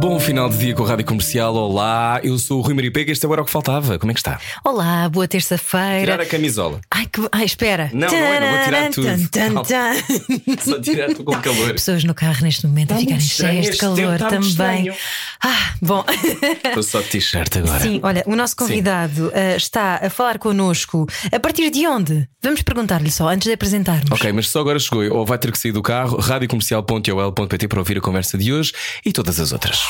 Bom 0.00 0.18
final 0.18 0.48
de 0.48 0.56
dia 0.56 0.74
com 0.74 0.82
a 0.82 0.88
Rádio 0.88 1.04
Comercial. 1.04 1.54
Olá, 1.54 2.20
eu 2.24 2.38
sou 2.38 2.60
o 2.60 2.62
Rui 2.62 2.72
Maria 2.72 2.90
Pega. 2.90 3.12
Este 3.12 3.26
agora 3.26 3.42
é 3.42 3.42
o 3.42 3.44
que 3.44 3.50
faltava. 3.50 3.98
Como 3.98 4.10
é 4.10 4.14
que 4.14 4.20
está? 4.20 4.40
Olá, 4.64 5.06
boa 5.10 5.28
terça-feira. 5.28 6.00
Tirar 6.00 6.20
a 6.22 6.24
camisola. 6.24 6.80
Ai, 6.90 7.04
que... 7.04 7.20
Ai, 7.30 7.44
espera. 7.44 7.90
Não, 7.92 8.08
não 8.08 8.16
é, 8.16 8.40
não 8.40 8.48
vou 8.48 8.64
tirar 8.64 8.90
tudo. 8.90 9.28
Tan, 9.28 9.62
tan. 9.62 10.56
Só 10.64 10.80
tirar 10.80 11.10
estou 11.10 11.26
com 11.26 11.38
calor. 11.42 11.74
Pessoas 11.74 12.02
no 12.02 12.14
carro 12.14 12.42
neste 12.42 12.66
momento 12.66 12.92
a 12.92 12.94
Está 12.94 13.00
ficarem 13.00 13.20
cheias 13.20 13.70
de 13.72 13.76
calor 13.76 14.18
muito 14.18 14.56
também. 14.56 14.90
Ah, 15.44 15.74
bom. 15.82 16.02
Estou 16.64 16.82
só 16.82 17.00
de 17.00 17.08
t-shirt 17.08 17.58
agora. 17.58 17.80
Sim, 17.80 18.00
olha, 18.02 18.22
o 18.26 18.34
nosso 18.34 18.56
convidado 18.56 19.30
ah, 19.34 19.56
está 19.56 20.00
a 20.02 20.08
falar 20.08 20.38
connosco 20.38 21.06
a 21.30 21.38
partir 21.38 21.68
de 21.68 21.86
onde? 21.86 22.26
Vamos 22.42 22.62
perguntar-lhe 22.62 23.10
só 23.10 23.28
antes 23.28 23.46
de 23.46 23.52
apresentarmos. 23.52 24.10
Ok, 24.10 24.32
mas 24.32 24.48
só 24.48 24.60
agora 24.60 24.78
chegou 24.78 25.02
ou 25.14 25.26
vai 25.26 25.36
ter 25.36 25.52
que 25.52 25.58
sair 25.58 25.72
do 25.72 25.82
carro, 25.82 26.18
radiocomercial.ol.pt 26.18 27.68
para 27.68 27.78
ouvir 27.78 27.98
a 27.98 28.00
conversa 28.00 28.38
de 28.38 28.50
hoje 28.50 28.72
e 29.04 29.12
todas 29.12 29.38
as 29.38 29.52
outras. 29.52 29.89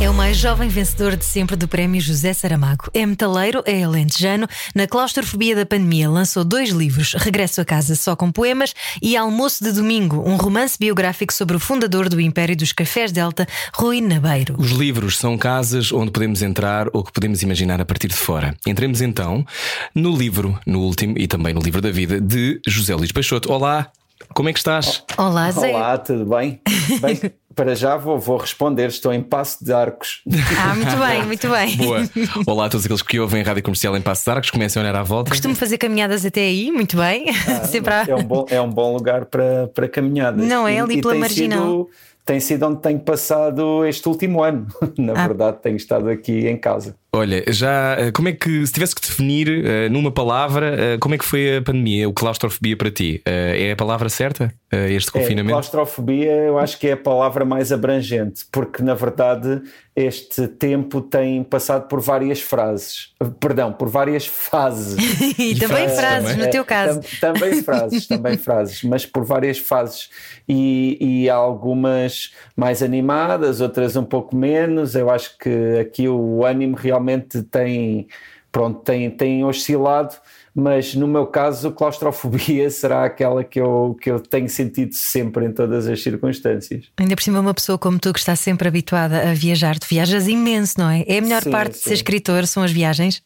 É 0.00 0.08
o 0.08 0.14
mais 0.14 0.36
jovem 0.36 0.68
vencedor 0.68 1.16
de 1.16 1.24
sempre 1.24 1.56
do 1.56 1.66
prémio 1.66 2.00
José 2.00 2.32
Saramago. 2.32 2.88
É 2.94 3.04
metaleiro, 3.04 3.64
é 3.66 3.82
alentejano. 3.82 4.46
Na 4.72 4.86
claustrofobia 4.86 5.56
da 5.56 5.66
pandemia 5.66 6.08
lançou 6.08 6.44
dois 6.44 6.70
livros: 6.70 7.14
Regresso 7.14 7.60
a 7.60 7.64
Casa 7.64 7.96
só 7.96 8.14
com 8.14 8.30
poemas 8.30 8.74
e 9.02 9.16
Almoço 9.16 9.64
de 9.64 9.72
Domingo, 9.72 10.22
um 10.24 10.36
romance 10.36 10.78
biográfico 10.78 11.32
sobre 11.32 11.56
o 11.56 11.60
fundador 11.60 12.08
do 12.08 12.20
Império 12.20 12.56
dos 12.56 12.72
Cafés 12.72 13.10
Delta, 13.10 13.44
Rui 13.74 14.00
Nabeiro. 14.00 14.54
Os 14.56 14.70
livros 14.70 15.18
são 15.18 15.36
casas 15.36 15.90
onde 15.90 16.12
podemos 16.12 16.42
entrar 16.42 16.86
ou 16.92 17.02
que 17.02 17.12
podemos 17.12 17.42
imaginar 17.42 17.80
a 17.80 17.84
partir 17.84 18.06
de 18.06 18.16
fora. 18.16 18.54
Entremos 18.64 19.00
então 19.00 19.44
no 19.92 20.16
livro, 20.16 20.56
no 20.64 20.80
último 20.80 21.18
e 21.18 21.26
também 21.26 21.52
no 21.52 21.60
livro 21.60 21.80
da 21.80 21.90
vida 21.90 22.20
de 22.20 22.60
José 22.68 22.94
Luís 22.94 23.10
Peixoto. 23.10 23.52
Olá, 23.52 23.90
como 24.34 24.48
é 24.48 24.52
que 24.52 24.58
estás? 24.58 25.02
Olá, 25.16 25.50
Zé. 25.50 25.74
Olá, 25.74 25.98
tudo 25.98 26.24
bem? 26.24 26.60
Bem, 27.00 27.32
para 27.58 27.74
já 27.74 27.96
vou, 27.96 28.20
vou 28.20 28.36
responder, 28.36 28.86
estou 28.86 29.12
em 29.12 29.20
passo 29.20 29.64
de 29.64 29.72
arcos. 29.72 30.22
Ah, 30.64 30.76
muito 30.76 30.96
bem, 30.96 31.26
muito 31.26 31.48
bem. 31.48 31.76
Boa. 31.76 32.08
Olá 32.46 32.66
a 32.66 32.68
todos 32.68 32.84
aqueles 32.86 33.02
que 33.02 33.18
ouvem 33.18 33.42
a 33.42 33.44
Rádio 33.44 33.64
Comercial 33.64 33.96
em 33.96 34.00
Passos 34.00 34.22
de 34.24 34.30
Arcos, 34.30 34.48
comecem 34.52 34.80
a 34.80 34.84
olhar 34.84 34.94
à 34.94 35.02
volta. 35.02 35.30
Costumo 35.30 35.56
fazer 35.56 35.76
caminhadas 35.76 36.24
até 36.24 36.42
aí, 36.42 36.70
muito 36.70 36.96
bem. 36.96 37.26
Sempre 37.68 37.92
há- 37.92 38.04
É 38.06 38.14
um 38.14 38.22
bom, 38.22 38.46
é 38.48 38.60
um 38.60 38.70
bom 38.70 38.94
lugar 38.94 39.24
para, 39.24 39.66
para 39.74 39.88
caminhadas. 39.88 40.46
Não 40.46 40.68
é? 40.68 40.78
Ali 40.78 41.00
pela 41.00 41.14
tem 41.14 41.20
Marginal. 41.20 41.66
Sido, 41.66 41.88
tem 42.24 42.38
sido 42.38 42.64
onde 42.66 42.80
tenho 42.80 43.00
passado 43.00 43.84
este 43.84 44.08
último 44.08 44.40
ano. 44.40 44.68
Na 44.96 45.14
Ah. 45.14 45.26
verdade, 45.26 45.56
tenho 45.60 45.76
estado 45.76 46.08
aqui 46.08 46.46
em 46.46 46.56
casa. 46.56 46.94
Olha, 47.10 47.42
já 47.48 47.96
eh, 47.98 48.12
como 48.12 48.28
é 48.28 48.32
que 48.32 48.66
se 48.66 48.72
tivesse 48.72 48.94
que 48.94 49.00
definir 49.00 49.48
eh, 49.64 49.88
numa 49.88 50.12
palavra 50.12 50.94
eh, 50.94 50.98
como 50.98 51.14
é 51.14 51.18
que 51.18 51.24
foi 51.24 51.56
a 51.56 51.62
pandemia, 51.62 52.06
o 52.08 52.12
claustrofobia 52.12 52.76
para 52.76 52.90
ti? 52.90 53.22
Eh, 53.24 53.68
é 53.68 53.72
a 53.72 53.76
palavra 53.76 54.08
certa? 54.10 54.52
Este 54.70 55.08
É, 55.08 55.12
confinamento? 55.12 55.48
claustrofobia 55.54 56.30
eu 56.30 56.58
acho 56.58 56.78
que 56.78 56.88
é 56.88 56.92
a 56.92 56.96
palavra 56.98 57.42
mais 57.42 57.72
abrangente, 57.72 58.44
porque 58.52 58.82
na 58.82 58.92
verdade 58.92 59.62
este 59.96 60.46
tempo 60.46 61.00
tem 61.00 61.42
passado 61.42 61.88
por 61.88 62.00
várias 62.02 62.42
frases, 62.42 63.14
perdão, 63.40 63.72
por 63.72 63.88
várias 63.88 64.26
fases. 64.26 64.96
E 65.38 65.54
também 65.54 65.88
frases 65.88 65.98
frases, 65.98 66.30
também. 66.32 66.44
no 66.44 66.50
teu 66.52 66.64
caso. 66.66 67.00
Tam- 67.18 67.32
também 67.32 67.62
frases, 67.62 68.06
também 68.06 68.36
frases, 68.36 68.82
mas 68.84 69.06
por 69.06 69.24
várias 69.24 69.56
fases 69.58 70.10
e, 70.46 70.98
e 71.24 71.30
algumas 71.30 72.34
mais 72.54 72.82
animadas, 72.82 73.62
outras 73.62 73.96
um 73.96 74.04
pouco 74.04 74.36
menos. 74.36 74.94
Eu 74.94 75.08
acho 75.08 75.38
que 75.38 75.78
aqui 75.80 76.06
o 76.08 76.44
ânimo 76.44 76.76
realmente 76.76 76.97
tem, 77.44 78.08
pronto, 78.50 78.80
tem, 78.80 79.10
tem 79.10 79.44
oscilado, 79.44 80.14
mas 80.54 80.94
no 80.94 81.06
meu 81.06 81.26
caso, 81.26 81.70
claustrofobia 81.70 82.68
será 82.70 83.04
aquela 83.04 83.44
que 83.44 83.60
eu, 83.60 83.96
que 84.00 84.10
eu 84.10 84.18
tenho 84.18 84.48
sentido 84.48 84.94
sempre 84.94 85.46
em 85.46 85.52
todas 85.52 85.86
as 85.86 86.02
circunstâncias. 86.02 86.86
Ainda 86.96 87.14
por 87.14 87.22
cima, 87.22 87.40
uma 87.40 87.54
pessoa 87.54 87.78
como 87.78 87.98
tu 87.98 88.12
que 88.12 88.18
está 88.18 88.34
sempre 88.34 88.68
habituada 88.68 89.30
a 89.30 89.34
viajar, 89.34 89.78
tu 89.78 89.86
viajas 89.88 90.26
imenso, 90.26 90.74
não 90.78 90.90
é? 90.90 91.04
É 91.06 91.18
a 91.18 91.22
melhor 91.22 91.42
Sim, 91.42 91.50
parte 91.50 91.72
de 91.72 91.78
sim. 91.78 91.90
ser 91.90 91.94
escritor, 91.94 92.46
são 92.46 92.62
as 92.62 92.72
viagens. 92.72 93.22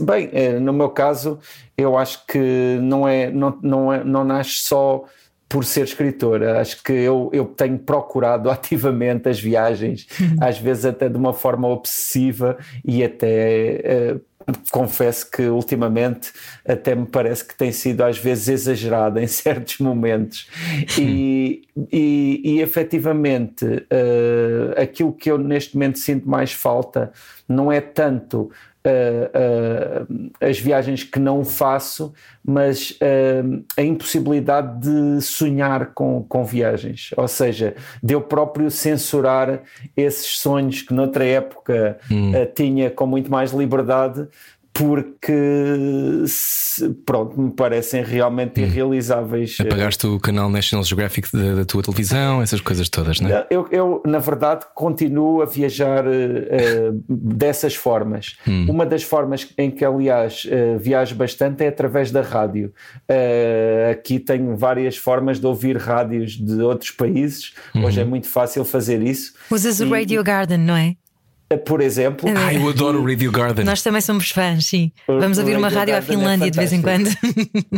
Bem, 0.00 0.28
eh, 0.32 0.58
no 0.60 0.72
meu 0.72 0.90
caso, 0.90 1.38
eu 1.76 1.96
acho 1.96 2.24
que 2.26 2.78
não 2.82 3.08
é, 3.08 3.30
não, 3.30 3.58
não, 3.62 3.92
é, 3.92 4.04
não 4.04 4.24
nasce 4.24 4.56
só 4.56 5.04
por 5.48 5.64
ser 5.64 5.84
escritor. 5.84 6.42
Acho 6.42 6.82
que 6.82 6.92
eu, 6.92 7.30
eu 7.32 7.46
tenho 7.46 7.78
procurado 7.78 8.48
ativamente 8.50 9.28
as 9.28 9.40
viagens, 9.40 10.06
às 10.40 10.58
vezes 10.58 10.84
até 10.84 11.08
de 11.08 11.16
uma 11.16 11.32
forma 11.32 11.68
obsessiva 11.68 12.56
e 12.84 13.02
até. 13.04 13.80
eh, 13.84 14.16
Confesso 14.70 15.28
que 15.28 15.42
ultimamente 15.48 16.30
até 16.64 16.94
me 16.94 17.04
parece 17.04 17.44
que 17.44 17.56
tem 17.56 17.72
sido 17.72 18.02
às 18.02 18.16
vezes 18.16 18.46
exagerada 18.46 19.20
em 19.20 19.26
certos 19.26 19.78
momentos 19.78 20.48
e, 20.96 21.62
e, 21.92 22.42
e 22.44 22.60
efetivamente 22.60 23.84
eh, 23.90 24.74
aquilo 24.80 25.12
que 25.12 25.32
eu 25.32 25.36
neste 25.36 25.74
momento 25.74 25.98
sinto 25.98 26.28
mais 26.30 26.52
falta 26.52 27.10
não 27.48 27.72
é 27.72 27.80
tanto 27.80 28.48
eh, 28.88 30.06
as 30.40 30.58
viagens 30.60 31.02
que 31.02 31.18
não 31.18 31.44
faço, 31.44 32.12
mas 32.44 32.96
eh, 33.00 33.42
a 33.76 33.82
impossibilidade 33.82 34.80
de 34.80 35.20
sonhar 35.20 35.92
com, 35.92 36.22
com 36.28 36.44
viagens, 36.44 37.10
ou 37.16 37.26
seja, 37.26 37.74
de 38.00 38.14
eu 38.14 38.20
próprio 38.20 38.70
censurar 38.70 39.62
esses 39.96 40.38
sonhos 40.38 40.82
que 40.82 40.94
noutra 40.94 41.24
época 41.24 41.98
eh, 42.34 42.46
tinha 42.46 42.88
com 42.88 43.06
muito 43.06 43.30
mais 43.30 43.52
liberdade. 43.52 44.28
Porque 44.78 45.32
se- 46.26 46.88
pronto, 47.04 47.40
me 47.40 47.50
parecem 47.50 48.02
realmente 48.02 48.60
irrealizáveis. 48.60 49.56
Apagaste 49.60 50.06
o 50.06 50.18
canal 50.20 50.48
National 50.50 50.84
Geographic 50.84 51.28
da, 51.32 51.54
da 51.54 51.64
tua 51.64 51.82
televisão, 51.82 52.42
essas 52.42 52.60
coisas 52.60 52.88
todas, 52.88 53.20
não 53.20 53.30
é? 53.30 53.46
Eu, 53.50 53.66
eu, 53.70 54.02
na 54.06 54.18
verdade, 54.18 54.66
continuo 54.74 55.42
a 55.42 55.46
viajar 55.46 56.06
eh, 56.06 56.46
eh, 56.50 56.90
dessas 57.08 57.74
formas. 57.74 58.36
Uma 58.46 58.84
das 58.86 59.02
formas 59.02 59.48
em 59.56 59.70
que, 59.70 59.84
aliás, 59.84 60.46
eh, 60.48 60.76
viajo 60.78 61.14
bastante 61.14 61.64
é 61.64 61.68
através 61.68 62.10
da 62.10 62.22
rádio. 62.22 62.72
Eh, 63.08 63.90
aqui 63.92 64.18
tenho 64.18 64.56
várias 64.56 64.96
formas 64.96 65.40
de 65.40 65.46
ouvir 65.46 65.76
rádios 65.76 66.32
de 66.32 66.60
outros 66.62 66.90
países. 66.90 67.52
Hoje 67.74 68.00
é 68.00 68.04
muito 68.04 68.28
fácil 68.28 68.64
fazer 68.64 69.02
isso. 69.02 69.34
Usas 69.50 69.80
o 69.80 69.88
Radio 69.88 70.22
Garden, 70.22 70.58
não 70.58 70.76
é? 70.76 70.96
Por 71.64 71.80
exemplo, 71.80 72.28
Ah, 72.36 72.52
eu 72.52 72.68
adoro 72.68 73.00
o 73.00 73.06
Radio 73.06 73.30
Garden. 73.30 73.64
Nós 73.64 73.80
também 73.82 74.00
somos 74.00 74.30
fãs, 74.30 74.66
sim. 74.66 74.90
Vamos 75.06 75.38
ouvir 75.38 75.56
uma 75.56 75.68
rádio 75.68 75.94
à 75.94 75.98
é 75.98 76.02
Finlândia 76.02 76.50
de 76.50 76.58
vez 76.58 76.72
em 76.72 76.82
quando. 76.82 77.08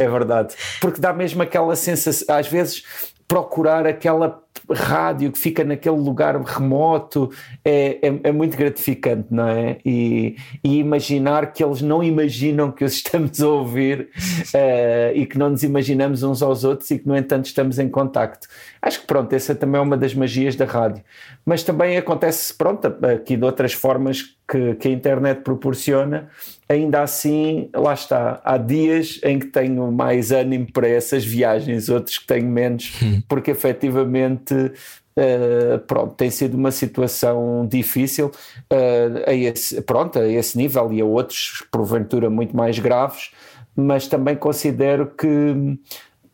É 0.00 0.08
verdade. 0.08 0.54
Porque 0.80 1.00
dá 1.00 1.12
mesmo 1.12 1.42
aquela 1.42 1.76
sensação, 1.76 2.34
às 2.34 2.48
vezes, 2.48 2.82
procurar 3.26 3.86
aquela 3.86 4.42
rádio 4.70 5.32
que 5.32 5.38
fica 5.38 5.64
naquele 5.64 5.96
lugar 5.96 6.40
remoto 6.42 7.30
é, 7.64 7.98
é, 8.02 8.20
é 8.24 8.32
muito 8.32 8.56
gratificante, 8.56 9.28
não 9.30 9.48
é? 9.48 9.78
E, 9.84 10.36
e 10.62 10.78
imaginar 10.78 11.52
que 11.52 11.62
eles 11.62 11.82
não 11.82 12.02
imaginam 12.02 12.70
que 12.70 12.84
os 12.84 12.94
estamos 12.98 13.40
a 13.40 13.48
ouvir 13.48 14.08
eh, 14.54 15.12
e 15.14 15.26
que 15.26 15.38
não 15.38 15.50
nos 15.50 15.62
imaginamos 15.62 16.22
uns 16.22 16.42
aos 16.42 16.64
outros 16.64 16.90
e 16.90 16.98
que, 16.98 17.06
no 17.06 17.16
entanto, 17.16 17.46
estamos 17.46 17.78
em 17.78 17.88
contacto. 17.88 18.48
Acho 18.80 19.00
que, 19.00 19.06
pronto, 19.06 19.32
essa 19.32 19.54
também 19.54 19.78
é 19.78 19.82
uma 19.82 19.96
das 19.96 20.14
magias 20.14 20.54
da 20.56 20.64
rádio. 20.64 21.02
Mas 21.44 21.62
também 21.62 21.96
acontece, 21.96 22.54
pronto, 22.54 22.86
aqui 22.86 23.36
de 23.36 23.44
outras 23.44 23.72
formas 23.72 24.36
que, 24.48 24.74
que 24.76 24.88
a 24.88 24.90
internet 24.90 25.42
proporciona. 25.42 26.28
Ainda 26.68 27.02
assim, 27.02 27.68
lá 27.74 27.94
está. 27.94 28.40
Há 28.44 28.56
dias 28.56 29.20
em 29.22 29.38
que 29.38 29.46
tenho 29.46 29.90
mais 29.92 30.32
ânimo 30.32 30.66
para 30.72 30.88
essas 30.88 31.24
viagens, 31.24 31.88
outros 31.88 32.18
que 32.18 32.26
tenho 32.26 32.48
menos, 32.48 32.92
porque 33.28 33.50
efetivamente. 33.50 34.47
Uh, 34.54 35.80
pronto, 35.80 36.14
tem 36.14 36.30
sido 36.30 36.56
uma 36.56 36.70
situação 36.70 37.66
difícil 37.66 38.26
uh, 38.72 39.28
a 39.28 39.34
esse, 39.34 39.80
pronto, 39.82 40.16
a 40.16 40.28
esse 40.28 40.56
nível 40.56 40.92
e 40.92 41.00
a 41.00 41.04
outros, 41.04 41.64
porventura, 41.72 42.30
muito 42.30 42.56
mais 42.56 42.78
graves, 42.78 43.32
mas 43.74 44.06
também 44.06 44.36
considero 44.36 45.06
que 45.06 45.26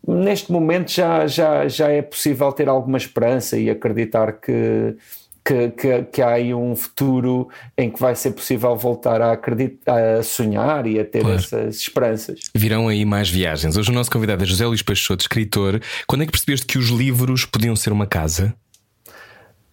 neste 0.07 0.53
momento 0.53 0.91
já, 0.91 1.27
já, 1.27 1.67
já 1.67 1.89
é 1.89 2.03
possível 2.03 2.53
ter 2.53 2.69
alguma 2.69 2.99
esperança 2.99 3.57
e 3.59 3.71
acreditar 3.71 4.33
que, 4.33 4.95
que, 5.45 5.71
que, 5.71 6.03
que 6.05 6.23
há 6.23 6.31
aí 6.31 6.55
um 6.55 6.75
futuro 6.75 7.49
em 7.77 7.91
que 7.91 8.01
vai 8.01 8.17
ser 8.17 8.31
possível 8.31 8.75
voltar 8.75 9.21
a 9.21 9.33
acreditar, 9.33 10.19
a 10.19 10.23
sonhar 10.23 10.87
e 10.87 10.99
a 10.99 11.05
ter 11.05 11.21
Claro. 11.21 11.37
essas 11.37 11.77
esperanças. 11.77 12.41
Virão 12.55 12.89
aí 12.89 13.05
mais 13.05 13.29
viagens. 13.29 13.77
Hoje 13.77 13.91
o 13.91 13.95
nosso 13.95 14.11
convidado 14.11 14.43
é 14.43 14.47
José 14.47 14.67
Luís 14.67 14.81
Peixoto, 14.81 15.23
escritor. 15.23 15.81
Quando 16.07 16.23
é 16.23 16.27
que 16.27 16.33
percebeste 16.33 16.67
que 16.67 16.79
os 16.79 16.89
livros 16.89 17.45
podiam 17.45 17.77
ser 17.77 17.93
uma 17.93 18.07
casa? 18.07 18.55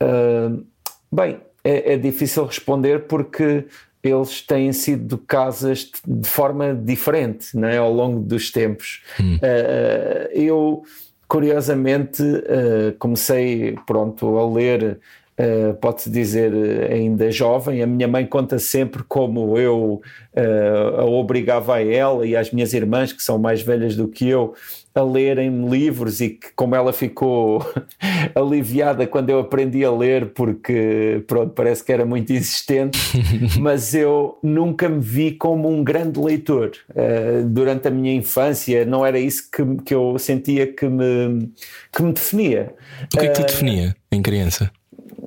Uh, 0.01 0.65
bem, 1.11 1.39
é, 1.63 1.93
é 1.93 1.97
difícil 1.97 2.45
responder 2.45 3.03
porque 3.07 3.65
eles 4.03 4.41
têm 4.41 4.73
sido 4.73 5.17
casas 5.17 5.89
de 6.05 6.27
forma 6.27 6.73
diferente 6.73 7.55
né, 7.55 7.77
ao 7.77 7.93
longo 7.93 8.19
dos 8.19 8.51
tempos. 8.51 9.03
Hum. 9.19 9.35
Uh, 9.35 10.31
eu, 10.33 10.83
curiosamente, 11.27 12.21
uh, 12.23 12.93
comecei 12.99 13.77
pronto, 13.85 14.37
a 14.37 14.49
ler. 14.49 14.99
Uh, 15.41 15.73
pode-se 15.75 16.09
dizer 16.09 16.53
ainda 16.91 17.31
jovem, 17.31 17.81
a 17.81 17.87
minha 17.87 18.07
mãe 18.07 18.25
conta 18.27 18.59
sempre 18.59 19.01
como 19.07 19.57
eu 19.57 19.99
uh, 20.35 20.99
a 20.99 21.05
obrigava 21.05 21.75
a 21.75 21.83
ela 21.83 22.27
e 22.27 22.35
às 22.35 22.51
minhas 22.51 22.73
irmãs, 22.73 23.11
que 23.11 23.23
são 23.23 23.39
mais 23.39 23.63
velhas 23.63 23.95
do 23.95 24.07
que 24.07 24.27
eu, 24.27 24.53
a 24.93 25.01
lerem 25.01 25.67
livros 25.67 26.19
e 26.19 26.31
que 26.31 26.49
como 26.55 26.75
ela 26.75 26.93
ficou 26.93 27.65
aliviada 28.35 29.07
quando 29.07 29.29
eu 29.29 29.39
aprendi 29.39 29.83
a 29.85 29.91
ler 29.91 30.27
porque 30.33 31.23
pronto, 31.25 31.53
parece 31.53 31.83
que 31.83 31.91
era 31.91 32.05
muito 32.05 32.31
insistente 32.33 32.99
mas 33.59 33.95
eu 33.95 34.37
nunca 34.43 34.89
me 34.89 34.99
vi 34.99 35.31
como 35.31 35.69
um 35.69 35.83
grande 35.83 36.19
leitor. 36.19 36.71
Uh, 36.89 37.47
durante 37.47 37.87
a 37.87 37.91
minha 37.91 38.13
infância 38.13 38.85
não 38.85 39.03
era 39.03 39.17
isso 39.17 39.49
que, 39.49 39.63
que 39.85 39.95
eu 39.95 40.19
sentia 40.19 40.67
que 40.67 40.85
me, 40.85 41.49
que 41.91 42.03
me 42.03 42.13
definia. 42.13 42.73
O 43.05 43.17
que 43.17 43.25
é 43.25 43.29
que 43.29 43.41
te 43.41 43.47
definia 43.47 43.95
em 44.11 44.21
criança? 44.21 44.69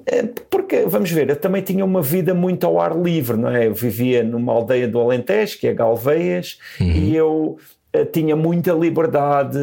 Eh, 0.06 0.24
porque, 0.50 0.84
vamos 0.86 1.10
ver, 1.10 1.30
eu 1.30 1.36
também 1.36 1.62
tinha 1.62 1.84
uma 1.84 2.02
vida 2.02 2.34
muito 2.34 2.66
ao 2.66 2.80
ar 2.80 2.96
livre, 2.96 3.36
não 3.36 3.48
é? 3.48 3.66
Eu 3.66 3.74
vivia 3.74 4.22
numa 4.22 4.52
aldeia 4.52 4.86
do 4.86 5.00
Alentejo, 5.00 5.58
que 5.58 5.66
é 5.66 5.74
Galveias, 5.74 6.58
uhum. 6.80 6.90
e 6.90 7.16
eu 7.16 7.58
tinha 8.12 8.34
muita 8.34 8.72
liberdade, 8.72 9.58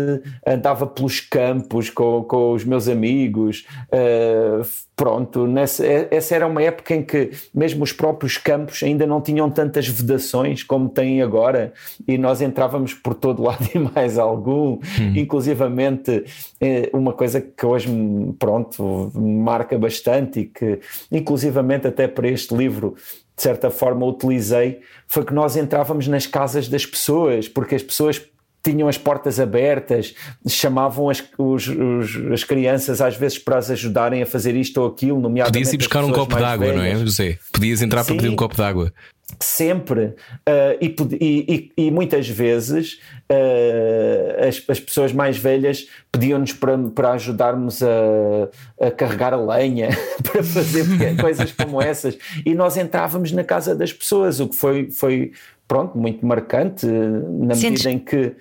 andava 0.45 0.88
pelos 0.88 1.19
campos 1.19 1.89
com, 1.89 2.24
com 2.24 2.54
os 2.54 2.63
meus 2.63 2.88
amigos. 2.88 3.66
Uh, 3.92 4.66
pronto, 4.95 5.48
nessa, 5.48 5.83
essa 6.12 6.36
era 6.36 6.45
uma 6.45 6.62
época 6.62 6.94
em 6.94 7.04
que 7.04 7.31
mesmo 7.54 7.83
os 7.83 7.92
próprios 7.92 8.38
campos 8.38 8.83
ainda 8.83 9.07
não 9.07 9.19
tinham 9.19 9.50
tantas 9.50 9.88
vedações 9.88 10.63
como 10.63 10.88
têm 10.89 11.24
agora, 11.24 11.74
e 12.07 12.18
nós 12.18 12.39
entrávamos 12.39 12.94
por 12.94 13.16
todo 13.16 13.42
lado 13.44 13.68
e 13.74 13.80
mais 13.80 14.19
algum, 14.19 14.74
hum. 14.74 14.80
inclusivamente 15.16 16.24
eh, 16.60 16.89
uma 16.94 17.13
coisa 17.13 17.42
que 17.42 17.66
hoje 17.66 17.89
pronto, 18.38 19.12
marca 19.16 19.78
bastante 19.78 20.42
e 20.42 20.45
que 20.45 20.80
inclusivamente 21.12 21.88
até 21.88 22.07
para 22.07 22.28
este 22.28 22.56
livro 22.56 22.95
de 23.36 23.42
certa 23.42 23.69
forma 23.69 24.06
utilizei 24.06 24.81
foi 25.07 25.25
que 25.25 25.33
nós 25.33 25.56
entrávamos 25.56 26.07
nas 26.07 26.28
casas 26.28 26.68
das 26.68 26.86
pessoas, 26.86 27.48
porque 27.48 27.75
as 27.75 27.83
pessoas 27.83 28.22
tinham 28.63 28.87
as 28.87 28.97
portas 28.97 29.39
abertas, 29.39 30.13
chamavam 30.47 31.09
as, 31.09 31.23
os, 31.37 31.67
os, 31.67 32.31
as 32.31 32.43
crianças 32.43 33.01
às 33.01 33.15
vezes 33.15 33.37
para 33.37 33.57
as 33.57 33.71
ajudarem 33.71 34.21
a 34.21 34.25
fazer 34.25 34.55
isto 34.55 34.81
ou 34.81 34.87
aquilo, 34.87 35.19
nomeadamente. 35.19 35.53
Podias 35.53 35.73
ir 35.73 35.77
buscar 35.77 36.03
um 36.03 36.11
copo 36.11 36.35
d'água, 36.35 36.73
não 36.73 36.83
é, 36.83 36.95
José? 36.95 37.37
Podias 37.51 37.81
entrar 37.81 38.03
Sim, 38.03 38.07
para 38.07 38.15
pedir 38.17 38.29
um 38.29 38.35
copo 38.35 38.55
d'água. 38.55 38.93
Sempre. 39.39 40.13
Uh, 40.47 40.77
e, 40.81 40.95
e, 41.21 41.71
e, 41.85 41.91
muitas 41.91 42.27
vezes 42.27 42.99
uh, 43.31 44.47
as, 44.47 44.61
as, 44.67 44.79
pessoas 44.79 45.13
mais 45.13 45.37
velhas 45.37 45.87
pediam-nos 46.11 46.53
para, 46.53 46.77
para 46.77 47.11
ajudarmos 47.13 47.81
a, 47.81 48.87
a 48.87 48.91
carregar 48.91 49.33
a 49.33 49.37
lenha, 49.37 49.89
para 50.23 50.43
fazer 50.43 50.85
coisas 51.19 51.51
como 51.53 51.79
essas. 51.81 52.17
E 52.45 52.53
nós 52.53 52.75
entrávamos 52.77 53.31
na 53.31 53.43
casa 53.43 53.75
das 53.75 53.93
pessoas, 53.93 54.39
o 54.39 54.49
que 54.49 54.55
foi, 54.55 54.91
foi 54.91 55.31
pronto, 55.71 55.97
muito 55.97 56.25
marcante, 56.25 56.85
na 56.85 57.56
Sentes, 57.56 57.85
medida 57.85 57.91
em 57.91 58.00
que. 58.00 58.35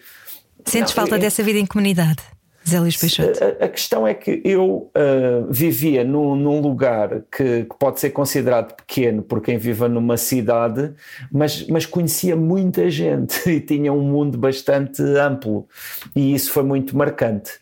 Sentes 0.64 0.92
não, 0.92 1.02
falta 1.02 1.14
é, 1.14 1.18
dessa 1.20 1.44
vida 1.44 1.60
em 1.60 1.66
comunidade? 1.66 2.20
Zé 2.68 2.78
Luís 2.78 2.96
Peixoto. 2.96 3.42
A, 3.42 3.64
a, 3.64 3.68
questão 3.68 4.06
é 4.06 4.12
que 4.12 4.40
eu 4.44 4.90
uh, 4.94 5.50
vivia 5.50 6.04
num, 6.04 6.36
num 6.36 6.60
lugar 6.60 7.22
que, 7.30 7.64
que, 7.64 7.78
pode 7.78 8.00
ser 8.00 8.10
considerado 8.10 8.74
pequeno 8.74 9.22
por 9.22 9.40
quem 9.40 9.56
viva 9.56 9.88
numa 9.88 10.16
cidade, 10.16 10.92
mas, 11.32 11.66
mas 11.68 11.86
conhecia 11.86 12.36
muita 12.36 12.90
gente 12.90 13.40
e 13.48 13.60
tinha 13.60 13.92
um 13.92 14.02
mundo 14.02 14.36
bastante 14.36 15.02
amplo 15.02 15.66
e 16.14 16.34
isso 16.34 16.52
foi 16.52 16.62
muito 16.62 16.96
marcante. 16.96 17.52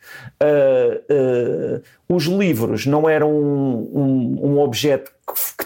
Uh, 0.43 1.79
uh, 1.79 1.83
os 2.09 2.25
livros 2.25 2.87
não 2.87 3.09
eram 3.09 3.31
um, 3.31 3.91
um, 3.95 4.47
um 4.53 4.59
objeto 4.61 5.13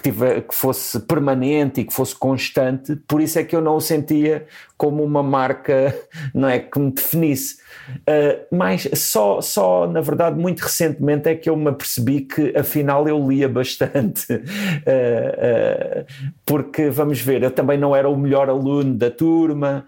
que, 0.03 0.11
que 0.11 0.55
fosse 0.55 0.99
permanente 1.01 1.81
e 1.81 1.85
que 1.85 1.93
fosse 1.93 2.15
constante, 2.17 2.97
por 3.07 3.21
isso 3.21 3.39
é 3.39 3.45
que 3.45 3.55
eu 3.55 3.61
não 3.61 3.77
o 3.77 3.81
sentia 3.81 4.47
como 4.77 5.05
uma 5.05 5.23
marca 5.23 5.95
não 6.35 6.49
é, 6.49 6.59
que 6.59 6.79
me 6.79 6.91
definisse. 6.91 7.62
Uh, 7.91 8.55
mas 8.55 8.89
só, 8.95 9.41
só, 9.41 9.87
na 9.87 10.01
verdade, 10.01 10.39
muito 10.39 10.61
recentemente 10.61 11.29
é 11.29 11.35
que 11.35 11.49
eu 11.49 11.57
me 11.57 11.69
apercebi 11.69 12.23
que 12.23 12.57
afinal 12.57 13.07
eu 13.09 13.29
lia 13.29 13.49
bastante. 13.49 14.33
Uh, 14.33 14.39
uh, 16.03 16.07
porque, 16.45 16.91
vamos 16.91 17.21
ver, 17.21 17.43
eu 17.43 17.51
também 17.51 17.79
não 17.79 17.95
era 17.95 18.09
o 18.09 18.17
melhor 18.17 18.49
aluno 18.49 18.95
da 18.95 19.11
turma, 19.11 19.85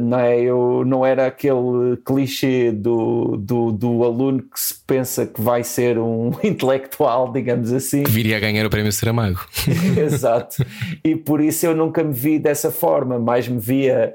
não 0.00 0.18
é? 0.18 0.40
eu 0.40 0.84
não 0.86 1.04
era 1.04 1.26
aquele 1.26 1.96
clichê 2.04 2.72
do, 2.72 3.36
do, 3.36 3.72
do 3.72 4.04
aluno 4.04 4.42
que 4.42 4.58
se 4.58 4.74
pensa 4.86 5.26
que 5.26 5.40
vai 5.40 5.62
ser 5.62 5.98
um 5.98 6.32
intelectual, 6.42 7.32
digamos 7.32 7.72
assim. 7.72 8.02
Que 8.02 8.10
viria 8.10 8.36
a 8.36 8.40
ganhar 8.40 8.66
o 8.66 8.70
prémio 8.70 8.92
Saramago. 8.92 9.40
Exato. 9.96 10.64
E 11.04 11.16
por 11.16 11.40
isso 11.40 11.66
eu 11.66 11.74
nunca 11.74 12.02
me 12.02 12.12
vi 12.12 12.38
dessa 12.38 12.70
forma, 12.70 13.18
mais 13.18 13.48
me 13.48 13.58
via 13.58 14.14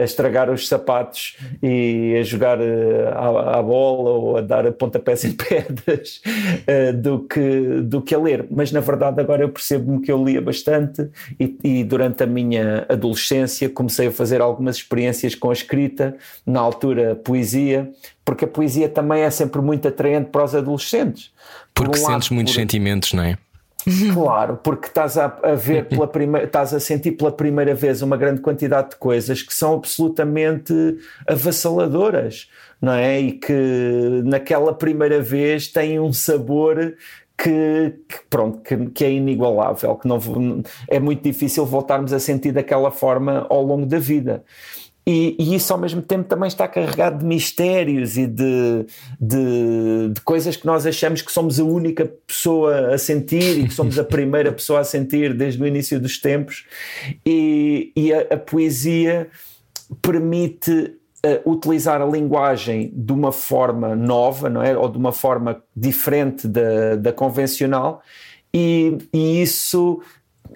a 0.00 0.04
estragar 0.04 0.50
os 0.50 0.68
sapatos 0.68 1.36
e 1.62 2.14
a 2.20 2.22
jogar 2.22 2.60
eh, 2.60 3.10
à, 3.14 3.58
à 3.58 3.62
bola 3.62 4.10
ou 4.10 4.36
a 4.36 4.40
dar 4.42 4.70
pontapés 4.72 5.24
em 5.24 5.32
pedras 5.36 6.20
eh, 6.66 6.92
do, 6.92 7.20
que, 7.20 7.80
do 7.82 8.02
que 8.02 8.14
a 8.14 8.18
ler. 8.18 8.46
Mas 8.50 8.70
na 8.70 8.80
verdade 8.80 9.20
agora 9.20 9.42
eu 9.42 9.48
percebo-me 9.48 10.02
que 10.02 10.12
eu 10.12 10.22
lia 10.22 10.42
bastante 10.42 11.08
e, 11.40 11.56
e, 11.64 11.84
durante 11.84 12.22
a 12.22 12.26
minha 12.26 12.84
adolescência 12.88 13.68
comecei 13.68 14.08
a 14.08 14.12
fazer 14.12 14.42
algumas 14.42 14.76
experiências 14.76 15.34
com 15.34 15.48
a 15.48 15.54
escrita, 15.54 16.16
na 16.46 16.60
altura 16.60 17.14
poesia, 17.14 17.90
porque 18.24 18.44
a 18.44 18.48
poesia 18.48 18.88
também 18.88 19.22
é 19.22 19.30
sempre 19.30 19.62
muito 19.62 19.88
atraente 19.88 20.28
para 20.30 20.44
os 20.44 20.54
adolescentes. 20.54 21.32
Porque 21.74 21.98
um 21.98 22.04
sentes 22.06 22.28
muitos 22.28 22.52
por... 22.52 22.60
sentimentos, 22.60 23.12
não 23.14 23.22
é? 23.22 23.38
Claro, 24.12 24.58
porque 24.62 24.86
estás 24.86 25.18
a, 25.18 25.24
a 25.42 25.54
ver 25.54 25.88
pela 25.88 26.06
primeira, 26.08 26.46
estás 26.46 26.72
a 26.72 26.80
sentir 26.80 27.12
pela 27.12 27.32
primeira 27.32 27.74
vez 27.74 28.02
uma 28.02 28.16
grande 28.16 28.40
quantidade 28.40 28.90
de 28.90 28.96
coisas 28.96 29.42
que 29.42 29.52
são 29.52 29.74
absolutamente 29.74 30.72
avassaladoras, 31.26 32.48
não 32.80 32.92
é? 32.92 33.20
E 33.20 33.32
que 33.32 34.22
naquela 34.24 34.72
primeira 34.72 35.20
vez 35.20 35.68
têm 35.68 35.98
um 35.98 36.12
sabor 36.12 36.94
que, 37.36 37.94
que, 38.08 38.20
pronto, 38.30 38.58
que, 38.60 38.76
que, 38.90 39.04
é 39.04 39.10
inigualável, 39.10 39.96
que 39.96 40.06
não 40.06 40.18
é 40.88 41.00
muito 41.00 41.22
difícil 41.22 41.66
voltarmos 41.66 42.12
a 42.12 42.20
sentir 42.20 42.52
daquela 42.52 42.90
forma 42.90 43.46
ao 43.50 43.64
longo 43.64 43.86
da 43.86 43.98
vida. 43.98 44.44
E, 45.04 45.34
e, 45.36 45.54
isso 45.56 45.72
ao 45.72 45.78
mesmo 45.78 46.00
tempo 46.00 46.28
também 46.28 46.46
está 46.46 46.68
carregado 46.68 47.18
de 47.18 47.24
mistérios 47.24 48.16
e 48.16 48.26
de, 48.26 48.86
de, 49.20 50.10
de, 50.12 50.20
coisas 50.20 50.56
que 50.56 50.64
nós 50.64 50.86
achamos 50.86 51.22
que 51.22 51.32
somos 51.32 51.58
a 51.58 51.64
única 51.64 52.06
pessoa 52.24 52.94
a 52.94 52.98
sentir 52.98 53.58
e 53.58 53.66
que 53.66 53.74
somos 53.74 53.98
a 53.98 54.04
primeira 54.04 54.52
pessoa 54.52 54.78
a 54.80 54.84
sentir 54.84 55.34
desde 55.34 55.60
o 55.60 55.66
início 55.66 55.98
dos 55.98 56.18
tempos. 56.18 56.64
E, 57.26 57.92
e 57.96 58.12
a, 58.12 58.20
a, 58.20 58.36
poesia 58.36 59.28
permite 60.00 60.70
uh, 61.26 61.50
utilizar 61.50 62.00
a 62.00 62.06
linguagem 62.06 62.92
de 62.94 63.12
uma 63.12 63.32
forma 63.32 63.96
nova, 63.96 64.48
não 64.48 64.62
é? 64.62 64.76
Ou 64.78 64.88
de 64.88 64.98
uma 64.98 65.12
forma 65.12 65.60
diferente 65.74 66.46
da, 66.46 66.94
da 66.94 67.12
convencional. 67.12 68.02
E, 68.54 68.98
e 69.12 69.42
isso 69.42 70.00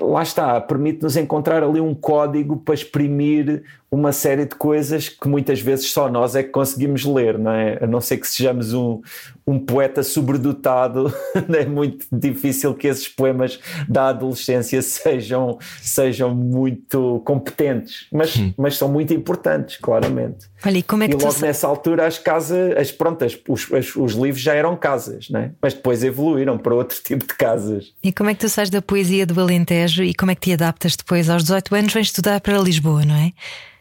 lá 0.00 0.22
está, 0.22 0.60
permite-nos 0.60 1.16
encontrar 1.16 1.62
ali 1.62 1.80
um 1.80 1.94
código 1.94 2.56
para 2.58 2.74
exprimir 2.74 3.64
uma 3.90 4.12
série 4.12 4.44
de 4.44 4.54
coisas 4.54 5.08
que 5.08 5.28
muitas 5.28 5.60
vezes 5.60 5.90
só 5.90 6.08
nós 6.08 6.34
é 6.34 6.42
que 6.42 6.50
conseguimos 6.50 7.04
ler, 7.04 7.38
não 7.38 7.52
é? 7.52 7.78
A 7.82 7.86
não 7.86 8.00
ser 8.00 8.16
que 8.18 8.26
sejamos 8.28 8.74
um, 8.74 9.00
um 9.46 9.58
poeta 9.58 10.02
sobredotado, 10.02 11.12
é 11.54 11.64
muito 11.64 12.06
difícil 12.10 12.74
que 12.74 12.88
esses 12.88 13.08
poemas 13.08 13.60
da 13.88 14.08
adolescência 14.08 14.82
sejam, 14.82 15.58
sejam 15.80 16.34
muito 16.34 17.22
competentes, 17.24 18.06
mas, 18.12 18.36
hum. 18.36 18.52
mas 18.56 18.76
são 18.76 18.88
muito 18.88 19.14
importantes, 19.14 19.76
claramente. 19.76 20.46
Olha, 20.64 20.78
e 20.78 20.82
como 20.82 21.04
é 21.04 21.08
que 21.08 21.14
e 21.14 21.18
logo 21.18 21.34
tu... 21.34 21.42
nessa 21.42 21.66
altura 21.68 22.06
as 22.06 22.18
casas, 22.18 22.76
as 22.76 22.90
prontas, 22.90 23.38
os, 23.48 23.72
as, 23.72 23.94
os 23.94 24.14
livros 24.14 24.42
já 24.42 24.54
eram 24.54 24.76
casas, 24.76 25.30
não 25.30 25.40
é? 25.40 25.52
mas 25.62 25.74
depois 25.74 26.02
evoluíram 26.02 26.58
para 26.58 26.74
outro 26.74 26.98
tipo 27.02 27.24
de 27.24 27.34
casas. 27.34 27.92
E 28.02 28.12
como 28.12 28.30
é 28.30 28.34
que 28.34 28.40
tu 28.40 28.48
sais 28.48 28.68
da 28.68 28.82
poesia 28.82 29.24
do 29.24 29.40
Alentejo 29.40 30.02
e 30.02 30.12
como 30.12 30.32
é 30.32 30.34
que 30.34 30.40
te 30.40 30.52
adaptas 30.52 30.96
depois 30.96 31.30
aos 31.30 31.44
18 31.44 31.74
anos, 31.74 31.92
vens 31.92 32.08
estudar 32.08 32.40
para 32.40 32.58
Lisboa, 32.58 33.04
não 33.04 33.14
é? 33.14 33.32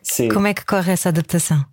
Sim. 0.05 0.29
Como 0.29 0.45
é 0.45 0.53
que 0.53 0.63
corre 0.63 0.93
essa 0.93 1.09
adaptação? 1.09 1.65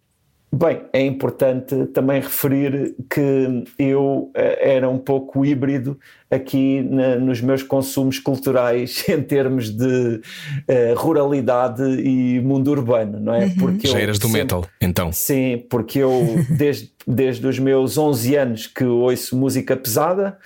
Bem, 0.55 0.83
é 0.93 1.01
importante 1.07 1.87
também 1.95 2.21
referir 2.21 2.95
que 3.09 3.65
eu 3.79 4.31
eh, 4.35 4.75
era 4.77 4.89
um 4.89 4.99
pouco 4.99 5.47
híbrido 5.47 5.99
aqui 6.31 6.83
na, 6.83 7.17
nos 7.17 7.41
meus 7.41 7.63
consumos 7.63 8.19
culturais 8.19 9.05
em 9.09 9.23
termos 9.23 9.71
de 9.71 9.87
uh, 9.87 10.95
ruralidade 10.95 11.83
e 11.83 12.39
mundo 12.41 12.71
urbano, 12.71 13.19
não 13.19 13.33
é? 13.33 13.47
Uhum. 13.47 13.57
Porque 13.57 13.87
Já 13.87 13.99
eras 13.99 14.19
do 14.19 14.27
sempre, 14.27 14.43
metal, 14.43 14.67
então? 14.79 15.11
Sim, 15.11 15.65
porque 15.71 16.01
eu 16.01 16.23
desde, 16.55 16.91
desde 17.07 17.47
os 17.47 17.59
meus 17.59 17.97
11 17.97 18.37
anos 18.37 18.67
que 18.67 18.85
ouço 18.85 19.35
música 19.35 19.75
pesada 19.75 20.37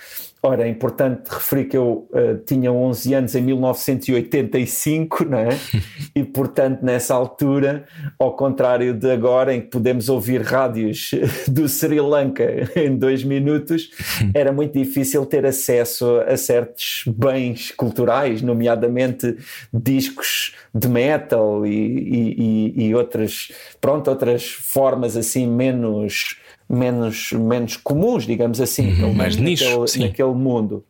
Ora, 0.41 0.65
é 0.65 0.69
importante 0.69 1.29
referir 1.29 1.65
que 1.65 1.75
eu 1.75 2.07
uh, 2.11 2.37
tinha 2.45 2.71
11 2.71 3.13
anos 3.15 3.35
em 3.35 3.41
1985, 3.41 5.25
não 5.25 5.39
é? 5.39 5.49
e 6.15 6.23
portanto, 6.23 6.83
nessa 6.83 7.15
altura, 7.15 7.85
ao 8.19 8.35
contrário 8.35 8.93
de 8.93 9.11
agora, 9.11 9.53
em 9.53 9.61
que 9.61 9.67
podemos 9.67 10.09
ouvir 10.09 10.41
rádios 10.43 11.11
do 11.49 11.67
Sri 11.67 11.99
Lanka 11.99 12.45
em 12.75 12.95
dois 12.95 13.23
minutos, 13.23 13.89
era 14.33 14.51
muito 14.51 14.77
difícil 14.77 15.25
ter 15.25 15.43
acesso 15.43 16.19
a 16.27 16.37
certos 16.37 17.03
bens 17.07 17.71
culturais, 17.71 18.41
nomeadamente 18.41 19.37
discos 19.73 20.55
de 20.73 20.87
metal 20.87 21.65
e, 21.65 21.71
e, 21.71 22.87
e 22.87 22.95
outras, 22.95 23.51
pronto, 23.81 24.07
outras 24.07 24.47
formas 24.47 25.17
assim 25.17 25.47
menos 25.47 26.37
menos, 26.69 27.31
menos 27.31 27.77
comuns, 27.77 28.25
digamos 28.25 28.59
assim, 28.59 29.01
uhum, 29.01 29.13
mais 29.13 29.35
nicho, 29.35 29.81
naquele, 29.81 30.07
naquele 30.07 30.33
mundo. 30.33 30.83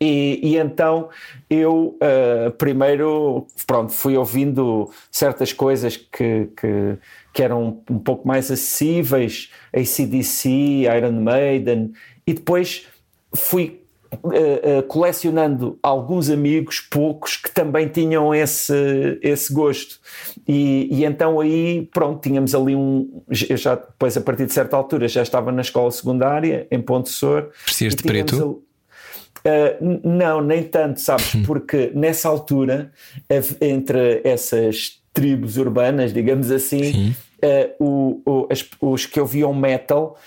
E, 0.00 0.40
e, 0.42 0.56
então 0.58 1.08
eu 1.48 1.96
uh, 1.96 2.50
primeiro 2.58 3.46
pronto, 3.66 3.92
fui 3.92 4.16
ouvindo 4.16 4.90
certas 5.10 5.52
coisas 5.52 5.96
que, 5.96 6.48
que, 6.56 6.98
que, 7.32 7.42
eram 7.42 7.80
um 7.88 7.98
pouco 7.98 8.26
mais 8.26 8.50
acessíveis, 8.50 9.50
ACDC, 9.72 10.48
Iron 10.96 11.12
Maiden, 11.12 11.92
e 12.26 12.34
depois 12.34 12.86
fui 13.34 13.83
uh, 14.22 14.78
uh, 14.78 14.82
colecionando 14.84 15.78
alguns 15.82 16.30
amigos, 16.30 16.80
poucos, 16.80 17.36
que 17.36 17.50
também 17.50 17.88
tinham 17.88 18.34
esse, 18.34 19.18
esse 19.22 19.52
gosto. 19.52 19.98
E, 20.46 20.88
e, 20.90 21.04
então 21.04 21.40
aí, 21.40 21.88
pronto, 21.92 22.20
tínhamos 22.20 22.54
ali 22.54 22.74
um. 22.74 23.22
Eu 23.48 23.56
já 23.56 23.74
depois, 23.74 24.16
a 24.16 24.20
partir 24.20 24.46
de 24.46 24.52
certa 24.52 24.76
altura, 24.76 25.08
já 25.08 25.22
estava 25.22 25.50
na 25.50 25.62
escola 25.62 25.90
secundária, 25.90 26.66
em 26.70 26.80
Ponte 26.80 27.10
Sor. 27.10 27.50
Vestias 27.66 27.94
de 27.94 28.02
preto? 28.02 28.62
Uh, 29.46 30.00
não, 30.02 30.40
nem 30.40 30.62
tanto, 30.62 31.00
sabes? 31.00 31.34
Hum. 31.34 31.42
Porque 31.44 31.90
nessa 31.94 32.28
altura, 32.28 32.90
entre 33.60 34.22
essas 34.24 35.02
tribos 35.12 35.56
urbanas, 35.56 36.12
digamos 36.12 36.50
assim, 36.50 37.14
uh, 37.42 37.84
o, 37.84 38.22
o, 38.26 38.48
as, 38.50 38.68
os 38.80 39.06
que 39.06 39.20
ouviam 39.20 39.54
metal 39.54 40.18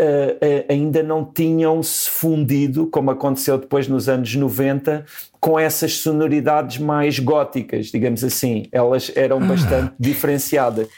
uh, 0.00 0.72
ainda 0.72 1.02
não 1.02 1.24
tinham 1.24 1.82
se 1.82 2.08
fundido, 2.08 2.86
como 2.86 3.10
aconteceu 3.10 3.58
depois 3.58 3.88
nos 3.88 4.08
anos 4.08 4.34
90, 4.34 5.04
com 5.40 5.58
essas 5.58 5.98
sonoridades 5.98 6.78
mais 6.78 7.18
góticas, 7.18 7.86
digamos 7.86 8.22
assim. 8.24 8.66
Elas 8.72 9.10
eram 9.14 9.40
bastante 9.40 9.92
diferenciadas, 9.98 10.88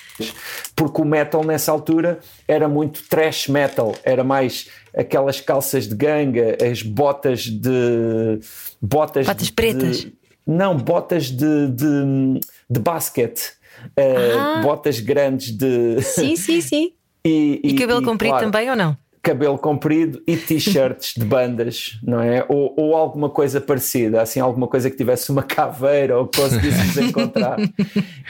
porque 0.76 1.00
o 1.00 1.04
metal 1.04 1.44
nessa 1.44 1.72
altura 1.72 2.20
era 2.46 2.68
muito 2.68 3.02
trash 3.08 3.48
metal, 3.48 3.94
era 4.04 4.22
mais 4.22 4.68
aquelas 4.96 5.40
calças 5.40 5.88
de 5.88 5.94
ganga, 5.94 6.56
as 6.62 6.82
botas 6.82 7.44
de. 7.44 8.40
Botas, 8.80 9.26
botas 9.26 9.46
de, 9.46 9.52
pretas. 9.52 10.00
De, 10.00 10.14
não, 10.46 10.76
botas 10.76 11.26
de, 11.26 11.68
de, 11.68 12.40
de 12.68 12.80
basquete. 12.80 13.58
Uh, 13.98 14.38
ah. 14.38 14.60
botas 14.62 15.00
grandes 15.00 15.56
de. 15.56 16.02
Sim, 16.02 16.36
sim, 16.36 16.60
sim. 16.60 16.92
E, 17.24 17.60
e, 17.62 17.70
e 17.70 17.74
cabelo 17.74 18.02
e, 18.02 18.04
comprido 18.04 18.32
claro, 18.32 18.50
também 18.50 18.70
ou 18.70 18.76
não? 18.76 18.96
Cabelo 19.22 19.58
comprido 19.58 20.22
e 20.26 20.34
t-shirts 20.38 21.12
de 21.14 21.24
bandas, 21.24 21.98
não 22.02 22.20
é? 22.20 22.44
Ou, 22.48 22.74
ou, 22.76 22.96
alguma 22.96 23.28
coisa 23.28 23.60
parecida, 23.60 24.22
assim, 24.22 24.40
alguma 24.40 24.66
coisa 24.66 24.90
que 24.90 24.96
tivesse 24.96 25.30
uma 25.30 25.42
caveira 25.42 26.18
ou 26.18 26.26
que 26.26 26.40
conseguíssemos 26.40 26.96
encontrar. 26.98 27.58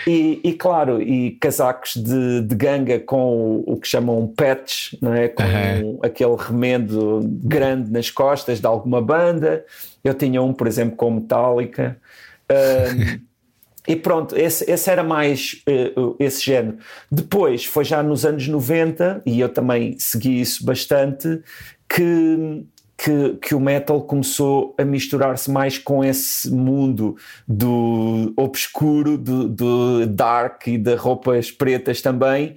E, 0.06 0.40
e, 0.42 0.52
claro, 0.52 1.00
e 1.00 1.32
casacos 1.32 1.94
de, 1.94 2.42
de 2.42 2.54
ganga 2.56 2.99
com 2.99 3.62
o, 3.64 3.75
o, 3.75 3.76
que 3.76 3.87
chamam 3.87 4.26
patch, 4.26 4.94
não 5.00 5.14
é? 5.14 5.28
Com 5.28 5.44
uhum. 5.44 5.99
aquele 6.02 6.35
remendo 6.37 7.20
grande 7.25 7.90
nas 7.90 8.11
costas 8.11 8.61
de 8.61 8.66
alguma 8.66 9.00
banda. 9.00 9.64
Eu 10.02 10.14
tinha 10.14 10.42
um, 10.42 10.52
por 10.52 10.66
exemplo, 10.66 10.97
com 10.97 11.12
Metallica. 11.12 11.97
Um, 12.50 13.20
E 13.90 13.97
pronto, 13.97 14.37
esse, 14.38 14.70
esse 14.70 14.88
era 14.88 15.02
mais 15.02 15.64
uh, 15.68 16.14
esse 16.20 16.44
género. 16.44 16.78
Depois, 17.11 17.64
foi 17.64 17.85
já 17.85 18.04
nos 18.04 18.25
anos 18.25 18.47
90, 18.47 19.20
e 19.26 19.40
eu 19.40 19.49
também 19.49 19.99
segui 19.99 20.40
isso 20.40 20.64
bastante, 20.64 21.42
que, 21.88 22.64
que, 22.97 23.37
que, 23.42 23.52
o 23.52 23.59
metal 23.59 24.00
começou 24.02 24.76
a 24.78 24.85
misturar-se 24.85 25.50
mais 25.50 25.76
com 25.76 26.04
esse 26.04 26.49
mundo 26.52 27.16
do 27.49 28.32
obscuro, 28.37 29.18
do, 29.18 29.49
do 29.49 30.06
dark 30.06 30.68
e 30.68 30.78
de 30.78 30.94
roupas 30.94 31.50
pretas 31.50 32.00
também, 32.00 32.54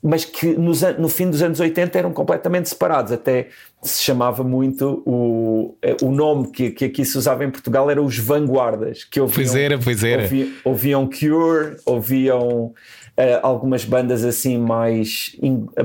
mas 0.00 0.24
que 0.24 0.56
nos, 0.56 0.82
no 0.98 1.08
fim 1.08 1.28
dos 1.28 1.42
anos 1.42 1.58
80 1.58 1.98
eram 1.98 2.12
completamente 2.12 2.68
separados. 2.68 3.10
Até 3.10 3.48
se 3.86 4.02
chamava 4.02 4.42
muito 4.42 5.02
o, 5.06 5.76
eh, 5.82 5.96
o 6.02 6.10
nome 6.10 6.50
que, 6.50 6.70
que 6.70 6.84
aqui 6.84 7.04
se 7.04 7.16
usava 7.16 7.44
em 7.44 7.50
Portugal 7.50 7.90
era 7.90 8.02
os 8.02 8.18
vanguardas. 8.18 9.04
Que 9.04 9.20
ouviam, 9.20 9.36
pois 9.36 9.54
era, 9.54 9.78
pois 9.78 10.04
era. 10.04 10.22
Ouviam, 10.22 10.48
ouviam 10.64 11.06
Cure, 11.08 11.76
ouviam. 11.84 12.74
Uh, 13.18 13.40
algumas 13.42 13.82
bandas 13.82 14.22
assim 14.22 14.58
mais 14.58 15.34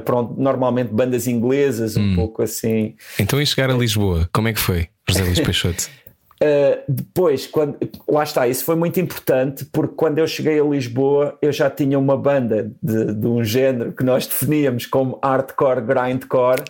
pronto, 0.04 0.36
normalmente 0.38 0.90
bandas 0.94 1.28
inglesas, 1.28 1.96
um 1.96 2.02
hum. 2.02 2.16
pouco 2.16 2.42
assim. 2.42 2.94
Então 3.18 3.42
e 3.42 3.46
chegar 3.46 3.70
a 3.70 3.74
Lisboa, 3.74 4.30
como 4.34 4.50
é 4.50 4.54
que 4.54 4.60
foi, 4.60 4.90
José 5.08 5.24
Luís 5.24 5.40
Peixoto? 5.40 5.90
Uh, 6.42 6.82
depois, 6.88 7.46
quando, 7.46 7.78
lá 8.10 8.24
está, 8.24 8.48
isso 8.48 8.66
foi 8.66 8.76
muito 8.76 9.00
importante 9.00 9.64
porque 9.66 9.94
quando 9.96 10.18
eu 10.18 10.26
cheguei 10.26 10.60
a 10.60 10.64
Lisboa 10.64 11.38
eu 11.40 11.52
já 11.52 11.70
tinha 11.70 12.00
uma 12.00 12.18
banda 12.18 12.72
de, 12.82 13.14
de 13.14 13.28
um 13.28 13.44
género 13.44 13.92
que 13.92 14.04
nós 14.04 14.26
definíamos 14.26 14.88
como 14.88 15.20
hardcore 15.24 15.82
grindcore. 15.82 16.64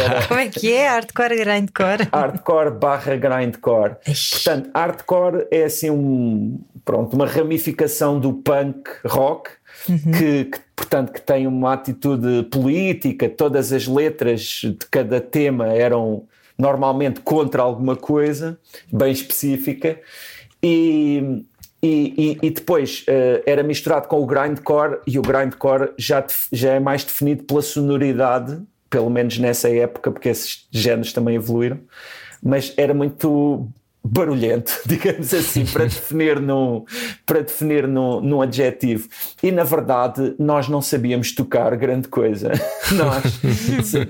Era, 0.00 0.26
como 0.26 0.40
é 0.40 0.48
que 0.48 0.72
é 0.72 0.88
hardcore 0.88 1.36
grindcore? 1.36 2.08
Hardcore 2.12 2.70
barra 2.72 3.14
grindcore. 3.14 3.94
Portanto, 4.04 4.70
hardcore 4.74 5.46
é 5.52 5.62
assim 5.62 5.88
um, 5.88 6.58
pronto, 6.84 7.14
uma 7.14 7.26
ramificação 7.26 8.18
do 8.18 8.32
punk 8.32 8.90
rock 9.04 9.50
uhum. 9.88 10.10
que, 10.10 10.44
que 10.46 10.58
portanto 10.74 11.12
que 11.12 11.20
tem 11.20 11.46
uma 11.46 11.72
atitude 11.72 12.48
política, 12.50 13.28
todas 13.28 13.72
as 13.72 13.86
letras 13.86 14.60
de 14.62 14.86
cada 14.90 15.20
tema 15.20 15.68
eram 15.68 16.24
normalmente 16.62 17.20
contra 17.20 17.60
alguma 17.60 17.96
coisa 17.96 18.56
bem 18.92 19.10
específica, 19.12 20.00
e, 20.62 21.44
e, 21.82 22.38
e, 22.40 22.50
depois 22.50 23.04
uh, 23.08 23.42
era 23.44 23.64
misturado 23.64 24.06
com 24.06 24.22
o 24.22 24.26
grindcore, 24.26 25.00
e 25.04 25.18
o 25.18 25.22
grindcore 25.22 25.90
já, 25.98 26.24
já 26.52 26.74
é 26.74 26.80
mais 26.80 27.02
definido 27.02 27.42
pela 27.42 27.60
sonoridade, 27.60 28.62
pelo 28.88 29.10
menos 29.10 29.38
nessa 29.38 29.68
época, 29.68 30.12
porque 30.12 30.28
esses 30.28 30.68
géneros 30.70 31.12
também 31.12 31.34
evoluíram, 31.34 31.80
mas 32.40 32.72
era 32.76 32.94
muito 32.94 33.66
barulhento, 34.04 34.80
digamos 34.84 35.32
assim, 35.32 35.64
para 35.64 35.84
definir, 35.86 36.40
num, 36.40 36.84
para 37.24 37.40
definir 37.40 37.86
num, 37.86 38.20
num 38.20 38.42
adjetivo. 38.42 39.08
E 39.42 39.52
na 39.52 39.64
verdade 39.64 40.34
nós 40.38 40.68
não 40.68 40.82
sabíamos 40.82 41.32
tocar 41.32 41.74
grande 41.76 42.08
coisa. 42.08 42.52
Nós, 42.92 43.40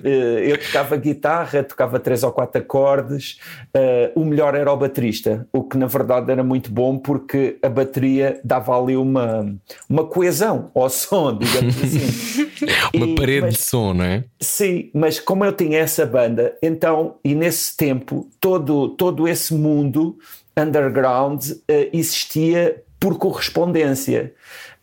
eh, 0.04 0.50
eu 0.50 0.58
tocava 0.58 0.96
guitarra, 0.96 1.62
tocava 1.62 2.00
três 2.00 2.24
ou 2.24 2.32
quatro 2.32 2.60
acordes, 2.60 3.38
uh, 3.76 4.20
o 4.20 4.24
melhor 4.24 4.54
era 4.56 4.72
o 4.72 4.76
baterista, 4.76 5.46
o 5.52 5.62
que 5.62 5.76
na 5.76 5.86
verdade 5.86 6.32
era 6.32 6.42
muito 6.42 6.72
bom 6.72 6.98
porque 6.98 7.58
a 7.62 7.68
bateria 7.68 8.40
dava 8.42 8.76
ali 8.76 8.96
uma, 8.96 9.54
uma 9.88 10.04
coesão 10.04 10.70
ao 10.74 10.90
som, 10.90 11.36
digamos 11.38 11.76
assim. 11.76 12.50
uma 12.92 13.06
e, 13.06 13.14
parede 13.14 13.42
mas, 13.42 13.54
de 13.54 13.62
som, 13.62 13.94
não 13.94 14.04
é? 14.04 14.24
Sim, 14.40 14.90
mas 14.92 15.20
como 15.20 15.44
eu 15.44 15.52
tinha 15.52 15.78
essa 15.78 16.04
banda, 16.04 16.56
então, 16.60 17.16
e 17.24 17.34
nesse 17.34 17.76
tempo, 17.76 18.28
todo, 18.40 18.88
todo 18.90 19.28
esse 19.28 19.54
mundo 19.54 19.81
mundo 19.82 20.18
underground 20.56 21.42
uh, 21.50 21.62
existia 21.92 22.82
por 23.00 23.18
correspondência. 23.18 24.32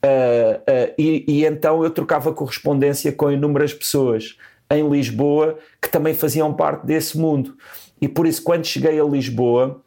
Uh, 0.04 0.94
e, 0.98 1.26
e, 1.28 1.46
então 1.46 1.84
eu 1.84 1.90
trocava 1.90 2.34
correspondência 2.34 3.12
com 3.12 3.32
inúmeras 3.32 3.74
pessoas 3.74 4.38
em 4.72 4.88
Lisboa 4.88 5.58
que 5.82 5.90
também 5.90 6.14
faziam 6.14 6.54
parte 6.54 6.86
desse 6.86 7.18
mundo. 7.18 7.56
E 8.02 8.08
por 8.08 8.26
isso, 8.28 8.42
quando 8.44 8.66
cheguei 8.66 9.00
a 9.00 9.04
Lisboa, 9.04 9.82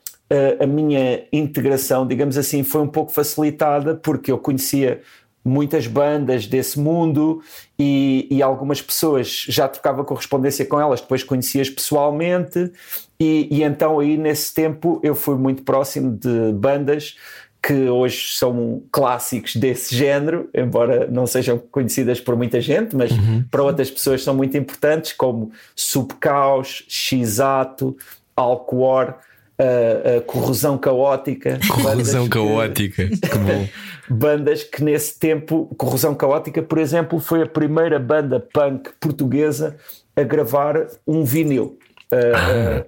a 0.59 0.66
minha 0.66 1.25
integração, 1.31 2.07
digamos 2.07 2.37
assim, 2.38 2.62
foi 2.64 2.81
um 2.81 2.88
pouco 2.88 3.12
facilitada 3.12 3.95
porque 3.95 4.33
eu 4.33 4.38
conhecia 4.38 5.02
muitas 5.45 5.87
bandas 5.87 6.47
desse 6.47 6.79
mundo 6.79 7.43
e, 7.79 8.29
e, 8.31 8.43
algumas 8.43 8.81
pessoas 8.81 9.45
já 9.49 9.67
trocava 9.67 10.05
correspondência 10.05 10.65
com 10.65 10.81
elas, 10.81 11.01
depois 11.01 11.25
conhecias 11.25 11.69
pessoalmente 11.69 12.71
e, 13.19 13.49
e, 13.51 13.63
então 13.63 13.99
aí 13.99 14.17
nesse 14.17 14.55
tempo 14.55 15.01
eu 15.03 15.15
fui 15.15 15.37
muito 15.37 15.63
próximo 15.63 16.13
de 16.13 16.53
bandas 16.53 17.17
que 17.63 17.89
hoje 17.89 18.35
são 18.35 18.83
clássicos 18.91 19.55
desse 19.55 19.95
género, 19.95 20.51
embora 20.53 21.07
não 21.07 21.29
sejam 21.29 21.59
conhecidas 21.71 22.21
por 22.21 22.37
muita 22.37 22.61
gente, 22.61 22.97
mas 22.97 23.13
uhum. 23.13 23.45
para 23.49 23.63
outras 23.63 23.89
pessoas 23.89 24.25
são 24.25 24.35
muito 24.35 24.57
importantes, 24.57 25.13
como 25.13 25.53
Subcaos, 25.77 26.85
Xato, 26.89 27.97
Alcoor, 28.35 29.15
uh, 29.59 30.18
uh, 30.18 30.23
Corrosão 30.23 30.78
Caótica. 30.78 31.59
Corrosão 31.68 32.28
Caótica, 32.28 33.06
que, 33.09 33.16
que 33.16 33.38
bom. 33.38 33.68
bandas 34.09 34.62
que 34.62 34.82
nesse 34.82 35.18
tempo, 35.18 35.75
Corrosão 35.76 36.14
Caótica, 36.14 36.62
por 36.62 36.78
exemplo, 36.78 37.18
foi 37.18 37.42
a 37.42 37.47
primeira 37.47 37.99
banda 37.99 38.40
punk 38.40 38.90
portuguesa 39.00 39.76
a 40.14 40.23
gravar 40.23 40.87
um 41.06 41.25
vinil. 41.25 41.78
Uh, 42.12 42.85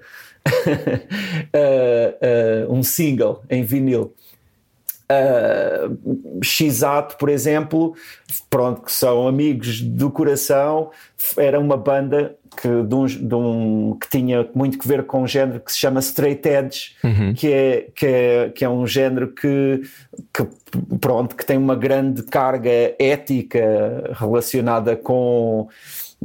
um 2.68 2.82
single 2.82 3.42
em 3.48 3.64
vinil. 3.64 4.14
Uh, 5.04 6.42
X-Ato, 6.42 7.16
por 7.18 7.28
exemplo, 7.28 7.94
pronto, 8.48 8.82
que 8.82 8.92
são 8.92 9.28
amigos 9.28 9.80
do 9.82 10.10
coração, 10.10 10.90
era 11.36 11.60
uma 11.60 11.76
banda 11.76 12.36
que, 12.54 12.68
de 12.68 12.94
um, 12.94 13.06
de 13.06 13.34
um, 13.34 13.98
que 14.00 14.08
tinha 14.08 14.48
muito 14.54 14.78
que 14.78 14.86
ver 14.86 15.04
com 15.04 15.22
um 15.22 15.26
género 15.26 15.60
que 15.60 15.72
se 15.72 15.78
chama 15.78 16.00
Straight 16.00 16.48
Edge, 16.48 16.92
uhum. 17.02 17.34
que, 17.34 17.52
é, 17.52 17.88
que, 17.94 18.06
é, 18.06 18.50
que 18.50 18.64
é 18.64 18.68
um 18.68 18.86
género 18.86 19.28
que, 19.28 19.82
que, 20.32 20.46
pronto, 20.98 21.34
que 21.34 21.44
tem 21.44 21.56
uma 21.56 21.76
grande 21.76 22.22
carga 22.22 22.70
ética 22.98 24.12
relacionada 24.18 24.96
com 24.96 25.68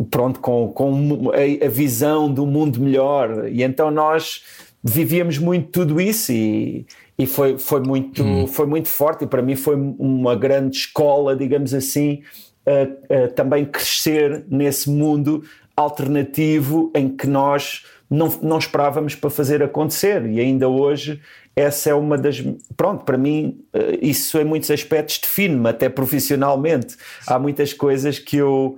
pronto, 0.10 0.40
com, 0.40 0.70
com 0.70 1.32
a, 1.32 1.66
a 1.66 1.70
visão 1.70 2.32
do 2.32 2.46
mundo 2.46 2.80
melhor. 2.80 3.48
E 3.50 3.64
então 3.64 3.92
nós 3.92 4.44
vivíamos 4.84 5.38
muito 5.38 5.70
tudo 5.72 6.00
isso 6.00 6.32
e, 6.32 6.86
e 7.18 7.26
foi, 7.26 7.58
foi, 7.58 7.82
muito, 7.82 8.24
hum. 8.24 8.48
foi 8.48 8.66
muito 8.66 8.88
forte. 8.88 9.26
E 9.26 9.28
para 9.28 9.42
mim 9.42 9.56
foi 9.56 9.76
uma 9.76 10.36
grande 10.36 10.78
escola, 10.78 11.36
digamos 11.36 11.74
assim, 11.74 12.22
uh, 12.66 13.26
uh, 13.26 13.34
também 13.34 13.66
crescer 13.66 14.46
nesse 14.50 14.90
mundo 14.90 15.44
alternativo 15.80 16.92
em 16.94 17.08
que 17.08 17.26
nós 17.26 17.86
não, 18.10 18.28
não 18.42 18.58
esperávamos 18.58 19.16
para 19.16 19.30
fazer 19.30 19.64
acontecer. 19.64 20.26
E 20.26 20.40
ainda 20.40 20.68
hoje 20.68 21.22
essa 21.56 21.90
é 21.90 21.94
uma 21.94 22.18
das. 22.18 22.44
Pronto, 22.76 23.06
para 23.06 23.18
mim, 23.18 23.64
uh, 23.74 23.98
isso 24.02 24.38
em 24.40 24.44
muitos 24.44 24.70
aspectos 24.72 25.20
define-me, 25.20 25.70
até 25.70 25.90
profissionalmente. 25.90 26.98
Há 27.26 27.40
muitas 27.40 27.74
coisas 27.74 28.20
que 28.20 28.38
eu 28.38 28.78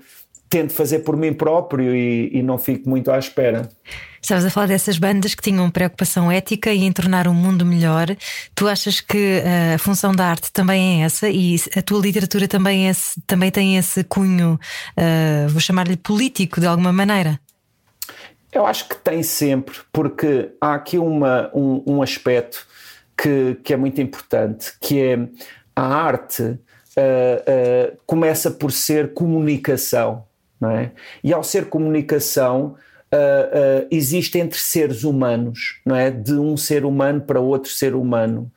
tento 0.49 0.73
fazer 0.73 0.99
por 0.99 1.15
mim 1.15 1.33
próprio 1.33 1.95
e, 1.95 2.29
e, 2.33 2.43
não 2.43 2.57
fico 2.57 2.89
muito 2.89 3.09
à 3.09 3.17
espera. 3.17 3.69
Estavas 4.21 4.45
a 4.45 4.49
falar 4.49 4.67
dessas 4.67 4.97
bandas 4.97 5.33
que 5.33 5.41
tinham 5.41 5.69
preocupação 5.71 6.31
ética 6.31 6.71
e 6.71 6.83
em 6.83 6.91
tornar 6.91 7.27
o 7.27 7.33
mundo 7.33 7.65
melhor. 7.65 8.07
Tu 8.53 8.67
achas 8.67 9.01
que 9.01 9.41
eh, 9.43 9.73
a 9.75 9.77
função 9.79 10.11
da 10.11 10.27
arte 10.27 10.51
também 10.51 11.01
é 11.01 11.05
essa 11.05 11.29
e 11.29 11.55
a 11.75 11.81
tua 11.81 11.99
literatura 11.99 12.47
também, 12.47 12.89
é, 12.89 12.93
também 13.25 13.49
tem 13.49 13.77
esse 13.77 14.03
cunho, 14.03 14.59
uh, 14.97 15.49
vou 15.49 15.59
chamar-lhe 15.59 15.97
político 15.97 16.59
de 16.59 16.67
alguma 16.67 16.93
maneira? 16.93 17.39
Eu 18.51 18.65
acho 18.65 18.87
que 18.87 18.95
tem 18.95 19.23
sempre, 19.23 19.77
porque 19.91 20.51
há 20.59 20.75
aqui 20.75 20.97
uma, 20.97 21.49
um, 21.53 21.83
um 21.87 22.01
aspecto 22.01 22.67
que, 23.17 23.57
que 23.63 23.73
é 23.73 23.77
muito 23.77 24.01
importante, 24.01 24.73
que 24.79 25.01
é 25.01 25.27
a 25.75 25.83
arte 25.83 26.43
uh, 26.43 26.57
uh, 26.57 27.97
começa 28.05 28.51
por 28.51 28.71
ser 28.71 29.13
comunicação 29.13 30.25
não 30.61 30.69
é? 30.69 30.91
E 31.23 31.33
ao 31.33 31.43
ser 31.43 31.65
comunicação, 31.65 32.75
uh, 33.13 33.87
existe 33.91 34.37
entre 34.37 34.59
seres 34.59 35.03
humanos, 35.03 35.79
não 35.85 35.95
é? 35.95 36.09
De 36.09 36.33
um 36.33 36.55
ser 36.55 36.85
humano 36.85 37.21
para 37.21 37.39
outro 37.39 37.71
ser 37.71 37.95
humano, 37.95 38.51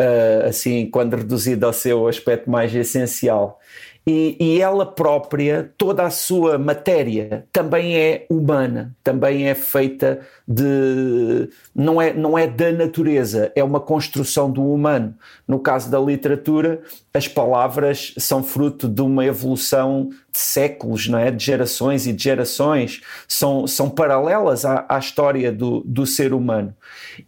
uh, 0.00 0.48
assim, 0.48 0.90
quando 0.90 1.16
reduzido 1.16 1.66
ao 1.66 1.72
seu 1.72 2.06
aspecto 2.08 2.50
mais 2.50 2.74
essencial 2.74 3.60
e, 4.06 4.36
e, 4.40 4.60
ela 4.60 4.86
própria, 4.86 5.72
toda 5.76 6.04
a 6.04 6.10
sua 6.10 6.58
matéria, 6.58 7.46
também 7.52 7.96
é 7.96 8.26
humana, 8.30 8.96
também 9.04 9.46
é 9.46 9.54
feita 9.54 10.20
de. 10.48 11.48
não 11.74 12.00
é, 12.00 12.12
não 12.12 12.36
é 12.36 12.46
da 12.46 12.72
natureza, 12.72 13.52
é 13.54 13.62
uma 13.62 13.78
construção 13.78 14.50
do 14.50 14.64
humano. 14.64 15.14
No 15.46 15.58
caso 15.58 15.90
da 15.90 16.00
literatura, 16.00 16.80
as 17.12 17.28
palavras 17.28 18.14
são 18.18 18.42
fruto 18.42 18.88
de 18.88 19.02
uma 19.02 19.24
evolução 19.24 20.08
de 20.32 20.38
séculos, 20.38 21.06
não 21.06 21.18
é? 21.18 21.30
de 21.30 21.44
gerações 21.44 22.06
e 22.06 22.12
de 22.12 22.22
gerações, 22.22 23.02
são, 23.28 23.66
são 23.66 23.90
paralelas 23.90 24.64
à, 24.64 24.86
à 24.88 24.98
história 24.98 25.52
do, 25.52 25.82
do 25.84 26.06
ser 26.06 26.32
humano. 26.32 26.74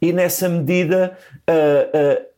E 0.01 0.13
nessa 0.13 0.49
medida. 0.49 1.17
Uh, 1.49 2.27
uh, 2.27 2.32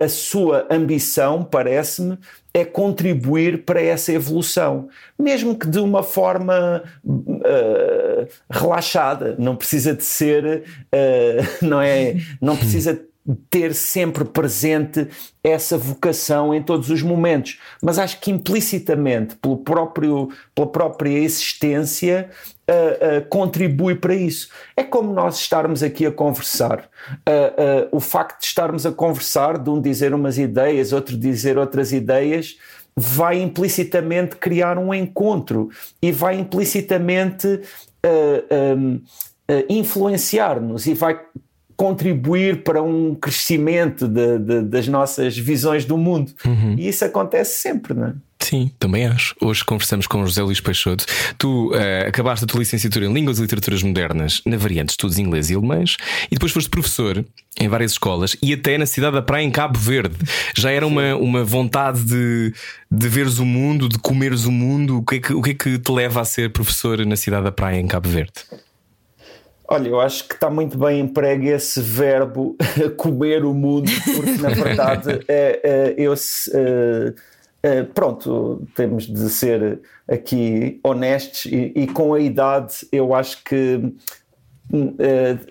a, 0.00 0.04
a 0.04 0.08
sua 0.08 0.66
ambição, 0.70 1.42
parece-me, 1.44 2.18
é 2.54 2.64
contribuir 2.64 3.64
para 3.64 3.80
essa 3.80 4.12
evolução, 4.12 4.88
mesmo 5.18 5.58
que 5.58 5.66
de 5.66 5.78
uma 5.78 6.02
forma 6.02 6.82
uh, 7.04 8.28
relaxada, 8.50 9.34
não 9.38 9.56
precisa 9.56 9.94
de 9.94 10.04
ser, 10.04 10.64
uh, 10.92 11.64
não 11.64 11.80
é, 11.80 12.16
não 12.40 12.56
precisa 12.56 13.00
ter 13.48 13.72
sempre 13.74 14.24
presente 14.24 15.08
essa 15.44 15.78
vocação 15.78 16.52
em 16.52 16.62
todos 16.62 16.90
os 16.90 17.02
momentos, 17.02 17.60
mas 17.80 17.98
acho 17.98 18.20
que 18.20 18.30
implicitamente, 18.30 19.36
pelo 19.36 19.58
próprio, 19.58 20.28
pela 20.54 20.66
própria 20.66 21.18
existência, 21.18 22.30
uh, 22.68 23.18
uh, 23.18 23.28
contribui 23.28 23.94
para 23.94 24.14
isso. 24.14 24.48
É 24.76 24.82
como 24.82 25.12
nós 25.12 25.38
estarmos 25.38 25.82
aqui 25.82 26.04
a 26.04 26.10
conversar. 26.10 26.88
Uh, 27.28 27.96
o 27.96 28.00
facto 28.00 28.40
de 28.40 28.46
estarmos 28.46 28.84
a 28.84 28.92
conversar, 28.92 29.56
de 29.58 29.70
um 29.70 29.80
dizer 29.80 30.12
umas 30.14 30.36
ideias, 30.36 30.92
outro 30.92 31.16
dizer 31.16 31.58
outras 31.58 31.92
ideias, 31.92 32.56
vai 32.96 33.40
implicitamente 33.40 34.36
criar 34.36 34.78
um 34.78 34.92
encontro 34.92 35.70
e 36.02 36.12
vai 36.12 36.38
implicitamente 36.38 37.60
um, 38.76 39.00
influenciar-nos 39.66 40.86
e 40.86 40.92
vai 40.92 41.18
contribuir 41.82 42.62
para 42.62 42.80
um 42.80 43.12
crescimento 43.12 44.06
de, 44.06 44.38
de, 44.38 44.62
das 44.62 44.86
nossas 44.86 45.36
visões 45.36 45.84
do 45.84 45.98
mundo. 45.98 46.30
Uhum. 46.44 46.76
E 46.78 46.86
isso 46.86 47.04
acontece 47.04 47.60
sempre, 47.60 47.92
não 47.92 48.06
é? 48.06 48.12
Sim, 48.38 48.70
também 48.78 49.04
acho. 49.04 49.34
Hoje 49.40 49.64
conversamos 49.64 50.06
com 50.06 50.24
José 50.24 50.42
Luís 50.42 50.60
Peixoto. 50.60 51.04
Tu 51.36 51.72
uh, 51.72 52.06
acabaste 52.06 52.44
a 52.44 52.46
tua 52.46 52.60
licenciatura 52.60 53.06
em 53.06 53.12
Línguas 53.12 53.40
e 53.40 53.42
Literaturas 53.42 53.82
Modernas 53.82 54.40
na 54.46 54.56
variante 54.56 54.86
de 54.86 54.92
estudos 54.92 55.18
inglês 55.18 55.50
e 55.50 55.56
alemães 55.56 55.96
e 56.26 56.36
depois 56.36 56.52
foste 56.52 56.70
professor 56.70 57.24
em 57.58 57.68
várias 57.68 57.92
escolas 57.92 58.36
e 58.40 58.52
até 58.52 58.78
na 58.78 58.86
cidade 58.86 59.14
da 59.14 59.22
Praia, 59.22 59.42
em 59.42 59.50
Cabo 59.50 59.76
Verde. 59.76 60.14
Já 60.56 60.70
era 60.70 60.86
uma, 60.86 61.16
uma 61.16 61.42
vontade 61.42 62.04
de, 62.04 62.54
de 62.88 63.08
veres 63.08 63.40
o 63.40 63.44
mundo, 63.44 63.88
de 63.88 63.98
comeres 63.98 64.44
o 64.44 64.52
mundo. 64.52 64.98
O 64.98 65.04
que, 65.04 65.16
é 65.16 65.20
que, 65.20 65.34
o 65.34 65.42
que 65.42 65.50
é 65.50 65.54
que 65.54 65.78
te 65.80 65.90
leva 65.90 66.20
a 66.20 66.24
ser 66.24 66.52
professor 66.52 67.04
na 67.04 67.16
cidade 67.16 67.42
da 67.42 67.50
Praia, 67.50 67.80
em 67.80 67.88
Cabo 67.88 68.08
Verde? 68.08 68.34
Olha, 69.72 69.88
eu 69.88 70.00
acho 70.00 70.28
que 70.28 70.34
está 70.34 70.50
muito 70.50 70.76
bem 70.76 71.00
empregue 71.00 71.48
esse 71.48 71.80
verbo 71.80 72.56
comer 72.96 73.44
o 73.44 73.54
mundo, 73.54 73.90
porque 74.14 74.42
na 74.42 74.50
verdade 74.50 75.24
é, 75.26 75.60
é, 75.62 75.94
eu. 75.96 76.12
É, 76.12 77.14
é, 77.64 77.82
pronto, 77.84 78.66
temos 78.74 79.06
de 79.06 79.30
ser 79.30 79.80
aqui 80.08 80.80
honestos 80.82 81.44
e, 81.44 81.72
e, 81.76 81.86
com 81.86 82.12
a 82.12 82.18
idade 82.18 82.74
eu 82.90 83.14
acho 83.14 83.44
que 83.44 83.94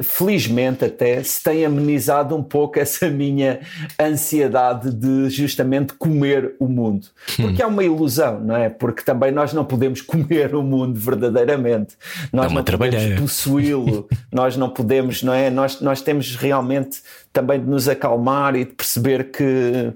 felizmente 0.02 0.86
até 0.86 1.22
se 1.22 1.44
tem 1.44 1.64
amenizado 1.64 2.36
um 2.36 2.42
pouco 2.42 2.80
essa 2.80 3.10
minha 3.10 3.60
ansiedade 4.00 4.92
de 4.92 5.30
justamente 5.30 5.94
comer 5.94 6.56
o 6.60 6.68
mundo. 6.68 7.08
Porque 7.36 7.62
hum. 7.62 7.66
é 7.66 7.68
uma 7.68 7.84
ilusão, 7.84 8.40
não 8.40 8.56
é? 8.56 8.70
Porque 8.70 9.04
também 9.04 9.32
nós 9.32 9.54
não 9.54 9.64
podemos 9.64 10.02
comer 10.02 10.56
o 10.56 10.64
mundo 10.64 11.00
verdadeiramente. 11.00 11.96
Nós 12.34 12.52
é 12.52 12.56
não 12.56 12.64
podemos 12.64 13.20
possuí-lo, 13.20 14.08
nós 14.32 14.58
não 14.58 14.70
podemos, 14.70 15.22
não 15.22 15.34
é? 15.34 15.50
Nós, 15.50 15.82
nós 15.82 16.02
temos 16.02 16.36
realmente 16.36 17.02
também 17.34 17.60
de 17.60 17.68
nos 17.68 17.88
acalmar 17.88 18.56
e 18.56 18.66
de 18.66 18.72
perceber 18.72 19.32
que, 19.32 19.94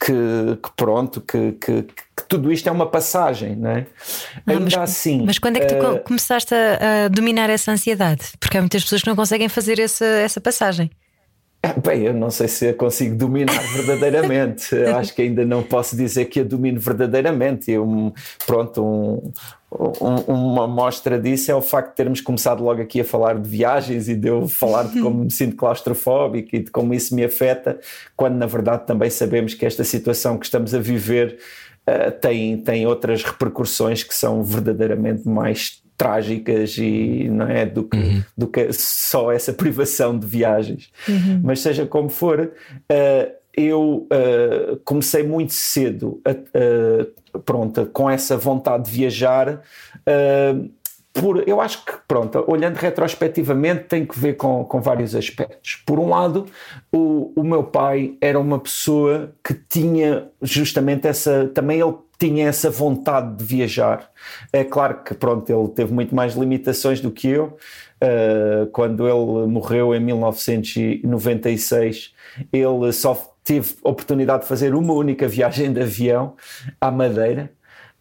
que, 0.00 0.56
que 0.62 0.70
pronto, 0.76 1.20
que, 1.20 1.52
que, 1.52 1.82
que, 1.82 2.24
tudo 2.28 2.50
isto 2.50 2.68
é 2.68 2.72
uma 2.72 2.86
passagem, 2.86 3.56
não 3.56 3.70
é? 3.70 3.86
Não, 4.46 4.54
Ainda 4.54 4.64
mas, 4.64 4.90
assim. 4.90 5.24
Mas 5.24 5.38
quando 5.38 5.58
é 5.58 5.60
que 5.60 5.74
tu 5.74 5.86
uh, 5.86 5.98
começaste 6.00 6.54
a, 6.54 7.04
a, 7.04 7.08
dominar 7.08 7.50
essa 7.50 7.72
ansiedade? 7.72 8.32
Porque 8.40 8.56
há 8.56 8.60
muitas 8.60 8.82
pessoas 8.82 9.02
que 9.02 9.08
não 9.08 9.16
conseguem 9.16 9.48
fazer 9.48 9.78
essa, 9.78 10.04
essa 10.04 10.40
passagem. 10.40 10.90
É, 11.60 11.72
bem, 11.72 12.02
eu 12.02 12.14
não 12.14 12.30
sei 12.30 12.46
se 12.46 12.68
a 12.68 12.74
consigo 12.74 13.16
dominar 13.16 13.60
verdadeiramente. 13.74 14.76
Acho 14.76 15.12
que 15.14 15.22
ainda 15.22 15.44
não 15.44 15.62
posso 15.62 15.96
dizer 15.96 16.26
que 16.26 16.40
a 16.40 16.44
domino 16.44 16.78
verdadeiramente. 16.78 17.70
Eu, 17.70 18.12
pronto, 18.46 18.84
um, 18.84 19.32
um, 19.70 20.50
uma 20.52 20.68
mostra 20.68 21.18
disso 21.20 21.50
é 21.50 21.54
o 21.54 21.60
facto 21.60 21.90
de 21.90 21.96
termos 21.96 22.20
começado 22.20 22.62
logo 22.62 22.80
aqui 22.80 23.00
a 23.00 23.04
falar 23.04 23.38
de 23.38 23.48
viagens 23.48 24.08
e 24.08 24.14
de 24.14 24.28
eu 24.28 24.46
falar 24.46 24.84
de 24.84 25.00
como 25.00 25.24
me 25.24 25.32
sinto 25.32 25.56
claustrofóbico 25.56 26.54
e 26.54 26.60
de 26.60 26.70
como 26.70 26.94
isso 26.94 27.14
me 27.14 27.24
afeta, 27.24 27.78
quando 28.16 28.36
na 28.36 28.46
verdade 28.46 28.86
também 28.86 29.10
sabemos 29.10 29.52
que 29.54 29.66
esta 29.66 29.82
situação 29.82 30.38
que 30.38 30.46
estamos 30.46 30.72
a 30.74 30.78
viver 30.78 31.38
uh, 31.88 32.12
tem, 32.20 32.56
tem 32.58 32.86
outras 32.86 33.24
repercussões 33.24 34.04
que 34.04 34.14
são 34.14 34.44
verdadeiramente 34.44 35.28
mais 35.28 35.82
trágicas 35.98 36.78
e 36.78 37.28
não 37.28 37.46
é 37.48 37.66
do 37.66 37.82
que, 37.82 37.96
uhum. 37.96 38.22
do 38.36 38.46
que 38.46 38.72
só 38.72 39.32
essa 39.32 39.52
privação 39.52 40.16
de 40.16 40.26
viagens. 40.26 40.90
Uhum. 41.08 41.40
Mas 41.42 41.60
seja 41.60 41.84
como 41.84 42.08
for, 42.08 42.40
uh, 42.40 43.32
eu 43.52 44.06
uh, 44.06 44.76
comecei 44.84 45.24
muito 45.24 45.52
cedo, 45.52 46.22
uh, 46.24 47.40
pronta, 47.40 47.84
com 47.84 48.08
essa 48.08 48.36
vontade 48.36 48.84
de 48.84 48.92
viajar, 48.92 49.60
por, 51.12 51.48
eu 51.48 51.60
acho 51.60 51.84
que, 51.84 51.92
pronto, 52.06 52.44
olhando 52.46 52.76
retrospectivamente, 52.76 53.84
tem 53.84 54.06
que 54.06 54.18
ver 54.18 54.34
com, 54.34 54.64
com 54.64 54.80
vários 54.80 55.16
aspectos. 55.16 55.82
Por 55.84 55.98
um 55.98 56.08
lado, 56.08 56.46
o, 56.92 57.32
o 57.34 57.42
meu 57.42 57.64
pai 57.64 58.14
era 58.20 58.38
uma 58.38 58.58
pessoa 58.58 59.32
que 59.42 59.52
tinha 59.52 60.28
justamente 60.40 61.08
essa. 61.08 61.50
Também 61.52 61.80
ele 61.80 61.94
tinha 62.18 62.48
essa 62.48 62.68
vontade 62.68 63.36
de 63.36 63.44
viajar. 63.44 64.10
É 64.52 64.64
claro 64.64 65.04
que, 65.04 65.14
pronto, 65.14 65.48
ele 65.50 65.68
teve 65.68 65.92
muito 65.92 66.14
mais 66.14 66.34
limitações 66.34 67.00
do 67.00 67.10
que 67.10 67.28
eu. 67.28 67.56
Uh, 68.02 68.66
quando 68.72 69.08
ele 69.08 69.46
morreu 69.46 69.94
em 69.94 70.00
1996, 70.00 72.12
ele 72.52 72.92
só 72.92 73.14
teve 73.44 73.76
oportunidade 73.82 74.42
de 74.42 74.48
fazer 74.48 74.74
uma 74.74 74.92
única 74.92 75.26
viagem 75.28 75.72
de 75.72 75.80
avião 75.80 76.34
à 76.80 76.90
Madeira 76.90 77.50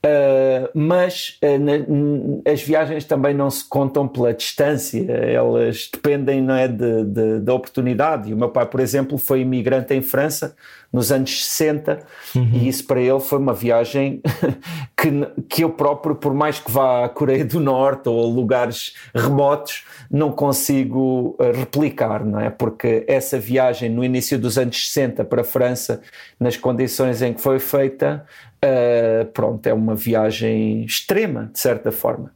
Uh, 0.05 0.69
mas 0.75 1.39
uh, 1.43 1.57
na, 1.57 2.51
as 2.51 2.61
viagens 2.61 3.03
também 3.03 3.33
não 3.33 3.49
se 3.49 3.67
contam 3.67 4.07
pela 4.07 4.31
distância, 4.31 5.11
elas 5.11 5.89
dependem 5.91 6.39
não 6.39 6.53
é, 6.53 6.67
de, 6.67 7.03
de, 7.03 7.39
da 7.39 7.53
oportunidade. 7.53 8.29
E 8.29 8.33
o 8.33 8.37
meu 8.37 8.49
pai, 8.49 8.65
por 8.67 8.79
exemplo, 8.79 9.17
foi 9.17 9.41
imigrante 9.41 9.93
em 9.93 10.01
França 10.01 10.55
nos 10.93 11.11
anos 11.11 11.45
60 11.45 11.99
uhum. 12.33 12.49
e 12.53 12.67
isso 12.69 12.85
para 12.85 13.01
ele 13.01 13.19
foi 13.19 13.37
uma 13.39 13.53
viagem 13.53 14.21
que, 14.95 15.43
que 15.49 15.63
eu 15.63 15.69
próprio, 15.69 16.15
por 16.15 16.33
mais 16.33 16.59
que 16.59 16.71
vá 16.71 17.05
à 17.05 17.09
Coreia 17.09 17.43
do 17.43 17.59
Norte 17.59 18.07
ou 18.07 18.23
a 18.23 18.25
lugares 18.25 18.95
remotos, 19.13 19.83
não 20.09 20.31
consigo 20.31 21.35
uh, 21.39 21.51
replicar, 21.53 22.23
não 22.23 22.39
é? 22.39 22.49
Porque 22.49 23.03
essa 23.07 23.37
viagem 23.37 23.89
no 23.89 24.03
início 24.03 24.39
dos 24.39 24.57
anos 24.57 24.87
60 24.87 25.25
para 25.25 25.41
a 25.41 25.43
França, 25.43 26.01
nas 26.39 26.55
condições 26.55 27.21
em 27.21 27.33
que 27.33 27.41
foi 27.41 27.59
feita, 27.59 28.25
Uh, 28.63 29.25
pronto, 29.33 29.65
é 29.67 29.73
uma 29.73 29.95
viagem 29.95 30.83
extrema, 30.83 31.49
de 31.53 31.59
certa 31.59 31.91
forma. 31.91 32.33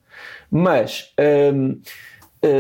Mas, 0.50 1.14
uh, 1.20 1.80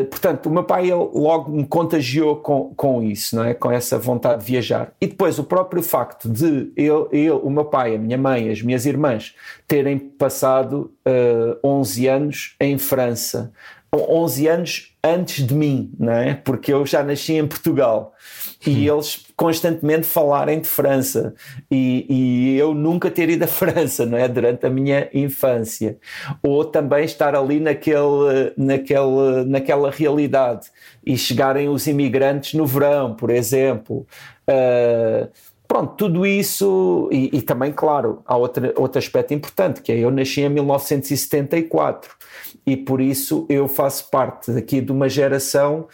portanto, 0.10 0.47
o 0.47 0.50
meu 0.50 0.63
pai 0.63 0.84
ele 0.84 1.10
logo 1.13 1.52
me 1.52 1.65
contagiou 1.65 2.38
com, 2.38 2.74
com 2.76 3.04
isso, 3.04 3.36
não 3.36 3.43
é? 3.43 3.54
com 3.54 3.71
essa 3.71 4.00
vontade 4.00 4.43
de 4.43 4.52
viajar. 4.52 4.93
E 5.00 5.06
depois 5.06 5.38
o 5.38 5.43
próprio 5.43 5.84
facto 5.84 6.28
de 6.28 6.71
ele, 6.76 7.08
ele 7.12 7.32
o 7.32 7.50
meu 7.50 7.65
pai, 7.65 7.95
a 7.95 8.00
minha 8.00 8.17
mãe, 8.17 8.50
as 8.50 8.62
minhas 8.62 8.86
irmãs 8.86 9.36
terem 9.67 10.00
passado 10.00 10.91
uh, 11.08 11.67
11 11.67 12.08
anos 12.08 12.56
em 12.60 12.78
França, 12.78 13.52
11 13.93 14.47
anos 14.47 14.95
antes 15.04 15.45
de 15.45 15.54
mim, 15.54 15.93
não 16.00 16.13
é? 16.13 16.34
Porque 16.34 16.71
eu 16.71 16.86
já 16.86 17.04
nasci 17.04 17.34
em 17.34 17.45
Portugal 17.45 18.13
e 18.65 18.89
hum. 18.89 18.95
eles 18.95 19.26
constantemente 19.36 20.06
falarem 20.06 20.60
de 20.60 20.67
França 20.67 21.34
e, 21.69 22.06
e, 22.10 22.58
eu 22.58 22.74
nunca 22.74 23.10
ter 23.10 23.30
ido 23.30 23.43
à 23.43 23.47
França, 23.47 24.06
não 24.06 24.17
é? 24.17 24.28
Durante 24.28 24.65
a 24.65 24.69
minha 24.69 25.10
infância. 25.13 25.97
Ou 26.43 26.63
também 26.63 27.06
estar 27.06 27.36
ali 27.36 27.60
naquele, 27.60 28.54
naquele, 28.58 29.45
naquela 29.47 29.89
realidade 29.89 30.69
e 31.06 31.17
chegarem 31.17 31.69
os 31.69 31.88
imigrantes 31.88 32.54
no 32.54 32.65
verão, 32.65 33.15
por 33.15 33.30
exemplo. 33.30 34.06
Uh, 34.47 35.28
Pronto, 35.71 35.93
tudo 35.95 36.26
isso, 36.26 37.08
e, 37.13 37.30
e, 37.38 37.41
também, 37.41 37.71
claro, 37.71 38.21
há 38.26 38.36
outro, 38.36 38.74
outro 38.76 39.00
aspecto 39.00 39.34
importante, 39.34 39.82
que 39.82 39.89
é 39.89 40.00
eu 40.00 40.12
nasci 40.12 40.41
em 40.41 40.50
1974 40.50 42.12
e 42.67 42.76
por 42.76 43.00
isso 43.00 43.45
eu 43.47 43.69
faço 43.69 44.10
parte 44.10 44.52
aqui 44.52 44.82
de 44.82 44.91
uma 44.91 45.08
geração 45.08 45.88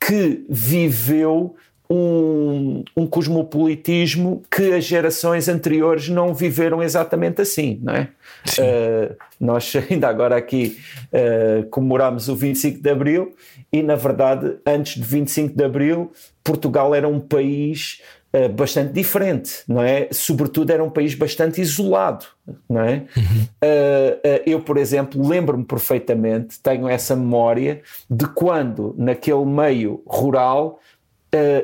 que 0.00 0.44
viveu 0.48 1.54
um, 1.90 2.84
um, 2.96 3.04
cosmopolitismo 3.04 4.42
que 4.48 4.72
as 4.72 4.84
gerações 4.84 5.48
anteriores 5.48 6.08
não 6.08 6.32
viveram 6.32 6.80
exatamente 6.80 7.42
assim, 7.42 7.80
não 7.82 7.94
é? 7.94 8.08
Uh, 8.58 9.16
nós 9.40 9.72
ainda 9.90 10.08
agora 10.08 10.36
aqui 10.36 10.78
uh, 11.06 11.68
comemoramos 11.68 12.28
o 12.28 12.36
25 12.36 12.80
de 12.80 12.90
Abril 12.90 13.34
e, 13.72 13.82
na 13.82 13.96
verdade, 13.96 14.56
antes 14.64 14.94
de 14.94 15.02
25 15.02 15.56
de 15.56 15.64
Abril, 15.64 16.12
Portugal 16.44 16.94
era 16.94 17.08
um 17.08 17.18
país 17.18 18.00
uh, 18.36 18.48
bastante 18.48 18.92
diferente, 18.92 19.64
não 19.66 19.82
é? 19.82 20.08
Sobretudo 20.12 20.70
era 20.70 20.84
um 20.84 20.90
país 20.90 21.16
bastante 21.16 21.60
isolado, 21.60 22.24
não 22.68 22.82
é? 22.82 23.04
Uhum. 23.16 23.42
Uh, 23.64 24.42
eu, 24.46 24.60
por 24.60 24.76
exemplo, 24.76 25.26
lembro-me 25.26 25.64
perfeitamente, 25.64 26.60
tenho 26.60 26.88
essa 26.88 27.16
memória 27.16 27.82
de 28.08 28.26
quando 28.28 28.94
naquele 28.96 29.44
meio 29.44 30.02
rural 30.06 30.78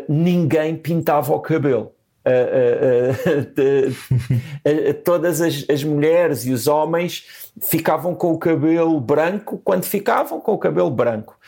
ninguém 0.09 0.77
pintava 0.77 1.35
o 1.35 1.41
cabelo. 1.41 1.93
Uh, 2.27 3.31
uh, 3.31 3.91
uh, 4.69 4.95
todas 5.05 5.41
as, 5.41 5.65
as, 5.71 5.85
mulheres 5.85 6.45
e 6.45 6.51
os 6.51 6.67
homens 6.67 7.25
ficavam 7.63 8.17
com 8.17 8.33
o 8.33 8.39
cabelo 8.39 9.01
branco 9.01 9.61
quando 9.63 9.85
ficavam 9.85 10.41
com 10.41 10.53
o 10.53 10.59
cabelo 10.59 10.91
branco. 10.91 11.39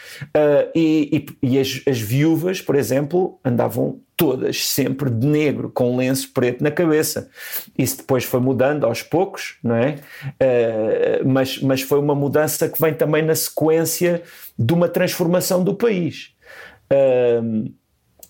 e, 0.72 1.26
e, 1.42 1.48
e 1.50 1.58
as, 1.58 1.82
as, 1.84 1.98
viúvas, 1.98 2.62
por 2.62 2.76
exemplo, 2.76 3.40
andavam 3.44 3.98
todas 4.16 4.66
sempre 4.66 5.10
de 5.10 5.26
negro, 5.26 5.68
com 5.68 5.96
lenço 5.96 6.32
preto 6.32 6.62
na 6.62 6.70
cabeça. 6.70 7.28
Isso 7.76 7.96
depois 7.96 8.22
foi 8.22 8.38
mudando 8.38 8.86
aos 8.86 9.02
poucos, 9.02 9.58
não 9.62 9.74
é? 9.74 9.96
mas, 11.26 11.60
mas 11.60 11.82
foi 11.82 11.98
uma 11.98 12.14
mudança 12.14 12.68
que 12.68 12.80
vem 12.80 12.94
também 12.94 13.22
na 13.22 13.34
sequência 13.34 14.22
de 14.56 14.72
uma 14.72 14.88
transformação 14.88 15.64
do 15.64 15.74
país. 15.74 16.32
Uh, 16.90 17.70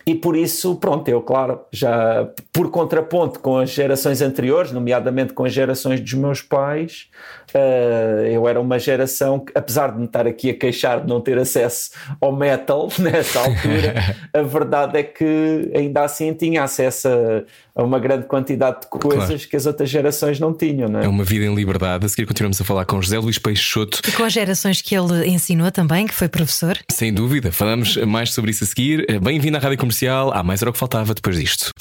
e 0.09 0.15
por 0.15 0.35
isso, 0.35 0.77
pronto, 0.77 1.07
eu, 1.07 1.21
claro, 1.21 1.61
já 1.71 2.31
por 2.51 2.71
contraponto 2.71 3.41
com 3.41 3.59
as 3.59 3.69
gerações 3.69 4.23
anteriores, 4.23 4.73
nomeadamente 4.73 5.35
com 5.35 5.45
as 5.45 5.53
gerações 5.53 6.01
dos 6.01 6.15
meus 6.15 6.41
pais, 6.41 7.11
uh, 7.55 8.27
eu 8.27 8.47
era 8.49 8.61
uma 8.61 8.79
geração 8.79 9.41
que, 9.41 9.53
apesar 9.55 9.93
de 9.93 9.99
me 9.99 10.05
estar 10.05 10.27
aqui 10.27 10.51
a 10.51 10.55
queixar 10.55 11.01
de 11.01 11.09
não 11.09 11.21
ter 11.21 11.39
acesso 11.39 11.91
ao 12.21 12.35
metal 12.35 12.89
nessa 12.99 13.41
altura, 13.41 14.17
a 14.33 14.43
verdade 14.43 14.99
é 14.99 15.03
que 15.03 15.71
ainda 15.75 16.03
assim 16.03 16.33
tinha 16.35 16.63
acesso 16.63 17.09
a, 17.09 17.81
a 17.81 17.85
uma 17.85 17.99
grande 17.99 18.27
quantidade 18.27 18.81
de 18.83 18.87
coisas 18.89 19.27
claro. 19.27 19.49
que 19.49 19.57
as 19.57 19.67
outras 19.67 19.89
gerações 19.89 20.41
não 20.41 20.53
tinham. 20.53 20.89
Não 20.89 21.01
é? 21.01 21.05
é 21.05 21.09
uma 21.09 21.25
vida 21.25 21.45
em 21.45 21.55
liberdade. 21.55 22.05
A 22.05 22.09
seguir 22.09 22.27
continuamos 22.27 22.61
a 22.61 22.65
falar 22.65 22.85
com 22.85 23.01
José 23.01 23.19
Luís 23.19 23.39
Peixoto. 23.39 24.01
E 24.07 24.13
com 24.13 24.25
as 24.25 24.33
gerações 24.33 24.83
que 24.83 24.95
ele 24.97 25.29
ensinou 25.29 25.71
também, 25.71 26.07
que 26.07 26.15
foi 26.15 26.29
professor. 26.29 26.79
Sem 26.91 27.13
dúvida, 27.13 27.53
falamos 27.53 27.97
mais 27.99 28.33
sobre 28.33 28.51
isso 28.51 28.65
a 28.65 28.67
seguir. 28.67 29.07
Bem-vindo 29.21 29.57
à 29.57 29.61
Rádio 29.61 29.79
Comercial. 29.79 30.33
Há 30.33 30.43
mais 30.43 30.63
era 30.63 30.71
o 30.71 30.73
que 30.73 30.79
faltava 30.79 31.15
depois 31.15 31.37
disto. 31.37 31.73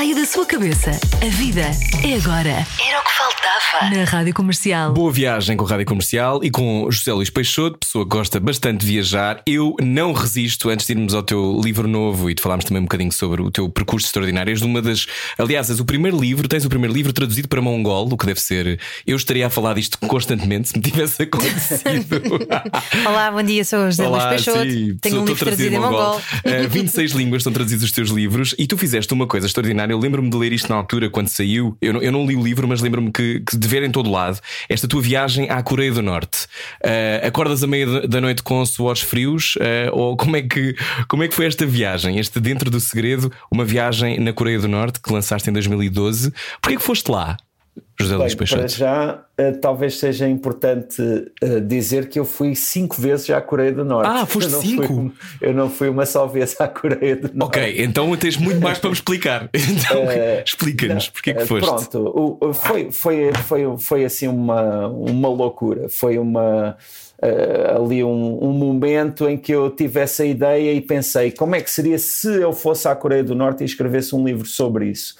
Saia 0.00 0.14
da 0.14 0.24
sua 0.24 0.46
cabeça. 0.46 0.92
A 1.20 1.28
vida 1.28 1.60
é 2.02 2.14
agora. 2.14 2.48
Era 2.48 3.00
o 3.00 3.04
que 3.04 3.12
faltava. 3.18 3.94
Na 3.94 4.04
Rádio 4.04 4.32
Comercial. 4.32 4.94
Boa 4.94 5.12
viagem 5.12 5.58
com 5.58 5.66
a 5.66 5.68
Rádio 5.68 5.84
Comercial 5.84 6.40
e 6.42 6.50
com 6.50 6.90
José 6.90 7.12
Luís 7.12 7.28
Peixoto, 7.28 7.78
pessoa 7.78 8.06
que 8.06 8.16
gosta 8.16 8.40
bastante 8.40 8.80
de 8.80 8.86
viajar. 8.86 9.42
Eu 9.46 9.76
não 9.78 10.14
resisto, 10.14 10.70
antes 10.70 10.86
de 10.86 10.94
irmos 10.94 11.12
ao 11.12 11.22
teu 11.22 11.60
livro 11.62 11.86
novo 11.86 12.30
e 12.30 12.34
de 12.34 12.40
falarmos 12.40 12.64
também 12.64 12.80
um 12.80 12.86
bocadinho 12.86 13.12
sobre 13.12 13.42
o 13.42 13.50
teu 13.50 13.68
percurso 13.68 14.06
extraordinário. 14.06 14.50
És 14.50 14.60
de 14.60 14.64
uma 14.64 14.80
das. 14.80 15.06
Aliás, 15.36 15.68
és 15.68 15.80
o 15.80 15.84
primeiro 15.84 16.18
livro, 16.18 16.48
tens 16.48 16.64
o 16.64 16.70
primeiro 16.70 16.94
livro 16.94 17.12
traduzido 17.12 17.46
para 17.46 17.60
mongol, 17.60 18.08
o 18.10 18.16
que 18.16 18.24
deve 18.24 18.40
ser. 18.40 18.80
Eu 19.06 19.18
estaria 19.18 19.48
a 19.48 19.50
falar 19.50 19.74
disto 19.74 19.98
constantemente 19.98 20.70
se 20.70 20.76
me 20.78 20.82
tivesse 20.82 21.24
acontecido. 21.24 22.22
Olá, 23.06 23.30
bom 23.30 23.42
dia, 23.42 23.66
sou 23.66 23.80
o 23.80 23.90
José 23.90 24.08
Luís 24.08 24.24
Peixoto. 24.24 24.62
Sim, 24.62 24.96
Tenho 25.02 25.20
um 25.20 25.24
livro 25.26 25.44
traduzido 25.44 25.74
em 25.74 25.78
mongol. 25.78 26.14
mongol. 26.14 26.20
Uh, 26.64 26.68
26 26.70 27.12
línguas 27.12 27.40
estão 27.40 27.52
traduzidos 27.52 27.84
os 27.84 27.92
teus 27.92 28.08
livros 28.08 28.54
e 28.58 28.66
tu 28.66 28.78
fizeste 28.78 29.12
uma 29.12 29.26
coisa 29.26 29.46
extraordinária. 29.46 29.89
Eu 29.92 29.98
lembro-me 29.98 30.30
de 30.30 30.36
ler 30.36 30.52
isto 30.52 30.68
na 30.68 30.76
altura, 30.76 31.10
quando 31.10 31.28
saiu. 31.28 31.76
Eu 31.80 31.94
não, 31.94 32.02
eu 32.02 32.12
não 32.12 32.26
li 32.26 32.36
o 32.36 32.42
livro, 32.42 32.66
mas 32.66 32.80
lembro-me 32.80 33.10
que, 33.12 33.40
que, 33.40 33.56
de 33.56 33.68
ver 33.68 33.82
em 33.82 33.90
todo 33.90 34.10
lado 34.10 34.40
esta 34.68 34.86
tua 34.86 35.00
viagem 35.00 35.48
à 35.50 35.62
Coreia 35.62 35.92
do 35.92 36.02
Norte. 36.02 36.46
Uh, 36.84 37.26
acordas 37.26 37.62
à 37.62 37.66
meia 37.66 38.06
da 38.06 38.20
noite 38.20 38.42
com 38.42 38.64
suores 38.64 39.02
frios? 39.02 39.56
Uh, 39.56 39.90
ou 39.92 40.16
como 40.16 40.36
é, 40.36 40.42
que, 40.42 40.74
como 41.08 41.22
é 41.22 41.28
que 41.28 41.34
foi 41.34 41.46
esta 41.46 41.66
viagem? 41.66 42.18
Este 42.18 42.40
Dentro 42.40 42.70
do 42.70 42.80
Segredo, 42.80 43.32
uma 43.50 43.64
viagem 43.64 44.18
na 44.18 44.32
Coreia 44.32 44.58
do 44.58 44.68
Norte 44.68 45.00
que 45.00 45.12
lançaste 45.12 45.48
em 45.50 45.52
2012. 45.52 46.32
Porquê 46.60 46.76
que 46.76 46.82
foste 46.82 47.10
lá? 47.10 47.36
José 48.00 48.16
Luís 48.16 48.34
Peixoto. 48.34 48.62
Para 48.62 48.68
já, 48.68 49.24
uh, 49.38 49.56
talvez 49.60 49.98
seja 49.98 50.28
importante 50.28 51.02
uh, 51.02 51.60
dizer 51.60 52.08
que 52.08 52.18
eu 52.18 52.24
fui 52.24 52.54
cinco 52.54 53.00
vezes 53.00 53.28
à 53.30 53.40
Coreia 53.40 53.72
do 53.72 53.84
Norte. 53.84 54.10
Ah, 54.10 54.24
foste 54.24 54.52
eu 54.52 54.60
cinco? 54.60 54.86
Fui, 54.86 55.12
eu 55.40 55.54
não 55.54 55.68
fui 55.68 55.88
uma 55.88 56.06
só 56.06 56.26
vez 56.26 56.58
à 56.60 56.66
Coreia 56.66 57.16
do 57.16 57.30
Norte. 57.34 57.58
Ok, 57.58 57.74
então 57.78 58.16
tens 58.16 58.36
muito 58.36 58.60
mais 58.60 58.78
para 58.78 58.90
me 58.90 58.94
explicar. 58.94 59.50
Então, 59.70 60.04
uh, 60.04 60.42
explica-nos 60.44 61.08
porque 61.08 61.30
é 61.30 61.34
que 61.34 61.46
foste. 61.46 61.90
Pronto, 61.90 62.52
foi, 62.54 62.90
foi, 62.90 63.32
foi, 63.46 63.78
foi 63.78 64.04
assim 64.04 64.26
uma, 64.26 64.88
uma 64.88 65.28
loucura. 65.28 65.88
Foi 65.88 66.18
uma. 66.18 66.76
Uh, 67.22 67.84
ali 67.84 68.02
um, 68.02 68.42
um, 68.42 68.52
momento 68.52 69.28
em 69.28 69.36
que 69.36 69.52
eu 69.52 69.68
tive 69.70 70.00
essa 70.00 70.24
ideia 70.24 70.72
e 70.72 70.80
pensei 70.80 71.30
como 71.30 71.54
é 71.54 71.60
que 71.60 71.70
seria 71.70 71.98
se 71.98 72.26
eu 72.26 72.50
fosse 72.50 72.88
à 72.88 72.96
Coreia 72.96 73.22
do 73.22 73.34
Norte 73.34 73.62
e 73.62 73.66
escrevesse 73.66 74.14
um 74.14 74.24
livro 74.24 74.46
sobre 74.46 74.86
isso. 74.86 75.14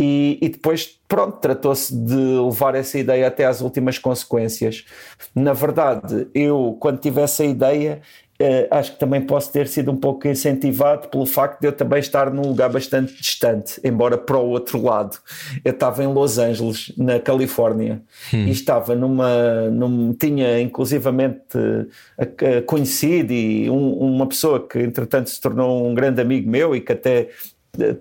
E, 0.00 0.38
e 0.40 0.48
depois, 0.48 0.98
pronto, 1.06 1.36
tratou-se 1.40 1.94
de 1.94 2.14
levar 2.14 2.74
essa 2.74 2.98
ideia 2.98 3.28
até 3.28 3.44
às 3.44 3.60
últimas 3.60 3.98
consequências. 3.98 4.86
Na 5.34 5.52
verdade, 5.52 6.26
eu, 6.34 6.78
quando 6.80 6.98
tive 6.98 7.20
essa 7.20 7.44
ideia, 7.44 8.00
uh, 8.40 8.66
acho 8.70 8.92
que 8.92 8.98
também 8.98 9.20
posso 9.20 9.52
ter 9.52 9.68
sido 9.68 9.90
um 9.90 9.96
pouco 9.96 10.26
incentivado 10.26 11.08
pelo 11.08 11.26
facto 11.26 11.60
de 11.60 11.66
eu 11.66 11.72
também 11.72 11.98
estar 11.98 12.30
num 12.32 12.40
lugar 12.40 12.70
bastante 12.70 13.14
distante, 13.14 13.78
embora 13.84 14.16
para 14.16 14.38
o 14.38 14.48
outro 14.48 14.82
lado. 14.82 15.18
Eu 15.62 15.72
estava 15.72 16.02
em 16.02 16.06
Los 16.06 16.38
Angeles, 16.38 16.94
na 16.96 17.20
Califórnia, 17.20 18.00
hum. 18.32 18.46
e 18.46 18.50
estava 18.50 18.94
numa, 18.94 19.68
num, 19.70 20.14
tinha 20.14 20.62
inclusivamente 20.62 21.58
uh, 21.58 22.62
conhecido 22.64 23.34
e 23.34 23.68
um, 23.68 23.92
uma 23.98 24.26
pessoa 24.26 24.66
que 24.66 24.78
entretanto 24.78 25.28
se 25.28 25.38
tornou 25.38 25.86
um 25.86 25.92
grande 25.92 26.22
amigo 26.22 26.48
meu 26.48 26.74
e 26.74 26.80
que 26.80 26.92
até 26.92 27.28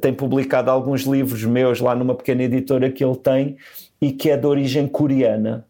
tem 0.02 0.14
publicado 0.14 0.70
alguns 0.70 1.02
livros 1.04 1.44
meus 1.44 1.80
lá 1.80 1.96
numa 1.96 2.16
pequena 2.16 2.44
editora 2.44 2.90
que 2.90 3.04
ele 3.04 3.16
tem 3.16 3.58
e 4.02 4.12
que 4.12 4.30
é 4.30 4.38
de 4.38 4.46
origem 4.46 4.88
coreana. 4.88 5.66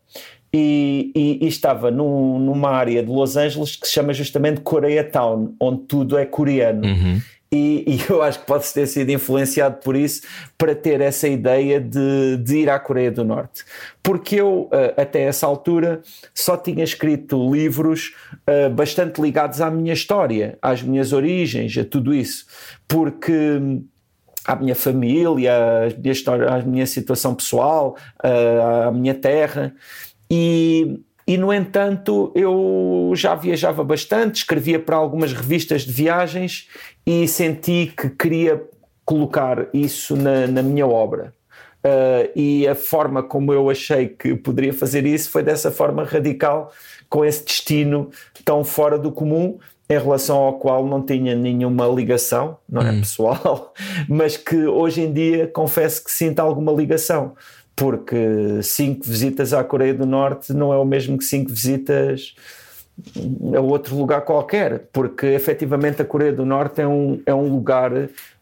E, 0.52 1.12
e, 1.16 1.46
e, 1.46 1.48
estava 1.48 1.92
num, 1.92 2.40
numa 2.40 2.72
área 2.72 3.04
de 3.04 3.10
Los 3.10 3.38
Angeles 3.38 3.76
que 3.76 3.86
se 3.88 3.94
chama 3.94 4.14
justamente 4.14 4.62
Koreatown, 4.62 5.54
onde 5.60 5.82
tudo 5.84 6.18
é 6.18 6.26
coreano. 6.26 6.88
Uhum. 6.88 7.22
E, 7.52 7.84
e, 7.88 8.00
eu 8.12 8.22
acho 8.22 8.40
que 8.40 8.46
pode 8.46 8.72
ter 8.72 8.88
sido 8.88 9.12
influenciado 9.12 9.78
por 9.78 9.96
isso 9.96 10.22
para 10.58 10.76
ter 10.76 11.02
essa 11.02 11.28
ideia 11.28 11.80
de, 11.80 12.38
de 12.38 12.58
ir 12.58 12.70
à 12.70 12.80
Coreia 12.80 13.12
do 13.12 13.24
Norte. 13.24 13.64
Porque 14.04 14.36
eu, 14.36 14.70
eh, 14.72 14.94
até 14.98 15.22
essa 15.24 15.48
altura, 15.48 16.02
só 16.34 16.56
tinha 16.58 16.84
escrito 16.84 17.52
livros 17.52 18.14
uh, 18.48 18.70
bastante 18.70 19.22
ligados 19.22 19.62
à 19.62 19.70
minha 19.70 19.94
história, 19.94 20.58
às 20.62 20.82
minhas 20.82 21.14
origens, 21.14 21.78
a 21.78 21.84
tudo 21.84 22.14
isso. 22.14 22.46
Porque 22.88 23.60
à 24.46 24.56
minha 24.56 24.76
família, 24.76 25.54
à 26.50 26.62
minha, 26.66 26.86
situação 26.86 27.36
pessoal, 27.36 27.96
à 28.86 28.92
minha 28.92 29.14
terra. 29.14 29.74
E, 30.30 31.02
e, 31.28 31.38
no 31.38 31.54
entanto, 31.54 32.32
eu 32.36 33.12
já 33.16 33.36
viajava 33.36 33.84
bastante, 33.84 34.38
escrevia 34.38 34.80
para 34.80 34.96
algumas 34.96 35.34
revistas 35.34 35.84
de 35.84 35.92
viagens 35.92 36.68
e 37.06 37.28
senti 37.28 37.94
que 37.96 38.10
queria 38.10 38.62
colocar 39.06 39.68
isso 39.74 40.16
na, 40.16 40.48
na 40.48 40.62
minha 40.62 40.86
obra. 40.86 41.34
Uh, 41.80 42.30
e 42.36 42.68
a 42.68 42.76
forma 42.76 43.24
como 43.24 43.54
eu 43.54 43.70
achei 43.70 44.10
que 44.10 44.36
poderia 44.36 44.74
fazer 44.74 45.06
isso 45.06 45.32
foi 45.32 45.42
dessa 45.42 45.72
forma 45.72 46.04
radical, 46.04 46.74
com 47.10 47.24
esse 47.24 47.44
destino 47.44 48.12
tão 48.44 48.64
fora 48.64 49.00
do 49.00 49.12
comum, 49.12 49.58
em 49.90 49.98
relação 49.98 50.38
ao 50.38 50.60
qual 50.60 50.86
não 50.86 51.02
tinha 51.02 51.36
nenhuma 51.36 51.88
ligação, 51.88 52.58
não 52.70 52.82
é 52.82 52.92
hum. 52.92 53.00
pessoal, 53.00 53.74
mas 54.08 54.38
que 54.38 54.68
hoje 54.68 55.02
em 55.02 55.12
dia 55.12 55.48
confesso 55.48 56.04
que 56.04 56.12
sinto 56.12 56.40
alguma 56.40 56.72
ligação, 56.72 57.34
porque 57.76 58.62
cinco 58.62 59.04
visitas 59.06 59.52
à 59.52 59.64
Coreia 59.64 59.94
do 59.94 60.06
Norte 60.06 60.54
não 60.54 60.72
é 60.72 60.78
o 60.78 60.86
mesmo 60.86 61.18
que 61.18 61.24
cinco 61.24 61.50
visitas 61.50 62.36
a 63.56 63.62
outro 63.62 63.96
lugar 63.96 64.22
qualquer, 64.22 64.90
porque 64.92 65.26
efetivamente 65.26 66.02
a 66.02 66.06
Coreia 66.06 66.34
do 66.34 66.46
Norte 66.46 66.82
é 66.82 66.88
um, 66.88 67.22
é 67.26 67.34
um 67.34 67.50
lugar 67.50 67.92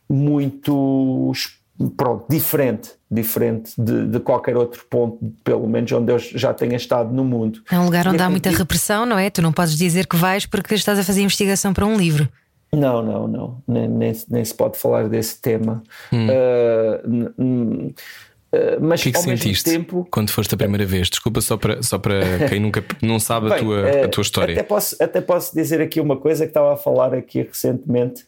muito 0.10 1.31
pronto, 1.95 2.25
diferente, 2.29 2.91
diferente 3.09 3.71
de, 3.77 4.07
de, 4.07 4.19
qualquer 4.19 4.57
outro 4.57 4.85
ponto, 4.89 5.17
pelo 5.43 5.67
menos 5.67 5.91
onde 5.91 6.11
eu 6.11 6.19
já 6.19 6.53
tenha 6.53 6.75
estado 6.75 7.13
no 7.13 7.23
mundo. 7.23 7.61
É 7.71 7.77
um 7.77 7.85
lugar 7.85 8.07
onde 8.07 8.17
e 8.17 8.21
há 8.21 8.29
muita 8.29 8.49
repressão, 8.49 9.05
não 9.05 9.17
é? 9.17 9.29
Tu 9.29 9.41
não 9.41 9.51
podes 9.51 9.77
dizer 9.77 10.07
que 10.07 10.15
vais 10.15 10.45
porque 10.45 10.73
estás 10.75 10.97
a 10.97 11.03
fazer 11.03 11.21
investigação 11.21 11.73
para 11.73 11.85
um 11.85 11.97
livro. 11.97 12.27
Não, 12.73 13.01
não, 13.01 13.27
não, 13.27 13.63
nem, 13.67 13.87
nem, 13.87 14.13
nem 14.29 14.43
se 14.43 14.53
pode 14.53 14.77
falar 14.77 15.07
desse 15.07 15.39
tema. 15.41 15.83
Hum. 16.11 16.27
Uh, 16.27 17.93
Uh, 18.47 18.79
mas 18.79 19.01
o 19.01 19.03
que 19.03 19.09
é 19.09 19.11
que 19.11 19.19
sentiste 19.19 19.65
tempo... 19.65 20.07
quando 20.09 20.29
foste 20.29 20.55
a 20.55 20.57
primeira 20.57 20.85
vez? 20.85 21.09
Desculpa 21.09 21.41
só 21.41 21.57
para, 21.57 21.83
só 21.83 21.99
para 21.99 22.21
quem 22.47 22.61
nunca 22.61 22.83
não 23.01 23.19
sabe 23.19 23.49
Bem, 23.49 23.57
a, 23.57 23.59
tua, 23.59 24.05
a 24.05 24.07
tua 24.07 24.21
história. 24.21 24.53
Até 24.53 24.63
posso, 24.63 24.95
até 25.03 25.19
posso 25.19 25.53
dizer 25.53 25.81
aqui 25.81 25.99
uma 25.99 26.15
coisa 26.15 26.45
que 26.45 26.51
estava 26.51 26.73
a 26.73 26.77
falar 26.77 27.13
aqui 27.13 27.41
recentemente 27.41 28.25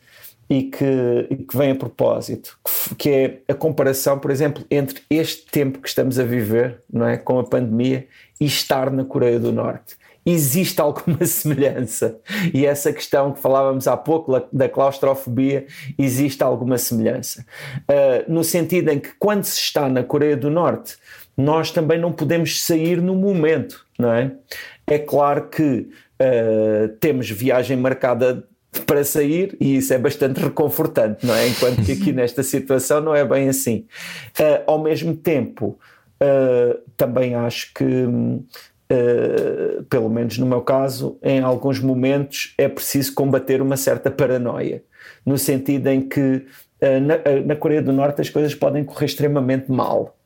e 0.50 0.64
que, 0.64 1.46
que 1.48 1.56
vem 1.56 1.72
a 1.72 1.76
propósito, 1.76 2.58
que 2.98 3.10
é 3.10 3.42
a 3.48 3.54
comparação, 3.54 4.18
por 4.18 4.32
exemplo, 4.32 4.66
entre 4.72 5.04
este 5.10 5.46
tempo 5.46 5.80
que 5.80 5.88
estamos 5.88 6.18
a 6.18 6.24
viver, 6.24 6.82
não 6.92 7.08
é, 7.08 7.18
com 7.18 7.38
a 7.38 7.44
pandemia, 7.44 8.08
e 8.42 8.46
estar 8.46 8.90
na 8.90 9.06
Coreia 9.06 9.40
do 9.40 9.52
Norte. 9.52 9.96
Existe 10.26 10.82
alguma 10.82 11.24
semelhança? 11.26 12.20
E 12.54 12.66
essa 12.66 12.92
questão 12.92 13.32
que 13.32 13.40
falávamos 13.40 13.88
há 13.88 13.96
pouco 13.96 14.42
da 14.52 14.68
claustrofobia, 14.68 15.68
existe 15.98 16.44
alguma 16.44 16.80
semelhança? 16.80 17.46
Uh, 17.82 18.32
no 18.32 18.44
sentido 18.44 18.90
em 18.90 19.00
que 19.00 19.12
quando 19.20 19.44
se 19.44 19.60
está 19.60 19.88
na 19.88 20.04
Coreia 20.04 20.36
do 20.36 20.50
Norte, 20.50 20.98
nós 21.38 21.72
também 21.72 22.00
não 22.00 22.12
podemos 22.12 22.64
sair 22.64 23.02
no 23.02 23.16
momento, 23.16 23.86
não 23.98 24.12
é? 24.12 24.32
É 24.88 24.98
claro 24.98 25.48
que 25.48 25.90
uh, 26.20 26.90
temos 27.00 27.30
viagem 27.30 27.78
marcada 27.78 28.49
para 28.86 29.04
sair 29.04 29.58
e 29.60 29.78
isso 29.78 29.94
é 29.94 29.98
bastante 29.98 30.40
reconfortante, 30.40 31.26
não 31.26 31.34
é? 31.34 31.48
Enquanto 31.48 31.84
que 31.84 31.92
aqui 31.92 32.12
nesta 32.14 32.44
situação 32.44 33.02
não 33.02 33.16
é 33.16 33.26
bem 33.26 33.50
assim. 33.50 33.86
Uh, 34.40 34.64
ao 34.68 34.82
mesmo 34.82 35.16
tempo, 35.16 35.80
uh, 36.22 36.80
também 36.96 37.36
acho 37.36 37.74
que, 37.74 37.84
uh, 37.84 39.84
pelo 39.90 40.10
menos 40.10 40.38
no 40.38 40.46
meu 40.46 40.62
caso, 40.62 41.18
em 41.24 41.42
alguns 41.42 41.80
momentos 41.80 42.54
é 42.58 42.68
preciso 42.68 43.14
combater 43.14 43.62
uma 43.62 43.78
certa 43.78 44.12
paranoia, 44.12 44.84
no 45.26 45.38
sentido 45.38 45.88
em 45.88 46.02
que 46.02 46.46
na, 46.82 47.46
na, 47.46 47.56
Coreia 47.58 47.82
do 47.82 47.92
Norte 47.92 48.22
as 48.22 48.30
coisas 48.30 48.56
podem 48.56 48.86
correr 48.86 49.06
extremamente 49.06 49.70
mal 49.70 50.18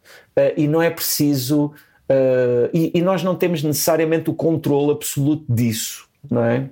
e 0.56 0.67
não 0.67 0.79
é 0.79 0.91
preciso. 0.91 1.73
E, 2.71 2.91
e 2.93 3.01
nós 3.01 3.23
não 3.23 3.34
temos 3.34 3.63
necessariamente 3.63 4.29
o 4.29 4.36
controle 4.36 4.91
absoluto 4.91 5.51
disso 5.51 6.08
não 6.29 6.43
é? 6.43 6.69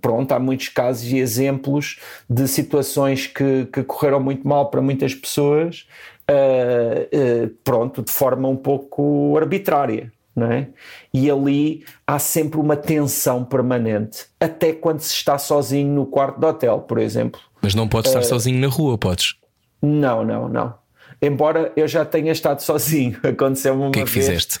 Pronto, 0.00 0.32
há 0.32 0.38
muitos 0.38 0.68
casos 0.68 1.10
e 1.10 1.18
exemplos 1.18 1.98
de 2.28 2.46
situações 2.48 3.26
que, 3.26 3.66
que 3.66 3.82
correram 3.82 4.20
muito 4.20 4.46
mal 4.46 4.70
para 4.70 4.80
muitas 4.80 5.14
pessoas, 5.14 5.86
uh, 6.30 7.44
uh, 7.44 7.48
pronto, 7.62 8.02
de 8.02 8.10
forma 8.10 8.48
um 8.48 8.56
pouco 8.56 9.36
arbitrária. 9.36 10.12
Não 10.36 10.50
é? 10.50 10.66
E 11.12 11.30
ali 11.30 11.84
há 12.04 12.18
sempre 12.18 12.58
uma 12.58 12.76
tensão 12.76 13.44
permanente, 13.44 14.26
até 14.40 14.72
quando 14.72 14.98
se 14.98 15.14
está 15.14 15.38
sozinho 15.38 15.94
no 15.94 16.06
quarto 16.06 16.40
de 16.40 16.46
hotel, 16.46 16.80
por 16.80 16.98
exemplo. 16.98 17.40
Mas 17.62 17.72
não 17.72 17.86
podes 17.86 18.10
estar 18.10 18.22
sozinho 18.24 18.60
na 18.60 18.66
rua, 18.66 18.98
podes? 18.98 19.36
Não, 19.80 20.24
não, 20.24 20.48
não 20.48 20.83
embora 21.26 21.72
eu 21.76 21.88
já 21.88 22.04
tenha 22.04 22.32
estado 22.32 22.60
sozinho. 22.60 23.18
Aconteceu-me 23.24 23.82
uma 23.82 23.90
que 23.90 24.00
é 24.00 24.04
que 24.04 24.10
vez. 24.10 24.26
Fizeste? 24.26 24.60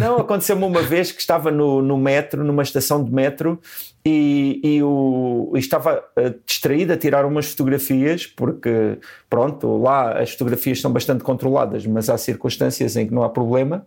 Não, 0.00 0.16
aconteceu-me 0.16 0.64
uma 0.64 0.82
vez 0.82 1.12
que 1.12 1.20
estava 1.20 1.50
no, 1.50 1.82
no 1.82 1.96
metro, 1.98 2.42
numa 2.42 2.62
estação 2.62 3.04
de 3.04 3.12
metro, 3.12 3.60
e, 4.04 4.60
e, 4.64 4.82
o, 4.82 5.52
e 5.54 5.58
estava 5.58 6.02
uh, 6.18 6.34
distraído 6.46 6.92
a 6.92 6.96
tirar 6.96 7.26
umas 7.26 7.50
fotografias, 7.50 8.26
porque, 8.26 8.98
pronto, 9.28 9.76
lá 9.76 10.18
as 10.18 10.30
fotografias 10.32 10.80
são 10.80 10.90
bastante 10.90 11.22
controladas, 11.22 11.86
mas 11.86 12.08
há 12.08 12.16
circunstâncias 12.16 12.96
em 12.96 13.06
que 13.06 13.14
não 13.14 13.22
há 13.22 13.28
problema. 13.28 13.86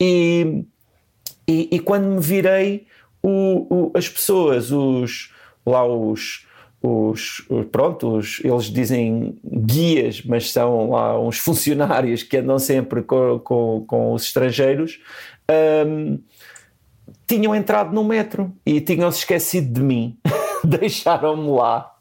E, 0.00 0.64
e, 1.46 1.68
e 1.72 1.78
quando 1.80 2.06
me 2.06 2.20
virei, 2.20 2.86
o, 3.22 3.66
o, 3.68 3.92
as 3.94 4.08
pessoas, 4.08 4.70
os, 4.70 5.30
lá 5.66 5.84
os 5.84 6.46
os, 6.82 7.46
pronto, 7.70 8.16
os, 8.16 8.40
eles 8.42 8.64
dizem 8.64 9.38
guias, 9.44 10.22
mas 10.22 10.50
são 10.50 10.90
lá 10.90 11.20
uns 11.20 11.38
funcionários 11.38 12.22
que 12.22 12.38
andam 12.38 12.58
sempre 12.58 13.02
com, 13.02 13.38
com, 13.40 13.84
com 13.86 14.12
os 14.14 14.24
estrangeiros, 14.24 14.98
um, 15.86 16.18
tinham 17.26 17.54
entrado 17.54 17.92
no 17.92 18.02
metro 18.02 18.52
e 18.64 18.80
tinham 18.80 19.10
se 19.12 19.18
esquecido 19.18 19.72
de 19.72 19.80
mim. 19.80 20.18
deixaram-me 20.64 21.50
lá. 21.50 21.94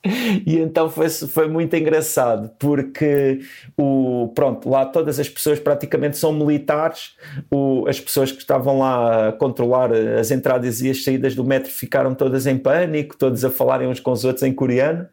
E 0.45 0.58
então 0.60 0.89
foi, 0.89 1.10
foi 1.10 1.48
muito 1.48 1.76
engraçado, 1.76 2.52
porque 2.58 3.39
o, 3.78 4.32
pronto, 4.34 4.69
lá 4.69 4.86
todas 4.86 5.19
as 5.19 5.28
pessoas 5.28 5.60
praticamente 5.60 6.17
são 6.17 6.32
militares, 6.32 7.15
o, 7.52 7.86
as 7.88 8.00
pessoas 8.00 8.32
que 8.32 8.39
estavam 8.39 8.80
lá 8.80 9.30
a 9.30 9.32
controlar 9.34 9.91
as 9.91 10.32
entradas 10.32 10.82
e 10.82 10.89
as 10.89 11.04
saídas 11.04 11.36
do 11.36 11.43
metro 11.43 11.69
ficaram 11.69 12.15
todas 12.15 12.48
em 12.48 12.58
pânico, 12.58 13.17
todos 13.17 13.43
a 13.43 13.50
falarem 13.50 13.88
uns 13.88 14.00
com 14.00 14.12
os 14.12 14.24
outros 14.24 14.43
em 14.43 14.54
coreano, 14.54 15.06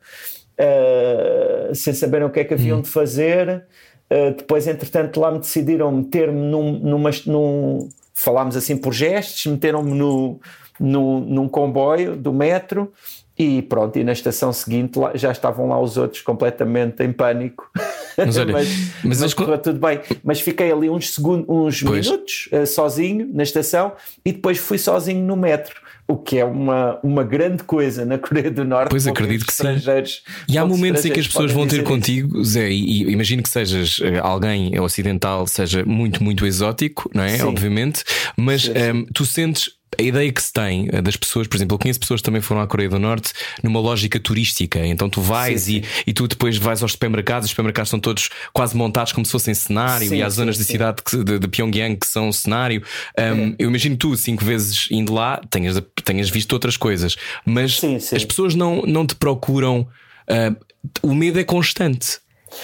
uh, 0.58 1.74
sem 1.74 1.92
saberem 1.92 2.26
o 2.26 2.30
que 2.30 2.40
é 2.40 2.44
que 2.44 2.54
haviam 2.54 2.80
de 2.80 2.88
fazer. 2.88 3.64
Uh, 4.08 4.36
depois, 4.36 4.68
entretanto, 4.68 5.18
lá 5.18 5.32
me 5.32 5.40
decidiram 5.40 5.90
meter-me 5.90 6.40
num, 6.40 6.78
numa, 6.78 7.10
num, 7.26 7.88
falámos 8.14 8.56
assim 8.56 8.76
por 8.76 8.92
gestos, 8.92 9.46
meteram-me 9.46 9.92
no, 9.92 10.40
no, 10.78 11.20
num 11.20 11.48
comboio 11.48 12.16
do 12.16 12.32
metro 12.32 12.92
e 13.38 13.60
pronto, 13.60 13.98
e 13.98 14.04
na 14.04 14.12
estação 14.12 14.52
seguinte 14.52 14.98
lá, 14.98 15.12
já 15.14 15.30
estavam 15.30 15.68
lá 15.68 15.78
os 15.78 15.98
outros 15.98 16.22
completamente 16.22 17.02
em 17.02 17.12
pânico. 17.12 17.70
Mas, 18.16 18.38
olha, 18.38 18.52
mas, 18.54 18.68
mas, 19.04 19.20
mas 19.20 19.34
tudo 19.62 19.78
bem. 19.78 20.00
Mas 20.24 20.40
fiquei 20.40 20.72
ali 20.72 20.88
uns, 20.88 21.14
segundos, 21.14 21.46
uns 21.48 21.82
minutos 21.82 22.48
uh, 22.50 22.66
sozinho 22.66 23.28
na 23.32 23.42
estação 23.42 23.92
e 24.24 24.32
depois 24.32 24.56
fui 24.56 24.78
sozinho 24.78 25.22
no 25.22 25.36
metro. 25.36 25.84
O 26.08 26.16
que 26.16 26.38
é 26.38 26.44
uma, 26.44 27.00
uma 27.02 27.24
grande 27.24 27.64
coisa 27.64 28.04
na 28.04 28.16
Coreia 28.16 28.48
do 28.48 28.64
Norte. 28.64 28.90
Pois 28.90 29.08
acredito 29.08 29.44
que 29.44 29.52
sim. 29.52 29.64
E 30.48 30.56
há 30.56 30.64
momentos 30.64 31.04
em 31.04 31.10
que 31.10 31.18
as 31.18 31.26
pessoas 31.26 31.50
vão 31.50 31.66
ter 31.66 31.82
contigo, 31.82 32.44
Zé, 32.44 32.70
e, 32.70 33.02
e, 33.02 33.12
imagino 33.12 33.42
que 33.42 33.48
sejas 33.48 33.98
uh, 33.98 34.22
alguém 34.22 34.78
ocidental, 34.78 35.48
seja 35.48 35.84
muito, 35.84 36.22
muito 36.22 36.46
exótico, 36.46 37.10
não 37.12 37.24
é? 37.24 37.38
Sim. 37.38 37.42
Obviamente, 37.42 38.04
mas. 38.36 38.68
Um, 38.68 38.72
ehm, 38.72 39.04
tu 39.12 39.26
sentes 39.26 39.75
a 39.98 40.02
ideia 40.02 40.30
que 40.32 40.42
se 40.42 40.52
tem 40.52 40.88
eh, 40.92 41.00
das 41.00 41.16
pessoas, 41.16 41.46
por 41.46 41.56
exemplo, 41.56 41.74
eu 41.74 41.78
conheço 41.78 42.00
pessoas 42.00 42.20
que 42.20 42.24
também 42.24 42.40
foram 42.40 42.60
à 42.60 42.66
Coreia 42.66 42.88
do 42.88 42.98
Norte 42.98 43.32
numa 43.62 43.80
lógica 43.80 44.18
turística. 44.18 44.84
Então 44.84 45.08
tu 45.08 45.20
vais 45.20 45.62
sim, 45.62 45.82
sim. 45.82 45.88
E, 46.06 46.10
e 46.10 46.12
tu 46.12 46.26
depois 46.26 46.56
vais 46.56 46.82
aos 46.82 46.92
supermercados, 46.92 47.46
os 47.46 47.50
supermercados 47.50 47.88
estão 47.88 48.00
todos 48.00 48.28
quase 48.52 48.76
montados 48.76 49.12
como 49.12 49.24
se 49.24 49.32
fossem 49.32 49.54
cenário, 49.54 50.08
sim, 50.08 50.16
e 50.16 50.22
há 50.22 50.28
zonas 50.28 50.58
da 50.58 50.64
cidade 50.64 51.02
que, 51.02 51.22
de, 51.22 51.38
de, 51.38 51.48
Pyongyang 51.48 51.96
que 51.96 52.06
são 52.06 52.30
cenário. 52.32 52.82
Um, 53.18 53.22
é. 53.22 53.54
Eu 53.58 53.68
imagino 53.68 53.96
tu, 53.96 54.16
cinco 54.16 54.44
vezes 54.44 54.88
indo 54.90 55.12
lá, 55.12 55.40
tenhas, 55.50 55.80
tenhas 56.04 56.28
visto 56.28 56.52
outras 56.52 56.76
coisas, 56.76 57.16
mas 57.44 57.80
as 58.12 58.24
pessoas 58.24 58.54
não, 58.54 58.82
não 58.82 59.06
te 59.06 59.14
procuram. 59.14 59.88
Uh, 60.28 60.56
o 61.02 61.14
medo 61.14 61.38
é 61.38 61.44
constante. 61.44 62.18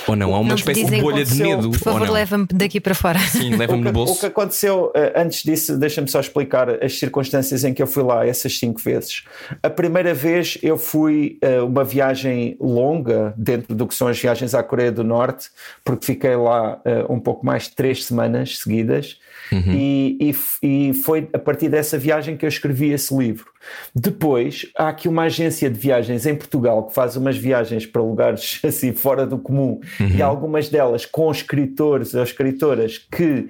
Ou 0.07 0.17
não? 0.17 0.35
Há 0.35 0.41
uma 0.41 0.49
não 0.49 0.55
espécie 0.55 0.85
de 0.85 1.01
bolha 1.01 1.25
de 1.25 1.35
medo. 1.35 1.71
Por 1.71 1.79
favor, 1.79 2.09
leva-me 2.11 2.47
daqui 2.53 2.81
para 2.81 2.95
fora. 2.95 3.19
Sim, 3.19 3.57
leva-me 3.57 3.83
no 3.83 3.93
bolso. 3.93 4.15
O 4.15 4.19
que 4.19 4.27
aconteceu 4.27 4.93
eh, 4.95 5.13
antes 5.17 5.43
disso, 5.43 5.77
deixa-me 5.77 6.09
só 6.09 6.21
explicar 6.21 6.83
as 6.83 6.99
circunstâncias 6.99 7.65
em 7.65 7.73
que 7.73 7.83
eu 7.83 7.87
fui 7.87 8.03
lá 8.03 8.27
essas 8.27 8.59
cinco 8.59 8.81
vezes. 8.81 9.25
A 9.63 9.71
primeira 9.71 10.15
vez 10.15 10.59
eu 10.63 10.77
fui 10.77 11.39
uh, 11.43 11.65
uma 11.65 11.85
viagem 11.85 12.57
longa, 12.61 13.35
dentro 13.37 13.75
do 13.75 13.87
que 13.87 13.95
são 13.95 14.09
as 14.09 14.19
viagens 14.19 14.55
à 14.55 14.63
Coreia 14.63 14.93
do 14.93 15.05
Norte, 15.05 15.51
porque 15.85 16.07
fiquei 16.07 16.37
lá 16.37 16.75
uh, 16.75 17.13
um 17.13 17.21
pouco 17.21 17.45
mais 17.45 17.65
de 17.65 17.73
três 17.73 18.05
semanas 18.05 18.59
seguidas. 18.59 19.19
Uhum. 19.51 19.73
E, 19.73 20.35
e, 20.63 20.89
e, 20.91 20.95
foi 20.95 21.29
a 21.33 21.39
partir 21.39 21.69
dessa 21.69 21.99
viagem 21.99 22.37
que 22.37 22.45
eu 22.45 22.49
escrevi 22.49 22.91
esse 22.91 23.15
livro. 23.15 23.52
Depois, 23.95 24.67
há 24.77 24.89
aqui 24.89 25.09
uma 25.09 25.25
agência 25.25 25.71
de 25.71 25.79
viagens 25.79 26.27
em 26.27 26.35
Portugal 26.35 26.87
que 26.87 26.95
faz 26.95 27.17
umas 27.17 27.37
viagens 27.37 27.87
para 27.87 28.03
lugares 28.03 28.61
assim 28.65 28.93
fora 28.93 29.27
do 29.27 29.39
comum 29.39 29.81
uhum. 30.01 30.09
e 30.09 30.23
algumas 30.23 30.69
delas 30.69 31.07
com 31.07 31.31
escritores 31.31 32.15
ou 32.15 32.23
escritoras 32.23 32.99
que. 32.99 33.49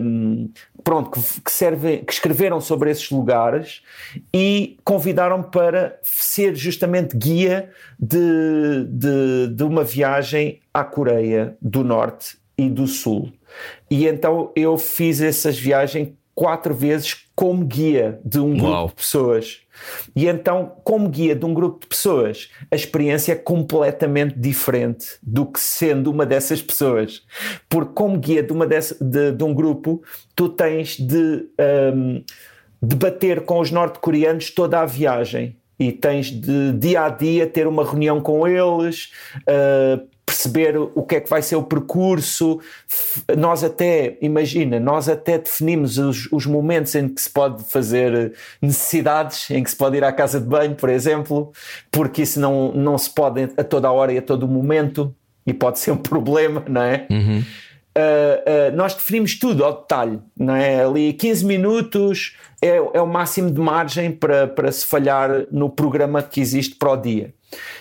Um, 0.00 0.50
pronto, 0.84 1.10
que, 1.10 1.40
que, 1.40 1.50
servem, 1.50 2.04
que 2.04 2.12
escreveram 2.12 2.60
sobre 2.60 2.90
esses 2.90 3.10
lugares 3.10 3.82
e 4.32 4.76
convidaram 4.84 5.42
para 5.42 5.98
ser 6.02 6.54
justamente 6.54 7.16
guia 7.16 7.70
de, 7.98 8.84
de, 8.88 9.48
de 9.54 9.62
uma 9.64 9.84
viagem 9.84 10.60
à 10.72 10.84
Coreia 10.84 11.56
do 11.62 11.82
Norte 11.82 12.36
e 12.58 12.68
do 12.68 12.86
Sul. 12.86 13.32
E 13.90 14.06
então 14.06 14.50
eu 14.54 14.76
fiz 14.76 15.20
essas 15.20 15.58
viagens 15.58 16.10
quatro 16.34 16.74
vezes 16.74 17.26
como 17.34 17.64
guia 17.64 18.20
de 18.24 18.38
um 18.38 18.50
grupo 18.56 18.70
Uau. 18.70 18.86
de 18.88 18.94
pessoas. 18.94 19.60
E 20.14 20.26
então, 20.26 20.72
como 20.84 21.08
guia 21.08 21.34
de 21.34 21.44
um 21.44 21.52
grupo 21.52 21.80
de 21.80 21.86
pessoas, 21.86 22.50
a 22.70 22.76
experiência 22.76 23.32
é 23.32 23.36
completamente 23.36 24.38
diferente 24.38 25.06
do 25.22 25.46
que 25.46 25.60
sendo 25.60 26.10
uma 26.10 26.24
dessas 26.24 26.62
pessoas. 26.62 27.22
Porque, 27.68 27.92
como 27.94 28.18
guia 28.18 28.42
de, 28.42 28.52
uma 28.52 28.66
dessa, 28.66 29.02
de, 29.02 29.32
de 29.32 29.44
um 29.44 29.54
grupo, 29.54 30.02
tu 30.34 30.48
tens 30.48 30.96
de 30.96 31.48
um, 31.94 32.22
debater 32.80 33.42
com 33.42 33.60
os 33.60 33.70
norte-coreanos 33.70 34.50
toda 34.50 34.80
a 34.80 34.86
viagem 34.86 35.56
e 35.78 35.92
tens 35.92 36.30
de 36.30 36.72
dia 36.72 37.04
a 37.04 37.08
dia 37.08 37.46
ter 37.46 37.66
uma 37.66 37.84
reunião 37.84 38.20
com 38.20 38.46
eles, 38.46 39.12
uh, 39.48 40.06
perceber 40.42 40.76
o 40.76 41.02
que 41.02 41.16
é 41.16 41.20
que 41.20 41.30
vai 41.30 41.42
ser 41.42 41.56
o 41.56 41.62
percurso. 41.62 42.60
Nós 43.36 43.62
até, 43.62 44.16
imagina, 44.20 44.80
nós 44.80 45.08
até 45.08 45.38
definimos 45.38 45.98
os, 45.98 46.30
os, 46.32 46.46
momentos 46.46 46.94
em 46.94 47.08
que 47.08 47.20
se 47.20 47.30
pode 47.30 47.62
fazer 47.64 48.32
necessidades, 48.60 49.50
em 49.50 49.62
que 49.62 49.70
se 49.70 49.76
pode 49.76 49.96
ir 49.96 50.04
à 50.04 50.12
casa 50.12 50.40
de 50.40 50.46
banho, 50.46 50.74
por 50.74 50.88
exemplo, 50.88 51.52
porque 51.90 52.22
isso 52.22 52.40
não, 52.40 52.72
não 52.72 52.98
se 52.98 53.10
pode 53.10 53.48
a 53.56 53.64
toda 53.64 53.88
a 53.88 53.92
hora 53.92 54.12
e 54.12 54.18
a 54.18 54.22
todo 54.22 54.48
momento 54.48 55.14
e 55.46 55.52
pode 55.52 55.78
ser 55.78 55.92
um 55.92 55.96
problema, 55.98 56.64
não 56.68 56.82
é? 56.82 57.06
Uhum. 57.10 57.44
Uh, 57.94 58.72
uh, 58.72 58.76
nós 58.76 58.94
definimos 58.94 59.38
tudo 59.38 59.62
ao 59.62 59.82
detalhe, 59.82 60.18
não 60.34 60.56
é? 60.56 60.82
Ali 60.82 61.12
15 61.12 61.44
minutos 61.44 62.34
é, 62.62 62.76
é 62.76 63.02
o 63.02 63.06
máximo 63.06 63.50
de 63.50 63.60
margem 63.60 64.10
para, 64.10 64.46
para 64.48 64.72
se 64.72 64.86
falhar 64.86 65.46
no 65.50 65.68
programa 65.68 66.22
que 66.22 66.40
existe 66.40 66.74
para 66.76 66.92
o 66.92 66.96
dia. 66.96 67.34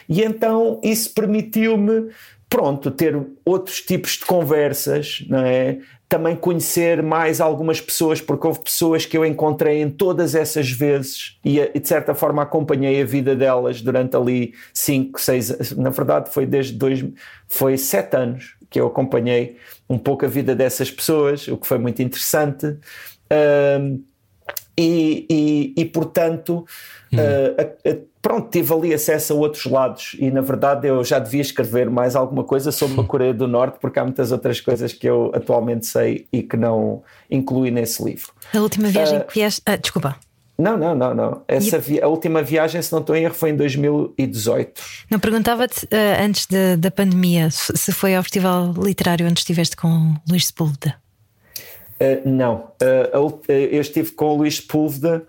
E 0.09 0.21
então 0.21 0.81
isso 0.83 1.13
permitiu-me 1.13 2.09
pronto, 2.51 2.91
ter 2.91 3.17
outros 3.45 3.81
tipos 3.81 4.17
de 4.17 4.25
conversas, 4.25 5.23
não 5.29 5.39
é? 5.39 5.79
Também 6.09 6.35
conhecer 6.35 7.01
mais 7.01 7.39
algumas 7.39 7.79
pessoas, 7.79 8.19
porque 8.19 8.45
houve 8.45 8.59
pessoas 8.59 9.05
que 9.05 9.17
eu 9.17 9.25
encontrei 9.25 9.81
em 9.81 9.89
todas 9.89 10.35
essas 10.35 10.69
vezes 10.69 11.39
e, 11.45 11.65
de 11.79 11.87
certa 11.87 12.13
forma 12.13 12.41
acompanhei 12.41 13.01
a 13.01 13.05
vida 13.05 13.37
delas 13.37 13.81
durante 13.81 14.17
ali 14.17 14.53
5, 14.73 15.21
6, 15.21 15.77
na 15.77 15.91
verdade 15.91 16.29
foi 16.29 16.45
desde 16.45 16.73
dois, 16.73 17.05
foi 17.47 17.77
sete 17.77 18.17
anos 18.17 18.57
que 18.69 18.81
eu 18.81 18.87
acompanhei 18.87 19.55
um 19.89 19.97
pouco 19.97 20.25
a 20.25 20.27
vida 20.27 20.53
dessas 20.53 20.91
pessoas, 20.91 21.47
o 21.47 21.55
que 21.55 21.65
foi 21.65 21.77
muito 21.77 22.01
interessante. 22.01 22.77
Um, 23.79 24.03
e, 24.77 25.25
e, 25.29 25.73
e, 25.77 25.85
portanto, 25.85 26.65
hum. 27.13 27.17
uh, 27.17 27.61
a, 27.61 27.89
a, 27.89 27.97
pronto, 28.21 28.49
tive 28.49 28.73
ali 28.73 28.93
acesso 28.93 29.33
a 29.33 29.35
outros 29.35 29.65
lados 29.65 30.15
e 30.19 30.29
na 30.29 30.41
verdade 30.41 30.87
eu 30.87 31.03
já 31.03 31.17
devia 31.17 31.41
escrever 31.41 31.89
mais 31.89 32.15
alguma 32.15 32.43
coisa 32.43 32.71
sobre 32.71 33.01
a 33.01 33.03
Coreia 33.03 33.33
do 33.33 33.47
Norte 33.47 33.77
porque 33.81 33.99
há 33.99 34.03
muitas 34.03 34.31
outras 34.31 34.61
coisas 34.61 34.93
que 34.93 35.07
eu 35.07 35.31
atualmente 35.33 35.87
sei 35.87 36.27
e 36.31 36.43
que 36.43 36.55
não 36.55 37.01
incluí 37.29 37.71
nesse 37.71 38.03
livro. 38.03 38.31
A 38.53 38.59
última 38.59 38.89
viagem 38.89 39.19
uh, 39.19 39.23
que 39.25 39.33
vieste. 39.33 39.61
Ah, 39.65 39.75
desculpa. 39.75 40.15
Não, 40.57 40.77
não, 40.77 40.93
não, 40.93 41.15
não. 41.15 41.41
Essa 41.47 41.79
vi... 41.79 41.99
A 41.99 42.07
última 42.07 42.43
viagem, 42.43 42.79
se 42.81 42.91
não 42.91 42.99
estou 42.99 43.15
em 43.15 43.23
erro, 43.23 43.33
foi 43.33 43.49
em 43.49 43.55
2018. 43.55 44.81
Não, 45.09 45.19
perguntava-te 45.19 45.85
uh, 45.85 46.23
antes 46.23 46.45
de, 46.45 46.77
da 46.77 46.91
pandemia 46.91 47.49
se 47.49 47.91
foi 47.91 48.15
ao 48.15 48.21
festival 48.21 48.71
literário 48.77 49.25
onde 49.25 49.39
estiveste 49.39 49.75
com 49.75 50.13
Luís 50.29 50.47
Sepúlveda. 50.47 50.95
Uh, 51.99 52.29
não, 52.29 52.71
eu 53.47 53.81
estive 53.81 54.11
com 54.11 54.25
o 54.25 54.37
Luís 54.37 54.57
Sepúlveda 54.57 55.25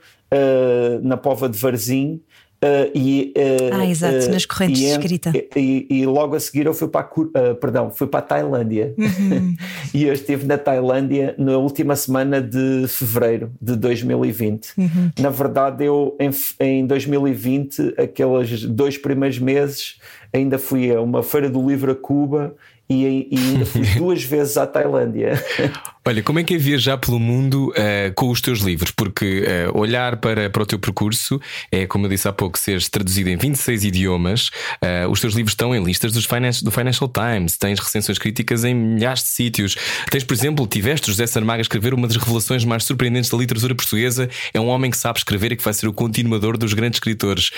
na 1.02 1.18
Pova 1.18 1.46
de 1.46 1.58
Varzim 1.58 2.22
Uh, 2.62 2.86
e, 2.94 3.34
uh, 3.36 3.74
ah, 3.74 3.86
exato, 3.86 4.26
uh, 4.26 4.30
nas 4.30 4.46
correntes 4.46 4.78
de 4.78 4.86
escrita. 4.86 5.32
E, 5.56 5.84
e, 5.90 6.06
logo 6.06 6.36
a 6.36 6.40
seguir 6.40 6.66
eu 6.66 6.72
fui 6.72 6.86
para 6.86 7.00
a, 7.00 7.54
perdão, 7.56 7.90
fui 7.90 8.06
para 8.06 8.20
a 8.20 8.22
Tailândia. 8.22 8.94
Uhum. 8.96 9.56
e 9.92 10.04
eu 10.04 10.12
estive 10.12 10.46
na 10.46 10.56
Tailândia 10.56 11.34
na 11.36 11.58
última 11.58 11.96
semana 11.96 12.40
de 12.40 12.86
fevereiro 12.86 13.50
de 13.60 13.74
2020. 13.74 14.74
Uhum. 14.78 15.10
Na 15.18 15.28
verdade, 15.28 15.84
eu 15.84 16.16
em, 16.20 16.30
em 16.60 16.86
2020, 16.86 17.94
aqueles 17.98 18.62
dois 18.64 18.96
primeiros 18.96 19.40
meses, 19.40 19.98
ainda 20.32 20.56
fui 20.56 20.94
a 20.94 21.00
uma 21.00 21.22
feira 21.24 21.50
do 21.50 21.68
livro 21.68 21.90
a 21.90 21.96
Cuba 21.96 22.54
e, 22.92 23.28
e 23.30 23.38
ainda 23.38 23.66
fui 23.66 23.82
duas 23.96 24.22
vezes 24.22 24.56
à 24.56 24.66
Tailândia. 24.66 25.42
Olha, 26.04 26.20
como 26.20 26.40
é 26.40 26.42
que 26.42 26.54
é 26.54 26.58
viajar 26.58 26.98
pelo 26.98 27.20
mundo 27.20 27.70
uh, 27.70 28.12
com 28.16 28.28
os 28.28 28.40
teus 28.40 28.58
livros? 28.58 28.90
Porque 28.90 29.44
uh, 29.72 29.78
olhar 29.78 30.16
para, 30.16 30.50
para 30.50 30.64
o 30.64 30.66
teu 30.66 30.76
percurso 30.76 31.40
é, 31.70 31.86
como 31.86 32.06
eu 32.06 32.10
disse 32.10 32.26
há 32.26 32.32
pouco, 32.32 32.58
seres 32.58 32.88
traduzido 32.88 33.30
em 33.30 33.36
26 33.36 33.84
idiomas. 33.84 34.48
Uh, 34.82 35.08
os 35.10 35.20
teus 35.20 35.34
livros 35.34 35.52
estão 35.52 35.72
em 35.74 35.82
listas 35.82 36.12
dos 36.12 36.24
Financial, 36.24 36.64
do 36.64 36.72
Financial 36.72 37.08
Times, 37.08 37.56
tens 37.56 37.78
recensões 37.78 38.18
críticas 38.18 38.64
em 38.64 38.74
milhares 38.74 39.22
de 39.22 39.28
sítios. 39.28 39.76
Tens, 40.10 40.24
por 40.24 40.34
exemplo, 40.34 40.66
tiveste 40.66 41.06
José 41.06 41.24
Saramago 41.24 41.58
a 41.58 41.62
escrever 41.62 41.94
uma 41.94 42.08
das 42.08 42.16
revelações 42.16 42.64
mais 42.64 42.84
surpreendentes 42.84 43.30
da 43.30 43.38
literatura 43.38 43.74
portuguesa. 43.74 44.28
É 44.52 44.60
um 44.60 44.66
homem 44.66 44.90
que 44.90 44.96
sabe 44.96 45.18
escrever 45.20 45.52
e 45.52 45.56
que 45.56 45.62
vai 45.62 45.72
ser 45.72 45.86
o 45.86 45.92
continuador 45.92 46.58
dos 46.58 46.74
grandes 46.74 46.96
escritores. 46.96 47.50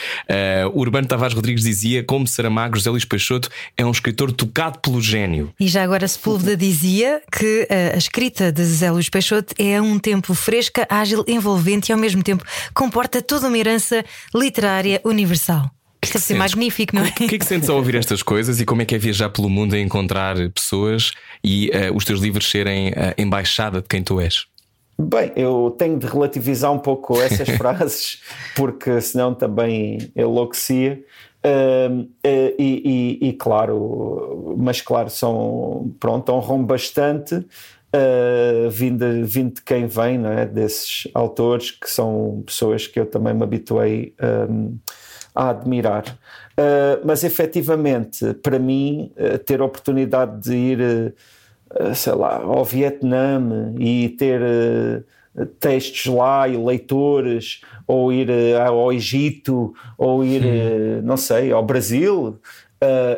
Urbano 0.74 1.06
Tavares 1.06 1.34
Rodrigues 1.34 1.64
dizia, 1.64 2.04
como 2.04 2.26
Saramago, 2.26 2.76
José 2.76 2.90
Luís 2.90 3.04
Peixoto 3.04 3.48
é 3.76 3.84
um 3.84 3.90
escritor 3.90 4.32
tocado 4.32 4.78
pelo 4.80 5.00
gênio. 5.24 5.52
E 5.58 5.66
já 5.66 5.82
agora 5.82 6.06
Sepúlveda 6.06 6.56
dizia 6.56 7.22
que 7.32 7.66
a 7.94 7.96
escrita 7.96 8.52
de 8.52 8.64
Zé 8.64 8.90
Luís 8.90 9.08
Peixoto 9.08 9.54
é 9.58 9.76
a 9.76 9.82
um 9.82 9.98
tempo 9.98 10.34
fresca, 10.34 10.86
ágil, 10.88 11.24
envolvente 11.26 11.90
e 11.90 11.92
ao 11.92 11.98
mesmo 11.98 12.22
tempo 12.22 12.44
comporta 12.74 13.22
toda 13.22 13.48
uma 13.48 13.58
herança 13.58 14.04
literária 14.34 15.00
universal. 15.04 15.70
Isto 16.02 16.14
deve 16.14 16.24
ser 16.24 16.34
magnífico, 16.34 16.94
não 16.94 17.02
é? 17.02 17.08
O 17.08 17.12
que 17.12 17.34
é 17.34 17.38
que 17.38 17.46
sentes 17.46 17.68
ao 17.70 17.76
ouvir 17.76 17.94
estas 17.94 18.22
coisas 18.22 18.60
e 18.60 18.66
como 18.66 18.82
é 18.82 18.84
que 18.84 18.94
é 18.94 18.98
viajar 18.98 19.30
pelo 19.30 19.48
mundo 19.48 19.74
a 19.74 19.80
encontrar 19.80 20.36
pessoas 20.50 21.12
e 21.42 21.70
uh, 21.70 21.96
os 21.96 22.04
teus 22.04 22.20
livros 22.20 22.50
serem 22.50 22.88
a 22.88 23.20
embaixada 23.20 23.80
de 23.80 23.88
quem 23.88 24.02
tu 24.02 24.20
és? 24.20 24.46
Bem, 25.00 25.32
eu 25.34 25.74
tenho 25.76 25.98
de 25.98 26.06
relativizar 26.06 26.70
um 26.70 26.78
pouco 26.78 27.20
essas 27.20 27.48
frases, 27.56 28.22
porque 28.54 29.00
senão 29.00 29.34
também 29.34 30.12
enlouquecia. 30.14 31.02
Uh, 31.44 32.08
e, 32.24 33.18
e, 33.20 33.28
e, 33.28 33.32
claro, 33.34 34.56
mas 34.56 34.80
claro, 34.80 35.10
são 35.10 35.94
pronto, 36.00 36.32
honram 36.32 36.64
bastante 36.64 37.44
uh, 37.94 38.70
vindo, 38.70 39.04
vindo 39.24 39.54
de 39.54 39.62
quem 39.62 39.86
vem, 39.86 40.18
não 40.18 40.30
é? 40.30 40.44
desses 40.46 41.08
autores 41.14 41.70
que 41.70 41.88
são 41.88 42.42
pessoas 42.44 42.86
que 42.86 42.98
eu 42.98 43.06
também 43.06 43.34
me 43.34 43.42
habituei 43.42 44.14
um, 44.50 44.76
a 45.34 45.50
admirar. 45.50 46.04
Uh, 46.52 47.04
mas 47.04 47.24
efetivamente, 47.24 48.34
para 48.34 48.58
mim, 48.58 49.12
uh, 49.16 49.38
ter 49.38 49.60
a 49.60 49.64
oportunidade 49.64 50.40
de 50.40 50.54
ir, 50.54 51.14
sei 51.94 52.14
lá, 52.14 52.36
ao 52.36 52.64
Vietnã 52.64 53.74
e 53.78 54.10
ter 54.10 55.04
textos 55.58 56.06
lá 56.06 56.48
e 56.48 56.56
leitores, 56.56 57.60
ou 57.86 58.12
ir 58.12 58.28
ao 58.56 58.92
Egito, 58.92 59.74
ou 59.98 60.24
ir, 60.24 60.42
não 61.02 61.16
sei, 61.16 61.52
ao 61.52 61.64
Brasil, 61.64 62.38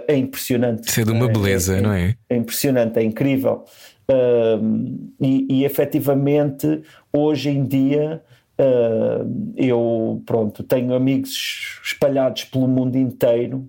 é 0.06 0.16
impressionante. 0.16 0.88
Isso 0.88 1.00
é 1.00 1.04
de 1.04 1.10
uma 1.10 1.28
beleza, 1.28 1.76
é, 1.76 1.78
é, 1.78 1.82
não 1.82 1.92
é? 1.92 2.14
É 2.30 2.36
impressionante, 2.36 2.98
é 2.98 3.02
incrível. 3.02 3.64
Uh, 4.08 5.10
e, 5.20 5.46
e 5.50 5.64
efetivamente, 5.64 6.82
hoje 7.12 7.50
em 7.50 7.64
dia, 7.64 8.22
Uh, 8.58 9.52
eu, 9.54 10.22
pronto, 10.24 10.62
tenho 10.62 10.94
amigos 10.94 11.78
espalhados 11.84 12.44
pelo 12.44 12.66
mundo 12.66 12.96
inteiro 12.96 13.68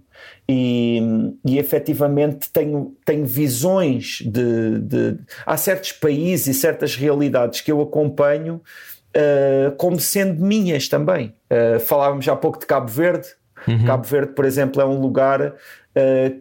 e, 0.50 1.02
e 1.46 1.58
efetivamente 1.58 2.50
tenho, 2.52 2.96
tenho 3.04 3.26
visões 3.26 4.20
de, 4.22 4.80
de. 4.80 5.18
Há 5.46 5.58
certos 5.58 5.92
países 5.92 6.48
e 6.48 6.54
certas 6.54 6.96
realidades 6.96 7.62
que 7.62 7.72
eu 7.72 7.82
acompanho 7.82 8.62
uh, 9.16 9.76
como 9.76 10.00
sendo 10.00 10.42
minhas 10.42 10.88
também. 10.88 11.34
Uh, 11.52 11.80
falávamos 11.82 12.28
há 12.30 12.36
pouco 12.36 12.60
de 12.60 12.66
Cabo 12.66 12.88
Verde. 12.88 13.28
Uhum. 13.68 13.86
Cabo 13.86 14.04
Verde, 14.06 14.34
por 14.34 14.46
exemplo, 14.46 14.82
é 14.82 14.86
um 14.86 15.00
lugar 15.00 15.56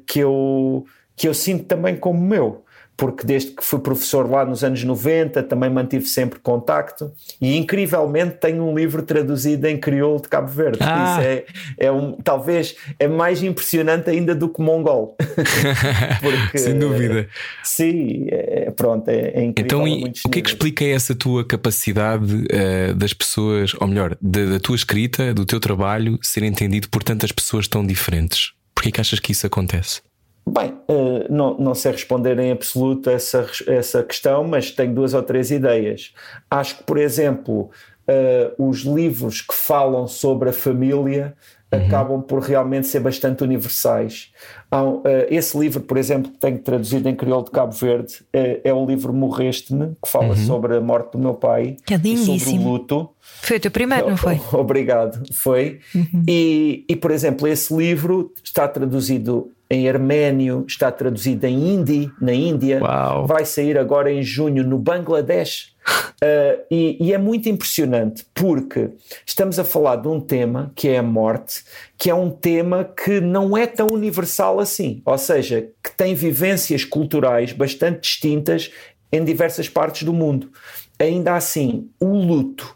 que, 0.06 0.20
eu, 0.20 0.84
que 1.16 1.26
eu 1.26 1.32
sinto 1.32 1.64
também 1.64 1.96
como 1.96 2.20
meu 2.20 2.65
porque 2.96 3.26
desde 3.26 3.50
que 3.50 3.62
fui 3.62 3.78
professor 3.78 4.28
lá 4.28 4.44
nos 4.44 4.64
anos 4.64 4.82
90 4.82 5.42
também 5.42 5.68
mantive 5.68 6.06
sempre 6.06 6.38
contacto 6.38 7.12
e 7.40 7.56
incrivelmente 7.56 8.36
tenho 8.40 8.64
um 8.64 8.74
livro 8.74 9.02
traduzido 9.02 9.66
em 9.66 9.78
crioulo 9.78 10.20
de 10.22 10.28
Cabo 10.28 10.48
Verde. 10.48 10.78
Ah. 10.80 11.18
Isso 11.18 11.28
é, 11.28 11.44
é 11.78 11.92
um, 11.92 12.12
talvez 12.12 12.76
é 12.98 13.06
mais 13.06 13.42
impressionante 13.42 14.08
ainda 14.08 14.34
do 14.34 14.48
que 14.48 14.62
mongol. 14.62 15.16
porque, 16.20 16.58
Sem 16.58 16.78
dúvida. 16.78 17.28
Sim, 17.62 18.26
é, 18.28 18.70
pronto, 18.70 19.08
é, 19.08 19.32
é 19.34 19.44
incrível. 19.44 19.86
Então, 19.86 19.86
é 19.86 20.10
o 20.26 20.30
que 20.30 20.38
é 20.38 20.42
que 20.42 20.48
explica 20.48 20.84
essa 20.84 21.14
tua 21.14 21.44
capacidade 21.44 22.34
uh, 22.34 22.94
das 22.94 23.12
pessoas, 23.12 23.74
ou 23.78 23.86
melhor, 23.86 24.16
da, 24.20 24.44
da 24.46 24.60
tua 24.60 24.76
escrita, 24.76 25.34
do 25.34 25.44
teu 25.44 25.60
trabalho, 25.60 26.18
ser 26.22 26.42
entendido 26.42 26.88
por 26.88 27.02
tantas 27.02 27.30
pessoas 27.30 27.68
tão 27.68 27.86
diferentes? 27.86 28.52
Porquê 28.74 28.90
que 28.90 29.00
achas 29.00 29.20
que 29.20 29.32
isso 29.32 29.46
acontece? 29.46 30.00
Bem, 30.48 30.70
uh, 30.88 31.26
não, 31.28 31.58
não 31.58 31.74
sei 31.74 31.90
responder 31.90 32.38
em 32.38 32.52
absoluto 32.52 33.10
essa, 33.10 33.44
essa 33.66 34.02
questão, 34.04 34.44
mas 34.44 34.70
tenho 34.70 34.94
duas 34.94 35.12
ou 35.12 35.22
três 35.22 35.50
ideias. 35.50 36.14
Acho 36.48 36.78
que, 36.78 36.84
por 36.84 36.98
exemplo, 36.98 37.62
uh, 38.08 38.68
os 38.68 38.82
livros 38.82 39.40
que 39.40 39.52
falam 39.52 40.06
sobre 40.06 40.50
a 40.50 40.52
família 40.52 41.34
uhum. 41.72 41.86
acabam 41.86 42.22
por 42.22 42.40
realmente 42.40 42.86
ser 42.86 43.00
bastante 43.00 43.42
universais. 43.42 44.30
Uh, 44.72 45.02
esse 45.28 45.58
livro, 45.58 45.80
por 45.80 45.96
exemplo, 45.96 46.30
que 46.30 46.38
tenho 46.38 46.58
traduzido 46.60 47.08
em 47.08 47.16
crioulo 47.16 47.46
de 47.46 47.50
Cabo 47.50 47.72
Verde, 47.72 48.14
é 48.32 48.72
o 48.72 48.86
livro 48.86 49.12
Morreste-me, 49.12 49.96
que 50.00 50.08
fala 50.08 50.28
uhum. 50.28 50.36
sobre 50.36 50.76
a 50.76 50.80
morte 50.80 51.12
do 51.12 51.18
meu 51.18 51.34
pai, 51.34 51.76
que 51.84 51.92
é 51.92 51.98
sobre 51.98 52.50
o 52.50 52.62
luto. 52.62 53.10
Foi 53.20 53.56
o 53.56 53.60
teu 53.60 53.70
primeiro, 53.72 54.10
não 54.10 54.16
foi? 54.16 54.40
Obrigado, 54.52 55.20
foi. 55.32 55.80
Uhum. 55.92 56.22
E, 56.28 56.84
e, 56.88 56.94
por 56.94 57.10
exemplo, 57.10 57.48
esse 57.48 57.74
livro 57.74 58.32
está 58.44 58.68
traduzido 58.68 59.50
em 59.70 59.88
arménio, 59.88 60.64
está 60.66 60.90
traduzido 60.92 61.46
em 61.46 61.74
hindi, 61.74 62.10
na 62.20 62.32
Índia, 62.32 62.80
Uau. 62.80 63.26
vai 63.26 63.44
sair 63.44 63.76
agora 63.76 64.10
em 64.10 64.22
junho 64.22 64.64
no 64.64 64.78
Bangladesh. 64.78 65.74
Uh, 66.16 66.64
e, 66.70 66.96
e, 66.98 67.12
é 67.12 67.18
muito 67.18 67.46
impressionante 67.46 68.26
porque 68.32 68.88
estamos 69.26 69.58
a 69.58 69.64
falar 69.64 69.96
de 69.96 70.08
um 70.08 70.18
tema 70.18 70.72
que 70.74 70.88
é 70.88 70.96
a 70.96 71.02
morte, 71.02 71.62
que 71.98 72.08
é 72.08 72.14
um 72.14 72.30
tema 72.30 72.84
que 72.84 73.20
não 73.20 73.54
é 73.54 73.66
tão 73.66 73.88
universal 73.92 74.58
assim, 74.58 75.02
ou 75.04 75.18
seja, 75.18 75.68
que 75.84 75.94
tem 75.94 76.14
vivências 76.14 76.86
culturais 76.86 77.52
bastante 77.52 78.00
distintas 78.00 78.72
em 79.12 79.22
diversas 79.22 79.68
partes 79.68 80.04
do 80.04 80.12
mundo. 80.12 80.50
Ainda 80.98 81.34
assim, 81.34 81.90
o 82.00 82.14
luto, 82.14 82.74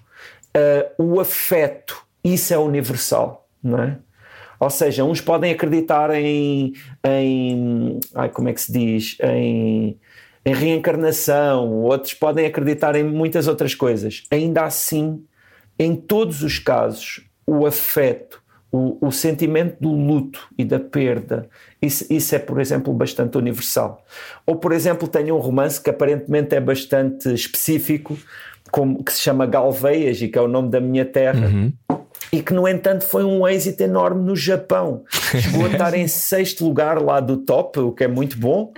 uh, 0.56 1.02
o 1.02 1.18
afeto, 1.18 2.04
isso 2.22 2.52
é 2.52 2.58
universal, 2.58 3.48
não 3.62 3.82
é? 3.82 3.98
Ou 4.60 4.68
seja, 4.68 5.02
uns 5.04 5.22
podem 5.22 5.52
acreditar 5.52 6.10
em, 6.14 6.74
em 7.02 7.98
ai, 8.14 8.28
como 8.28 8.50
é 8.50 8.52
que 8.52 8.60
se 8.60 8.70
diz, 8.70 9.16
em, 9.22 9.98
em 10.44 10.54
reencarnação, 10.54 11.72
outros 11.80 12.12
podem 12.12 12.44
acreditar 12.44 12.94
em 12.94 13.02
muitas 13.02 13.48
outras 13.48 13.74
coisas. 13.74 14.24
Ainda 14.30 14.64
assim, 14.64 15.24
em 15.78 15.96
todos 15.96 16.42
os 16.42 16.58
casos, 16.58 17.26
o 17.46 17.66
afeto, 17.66 18.42
o, 18.70 18.98
o, 19.00 19.10
sentimento 19.10 19.76
do 19.80 19.90
luto 19.92 20.46
e 20.58 20.64
da 20.64 20.78
perda, 20.78 21.48
isso, 21.80 22.06
isso, 22.10 22.34
é, 22.34 22.38
por 22.38 22.60
exemplo, 22.60 22.92
bastante 22.92 23.38
universal. 23.38 24.04
Ou, 24.44 24.56
por 24.56 24.72
exemplo, 24.72 25.08
tenho 25.08 25.36
um 25.36 25.40
romance 25.40 25.80
que 25.80 25.88
aparentemente 25.88 26.54
é 26.54 26.60
bastante 26.60 27.32
específico, 27.32 28.16
como, 28.70 29.02
que 29.02 29.12
se 29.12 29.20
chama 29.20 29.46
Galveias 29.46 30.20
e 30.20 30.28
que 30.28 30.38
é 30.38 30.42
o 30.42 30.46
nome 30.46 30.68
da 30.68 30.80
minha 30.80 31.06
terra. 31.06 31.48
Uhum 31.48 31.72
e 32.32 32.42
que, 32.42 32.52
no 32.52 32.66
entanto, 32.66 33.04
foi 33.04 33.24
um 33.24 33.46
êxito 33.46 33.82
enorme 33.82 34.22
no 34.22 34.36
Japão. 34.36 35.04
Chegou 35.38 35.66
a 35.66 35.70
estar 35.70 35.94
em 35.94 36.08
sexto 36.08 36.64
lugar 36.64 37.00
lá 37.00 37.20
do 37.20 37.36
top, 37.36 37.78
o 37.80 37.92
que 37.92 38.04
é 38.04 38.08
muito 38.08 38.38
bom. 38.38 38.72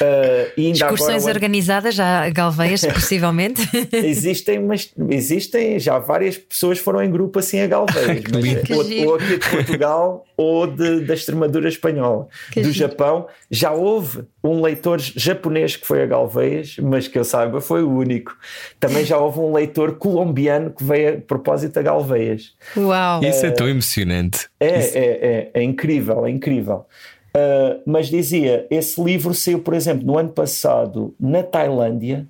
Uh, 0.00 0.52
e 0.56 0.66
ainda 0.66 0.78
Excursões 0.78 1.22
agora, 1.22 1.34
organizadas 1.34 1.94
já 1.94 2.28
Galveias, 2.30 2.84
possivelmente? 2.92 3.62
existem, 3.92 4.60
mas 4.60 4.92
existem, 5.10 5.78
já 5.78 5.98
várias 5.98 6.38
pessoas 6.38 6.78
foram 6.78 7.02
em 7.02 7.10
grupo 7.10 7.38
assim 7.38 7.60
a 7.60 7.66
Galveias, 7.66 8.24
mas, 8.32 8.70
ou, 8.70 9.08
ou, 9.08 9.14
aqui 9.16 9.38
de 9.38 9.50
Portugal 9.50 10.24
ou 10.36 10.66
de, 10.66 11.00
da 11.00 11.14
Extremadura 11.14 11.68
espanhola. 11.68 12.28
Que 12.52 12.60
do 12.60 12.72
giro. 12.72 12.88
Japão 12.88 13.26
já 13.50 13.72
houve 13.72 14.24
um 14.42 14.62
leitor 14.62 15.00
japonês 15.00 15.76
que 15.76 15.86
foi 15.86 16.02
a 16.02 16.06
Galveias, 16.06 16.76
mas 16.78 17.08
que 17.08 17.18
eu 17.18 17.24
saiba 17.24 17.60
foi 17.60 17.82
o 17.82 17.90
único. 17.90 18.36
Também 18.78 19.04
já 19.04 19.18
houve 19.18 19.40
um 19.40 19.52
leitor 19.52 19.96
colombiano 19.96 20.70
que 20.70 20.84
veio 20.84 21.18
a 21.18 21.20
propósito 21.20 21.78
a 21.78 21.82
Galveias. 21.82 22.54
Uau! 22.76 23.22
Isso 23.24 23.44
é, 23.44 23.48
é 23.48 23.52
tão 23.52 23.68
emocionante. 23.68 24.47
É, 24.60 24.66
é, 24.66 24.98
é, 24.98 25.50
é, 25.54 25.62
incrível, 25.62 26.26
é 26.26 26.30
incrível. 26.30 26.86
Uh, 27.28 27.80
mas 27.86 28.08
dizia, 28.08 28.66
esse 28.70 29.00
livro 29.02 29.32
saiu, 29.34 29.60
por 29.60 29.74
exemplo, 29.74 30.04
no 30.06 30.18
ano 30.18 30.30
passado 30.30 31.14
na 31.20 31.42
Tailândia 31.42 32.26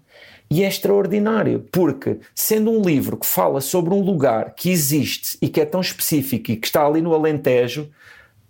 e 0.51 0.65
é 0.65 0.69
extraordinário, 0.69 1.67
porque 1.71 2.19
sendo 2.35 2.71
um 2.71 2.83
livro 2.83 3.17
que 3.17 3.27
fala 3.27 3.61
sobre 3.61 3.95
um 3.95 4.01
lugar 4.01 4.55
que 4.55 4.71
existe 4.71 5.39
e 5.41 5.49
que 5.49 5.61
é 5.61 5.65
tão 5.65 5.81
específico 5.81 6.51
e 6.51 6.57
que 6.57 6.67
está 6.67 6.85
ali 6.85 7.01
no 7.01 7.15
Alentejo, 7.15 7.89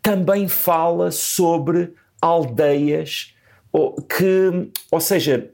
também 0.02 0.48
fala 0.48 1.10
sobre 1.10 1.92
aldeias 2.20 3.34
que, 4.16 4.70
ou 4.90 5.00
seja, 5.00 5.50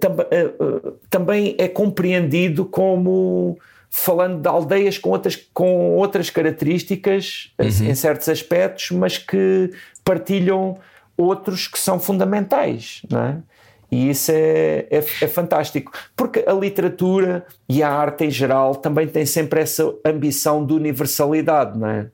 tam, 0.00 0.16
eh, 0.30 0.44
eh, 0.44 0.92
também 1.08 1.54
é 1.58 1.68
compreendido 1.68 2.64
como 2.64 3.58
falando 3.90 4.40
de 4.40 4.48
aldeias 4.48 4.98
com 4.98 5.10
outras, 5.10 5.36
com 5.52 5.96
outras 5.96 6.30
características 6.30 7.52
uhum. 7.58 7.86
em 7.86 7.94
certos 7.94 8.28
aspectos, 8.28 8.90
mas 8.90 9.18
que 9.18 9.70
partilham 10.04 10.78
outros 11.16 11.66
que 11.66 11.78
são 11.78 11.98
fundamentais, 11.98 13.02
não 13.10 13.24
é? 13.24 13.38
E 13.90 14.10
isso 14.10 14.30
é, 14.30 14.86
é, 14.90 14.98
é, 14.98 15.00
fantástico, 15.00 15.90
porque 16.14 16.44
a 16.46 16.52
literatura 16.52 17.46
e 17.66 17.82
a 17.82 17.90
arte 17.90 18.24
em 18.26 18.30
geral 18.30 18.74
também 18.74 19.08
têm 19.08 19.24
sempre 19.24 19.60
essa 19.62 19.94
ambição 20.04 20.64
de 20.64 20.74
universalidade, 20.74 21.78
não 21.78 21.88
é? 21.88 22.10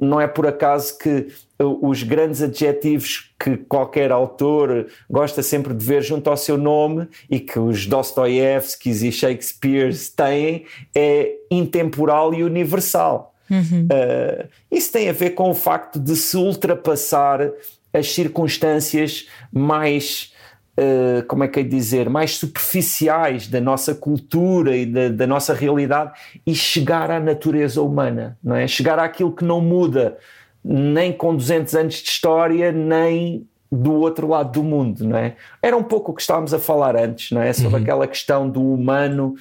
Não 0.00 0.20
é 0.20 0.26
por 0.26 0.46
acaso 0.46 0.96
que 0.96 1.28
os 1.62 2.02
grandes 2.02 2.42
adjetivos 2.42 3.30
que 3.38 3.56
qualquer 3.56 4.12
autor 4.12 4.86
gosta 5.10 5.42
sempre 5.42 5.74
de 5.74 5.84
ver 5.84 6.02
junto 6.02 6.28
ao 6.28 6.36
seu 6.36 6.56
nome 6.56 7.08
e 7.30 7.40
que 7.40 7.58
os 7.58 7.86
Dostoiévskis 7.86 9.02
e 9.02 9.12
Shakespeare 9.12 9.92
têm 10.16 10.64
é 10.94 11.32
intemporal 11.50 12.32
e 12.34 12.42
universal. 12.42 13.34
Uhum. 13.50 13.86
Uh, 13.86 14.48
isso 14.70 14.90
tem 14.92 15.08
a 15.10 15.12
ver 15.12 15.30
com 15.30 15.50
o 15.50 15.54
facto 15.54 15.98
de 15.98 16.16
se 16.16 16.36
ultrapassar 16.36 17.50
as 17.92 18.12
circunstâncias 18.12 19.28
mais 19.52 20.32
Uh, 20.74 21.22
como 21.26 21.44
é 21.44 21.48
que 21.48 21.60
é 21.60 21.62
dizer, 21.62 22.08
mais 22.08 22.38
superficiais 22.38 23.46
da 23.46 23.60
nossa 23.60 23.94
cultura 23.94 24.74
e 24.74 24.86
da, 24.86 25.10
da, 25.10 25.26
nossa 25.26 25.52
realidade 25.52 26.12
e 26.46 26.54
chegar 26.54 27.10
à 27.10 27.20
natureza 27.20 27.82
humana, 27.82 28.38
não 28.42 28.56
é? 28.56 28.66
Chegar 28.66 28.98
àquilo 28.98 29.36
que 29.36 29.44
não 29.44 29.60
muda 29.60 30.16
nem 30.64 31.12
com 31.12 31.34
200 31.34 31.74
anos 31.74 31.94
de 31.94 32.08
história, 32.08 32.70
nem 32.70 33.46
do 33.70 33.92
outro 33.94 34.28
lado 34.28 34.52
do 34.52 34.62
mundo, 34.62 35.06
não 35.06 35.16
é? 35.16 35.34
Era 35.62 35.76
um 35.76 35.82
pouco 35.82 36.12
o 36.12 36.14
que 36.14 36.20
estávamos 36.20 36.52
a 36.52 36.58
falar 36.58 36.94
antes, 36.94 37.30
não 37.30 37.40
é? 37.40 37.52
Sobre 37.52 37.76
uhum. 37.76 37.82
aquela 37.82 38.06
questão 38.06 38.48
do 38.48 38.62
humano, 38.62 39.34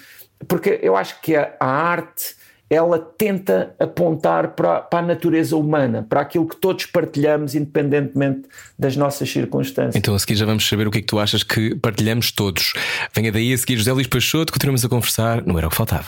porque 0.48 0.80
eu 0.82 0.96
acho 0.96 1.20
que 1.22 1.36
a, 1.36 1.54
a 1.60 1.68
arte 1.68 2.36
ela 2.70 2.98
tenta 2.98 3.76
apontar 3.78 4.56
para, 4.56 4.80
para, 4.80 5.00
a 5.00 5.02
natureza 5.02 5.58
humana, 5.58 6.06
para 6.08 6.22
aquilo 6.22 6.48
que 6.48 6.56
todos 6.56 6.86
partilhamos, 6.86 7.54
independentemente 7.54 8.44
das 8.80 8.96
nossas 8.96 9.30
circunstâncias. 9.30 9.98
Então 9.98 10.16
a 10.16 10.20
seguir 10.20 10.36
já 10.36 10.46
vamos 10.46 10.66
saber 10.66 10.88
o 10.88 10.92
que 10.92 11.00
é 11.00 11.02
que 11.02 11.08
tu 11.08 11.20
achas 11.20 11.44
que 11.44 11.76
partilhamos 11.76 12.32
todos. 12.32 12.72
Venha 13.14 13.30
daí 13.30 13.52
a 13.52 13.58
seguir 13.58 13.76
José 13.76 13.92
Luís 13.92 14.08
Peixoto, 14.08 14.54
continuamos 14.54 14.86
a 14.86 14.88
conversar, 14.88 15.46
não 15.46 15.58
era 15.58 15.68
o 15.68 15.70
que 15.70 15.76
faltava. 15.76 16.08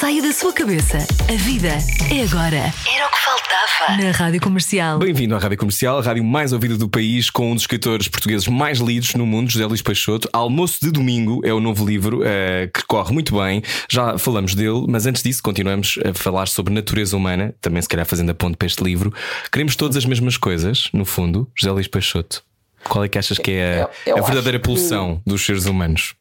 Saia 0.00 0.22
da 0.22 0.32
sua 0.32 0.50
cabeça. 0.50 0.96
A 1.28 1.36
vida 1.36 1.68
é 1.68 2.22
agora. 2.22 2.56
Era 2.56 3.06
o 3.06 3.10
que 3.10 3.18
faltava. 3.18 4.02
Na 4.02 4.10
Rádio 4.12 4.40
Comercial. 4.40 4.98
Bem-vindo 4.98 5.36
à 5.36 5.38
Rádio 5.38 5.58
Comercial, 5.58 5.98
a 5.98 6.02
rádio 6.02 6.24
mais 6.24 6.54
ouvida 6.54 6.78
do 6.78 6.88
país, 6.88 7.28
com 7.28 7.50
um 7.50 7.54
dos 7.54 7.64
escritores 7.64 8.08
portugueses 8.08 8.48
mais 8.48 8.78
lidos 8.78 9.12
no 9.12 9.26
mundo, 9.26 9.50
José 9.50 9.66
Luís 9.66 9.82
Peixoto. 9.82 10.26
Almoço 10.32 10.78
de 10.80 10.90
Domingo 10.90 11.42
é 11.44 11.52
o 11.52 11.60
novo 11.60 11.86
livro 11.86 12.20
uh, 12.20 12.70
que 12.72 12.82
corre 12.86 13.12
muito 13.12 13.38
bem. 13.38 13.62
Já 13.90 14.16
falamos 14.16 14.54
dele, 14.54 14.86
mas 14.88 15.04
antes 15.04 15.22
disso, 15.22 15.42
continuamos 15.42 15.98
a 16.02 16.14
falar 16.14 16.48
sobre 16.48 16.72
natureza 16.72 17.14
humana, 17.14 17.54
também 17.60 17.82
se 17.82 17.88
calhar 17.88 18.06
fazendo 18.06 18.30
a 18.30 18.34
ponto 18.34 18.56
para 18.56 18.66
este 18.66 18.82
livro. 18.82 19.12
Queremos 19.52 19.76
todas 19.76 19.98
as 19.98 20.06
mesmas 20.06 20.38
coisas, 20.38 20.88
no 20.94 21.04
fundo, 21.04 21.46
José 21.54 21.70
Luís 21.72 21.88
Peixoto. 21.88 22.42
Qual 22.88 23.04
é 23.04 23.08
que 23.08 23.18
achas 23.18 23.36
que 23.36 23.50
é 23.50 23.86
a, 24.06 24.18
a 24.18 24.22
verdadeira 24.22 24.58
pulsão 24.58 25.16
que... 25.16 25.30
dos 25.30 25.44
seres 25.44 25.66
humanos? 25.66 26.14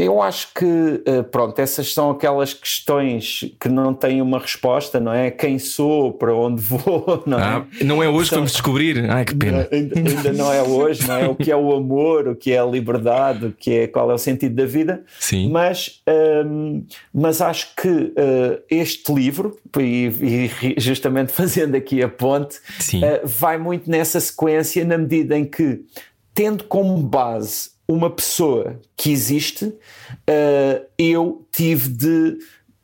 Eu 0.00 0.22
acho 0.22 0.48
que, 0.54 1.02
eh, 1.04 1.22
pronto, 1.22 1.58
essas 1.58 1.92
são 1.92 2.10
aquelas 2.10 2.54
questões 2.54 3.44
que 3.60 3.68
não 3.68 3.92
têm 3.92 4.22
uma 4.22 4.38
resposta, 4.38 4.98
não 4.98 5.12
é? 5.12 5.30
Quem 5.30 5.58
sou, 5.58 6.12
para 6.12 6.34
onde 6.34 6.60
vou, 6.62 7.22
não 7.26 7.38
é? 7.38 7.42
Ah, 7.42 7.66
não 7.84 8.02
é 8.02 8.08
hoje 8.08 8.30
que 8.30 8.36
vamos 8.36 8.52
descobrir. 8.52 9.10
Ai, 9.10 9.24
que 9.24 9.34
pena. 9.34 9.68
Ainda, 9.70 9.98
ainda, 9.98 10.32
não 10.32 10.50
é 10.52 10.62
hoje, 10.62 11.06
não 11.06 11.16
é? 11.16 11.28
O 11.28 11.34
que 11.34 11.50
é 11.50 11.56
o 11.56 11.74
amor, 11.74 12.28
o 12.28 12.34
que 12.34 12.52
é 12.52 12.58
a 12.58 12.64
liberdade, 12.64 13.46
o 13.46 13.52
que 13.52 13.72
é, 13.72 13.86
qual 13.86 14.10
é 14.10 14.14
o 14.14 14.18
sentido 14.18 14.54
da 14.54 14.64
vida. 14.64 15.04
Sim. 15.18 15.50
Mas, 15.50 16.00
um, 16.46 16.82
mas 17.12 17.42
acho 17.42 17.74
que 17.76 17.88
uh, 17.88 18.62
este 18.70 19.12
livro, 19.12 19.58
e, 19.78 20.50
e, 20.62 20.80
justamente 20.80 21.30
fazendo 21.32 21.74
aqui 21.74 22.02
a 22.02 22.08
ponte, 22.08 22.56
uh, 22.56 23.26
vai 23.26 23.58
muito 23.58 23.90
nessa 23.90 24.18
sequência, 24.18 24.82
na 24.84 24.96
medida 24.96 25.36
em 25.36 25.44
que, 25.44 25.80
tendo 26.34 26.64
como 26.64 26.96
base 26.96 27.70
uma 27.90 28.08
pessoa 28.08 28.78
que 28.96 29.10
existe, 29.10 29.64
uh, 29.64 30.86
eu 30.96 31.44
tive 31.50 31.88
de 31.88 32.38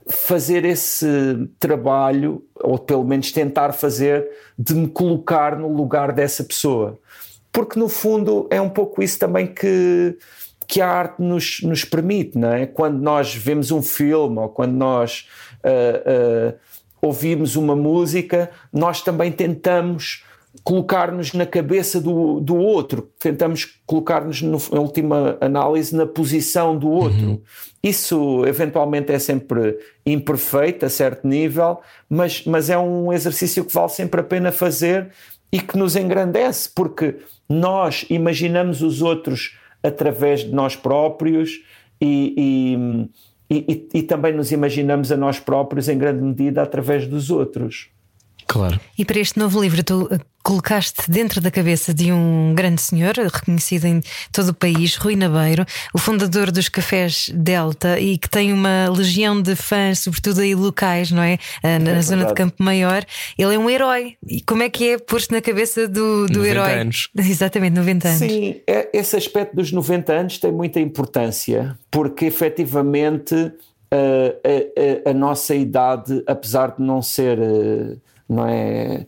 fazer 0.09 0.65
esse 0.65 1.49
trabalho, 1.59 2.45
ou 2.57 2.79
pelo 2.79 3.05
menos 3.05 3.31
tentar 3.31 3.73
fazer, 3.73 4.29
de 4.59 4.75
me 4.75 4.89
colocar 4.89 5.57
no 5.57 5.73
lugar 5.73 6.13
dessa 6.13 6.43
pessoa. 6.43 6.99
Porque 7.53 7.79
no 7.79 7.89
fundo 7.89 8.47
é 8.51 8.61
um 8.61 8.69
pouco 8.69 9.03
isso 9.03 9.19
também 9.19 9.47
que, 9.47 10.17
que 10.67 10.81
a 10.81 10.89
arte 10.89 11.23
nos, 11.23 11.61
nos 11.63 11.85
permite, 11.85 12.37
não 12.37 12.53
é? 12.53 12.67
Quando 12.67 13.01
nós 13.01 13.35
vemos 13.35 13.71
um 13.71 13.83
filme 13.83 14.39
ou 14.39 14.49
quando 14.49 14.75
nós 14.75 15.29
uh, 15.65 16.53
uh, 16.53 16.59
ouvimos 17.01 17.57
uma 17.57 17.75
música, 17.75 18.51
nós 18.73 19.03
também 19.03 19.33
tentamos 19.33 20.25
colocar-nos 20.63 21.33
na 21.33 21.47
cabeça 21.47 22.01
do, 22.01 22.41
do 22.41 22.57
outro, 22.57 23.11
tentamos 23.19 23.79
colocar-nos, 23.87 24.43
na 24.43 24.81
última 24.81 25.37
análise, 25.41 25.95
na 25.95 26.07
posição 26.07 26.77
do 26.77 26.89
outro. 26.89 27.27
Uhum. 27.27 27.41
Isso 27.83 28.45
eventualmente 28.47 29.13
é 29.13 29.19
sempre 29.19 29.79
imperfeito 30.05 30.85
a 30.85 30.89
certo 30.89 31.27
nível, 31.27 31.81
mas, 32.09 32.45
mas 32.45 32.71
é 32.71 32.79
um 32.79 33.13
exercício 33.13 33.65
que 33.65 33.73
vale 33.73 33.91
sempre 33.91 34.21
a 34.21 34.25
pena 34.25 34.51
fazer 34.51 35.11
e 35.53 35.61
que 35.61 35.79
nos 35.79 35.95
engrandece, 35.97 36.69
porque 36.75 37.17
nós 37.49 38.05
imaginamos 38.11 38.83
os 38.83 39.03
outros 39.03 39.57
através 39.83 40.41
de 40.41 40.53
nós 40.53 40.75
próprios 40.75 41.61
e, 42.01 43.09
e, 43.49 43.57
e, 43.57 43.89
e 43.95 44.03
também 44.03 44.35
nos 44.35 44.51
imaginamos 44.51 45.13
a 45.13 45.17
nós 45.17 45.39
próprios 45.39 45.89
em 45.89 45.97
grande 45.97 46.23
medida 46.23 46.63
através 46.63 47.07
dos 47.07 47.31
outros. 47.31 47.89
Claro. 48.47 48.81
E 48.97 49.05
para 49.05 49.19
este 49.19 49.39
novo 49.39 49.61
livro, 49.61 49.83
tu 49.83 50.09
colocaste 50.47 51.11
dentro 51.11 51.41
da 51.41 51.51
cabeça 51.51 51.93
de 51.93 52.13
um 52.13 52.55
grande 52.55 52.81
senhor, 52.81 53.15
reconhecido 53.17 53.87
em 53.87 54.01
todo 54.31 54.51
o 54.51 54.55
país, 54.55 54.95
Rui 54.95 55.17
Nabeiro, 55.17 55.67
o 55.93 55.99
fundador 55.99 56.53
dos 56.53 56.69
Cafés 56.69 57.29
Delta 57.35 57.99
e 57.99 58.17
que 58.17 58.31
tem 58.31 58.53
uma 58.53 58.89
legião 58.89 59.43
de 59.43 59.57
fãs, 59.57 59.99
sobretudo 59.99 60.43
aí 60.43 60.55
locais, 60.55 61.11
não 61.11 61.21
é? 61.21 61.37
Eh, 61.65 61.81
na 61.81 61.91
é 61.97 62.01
zona 62.01 62.27
de 62.27 62.35
Campo 62.35 62.63
Maior. 62.63 63.05
Ele 63.37 63.57
é 63.57 63.59
um 63.59 63.69
herói. 63.69 64.15
E 64.25 64.41
como 64.41 64.63
é 64.63 64.71
que 64.71 64.91
é 64.91 64.99
pôr-se 64.99 65.33
na 65.33 65.41
cabeça 65.41 65.89
do, 65.89 66.27
do 66.27 66.39
90 66.39 66.49
herói? 66.49 66.73
anos. 66.75 67.09
Exatamente, 67.19 67.75
90 67.75 68.07
anos. 68.07 68.19
Sim, 68.21 68.61
é, 68.69 68.89
esse 68.93 69.17
aspecto 69.17 69.57
dos 69.57 69.73
90 69.73 70.13
anos 70.13 70.39
tem 70.39 70.53
muita 70.53 70.79
importância, 70.79 71.77
porque 71.91 72.27
efetivamente 72.27 73.35
a, 73.35 73.97
a, 73.97 75.09
a, 75.09 75.11
a 75.11 75.13
nossa 75.13 75.57
idade, 75.57 76.23
apesar 76.25 76.77
de 76.77 76.85
não 76.85 77.03
ser 77.03 77.37
não 78.29 78.47
é? 78.47 79.07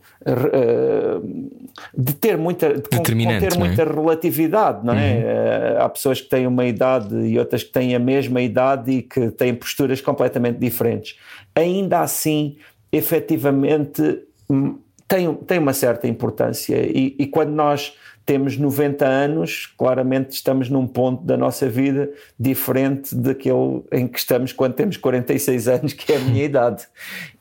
De 1.97 2.15
ter 2.15 2.37
muita, 2.37 2.75
de 2.75 2.83
ter 2.83 3.15
muita 3.59 3.83
é? 3.83 3.85
relatividade, 3.85 4.87
não 4.87 4.95
é? 4.95 4.97
Uhum. 4.97 5.23
Eh, 5.25 5.77
há 5.81 5.89
pessoas 5.89 6.21
que 6.21 6.29
têm 6.29 6.47
uma 6.47 6.65
idade 6.65 7.15
e 7.15 7.39
outras 7.39 7.63
que 7.65 7.73
têm 7.73 7.95
a 7.95 7.99
mesma 7.99 8.41
idade 8.41 8.91
e 8.93 9.03
que 9.03 9.31
têm 9.31 9.55
posturas 9.55 10.01
completamente 10.01 10.59
diferentes. 10.59 11.19
Ainda 11.55 12.01
assim, 12.01 12.57
efetivamente, 12.93 14.23
hum, 14.49 14.79
tem, 15.09 15.35
tem 15.35 15.59
uma 15.59 15.73
certa 15.73 16.07
importância 16.07 16.77
e, 16.77 17.17
e 17.19 17.27
quando 17.27 17.51
nós 17.51 17.95
temos 18.29 18.59
90 18.59 19.07
anos, 19.07 19.73
claramente 19.79 20.33
estamos 20.33 20.69
num 20.69 20.87
ponto 20.87 21.25
da 21.25 21.35
nossa 21.35 21.67
vida 21.67 22.11
diferente 22.39 23.15
daquele 23.15 23.83
em 23.91 24.07
que 24.07 24.19
estamos 24.19 24.53
quando 24.53 24.75
temos 24.75 24.99
46 24.99 25.67
anos, 25.67 25.93
que 25.95 26.13
é 26.13 26.17
a 26.17 26.21
minha 26.21 26.45
idade. 26.45 26.87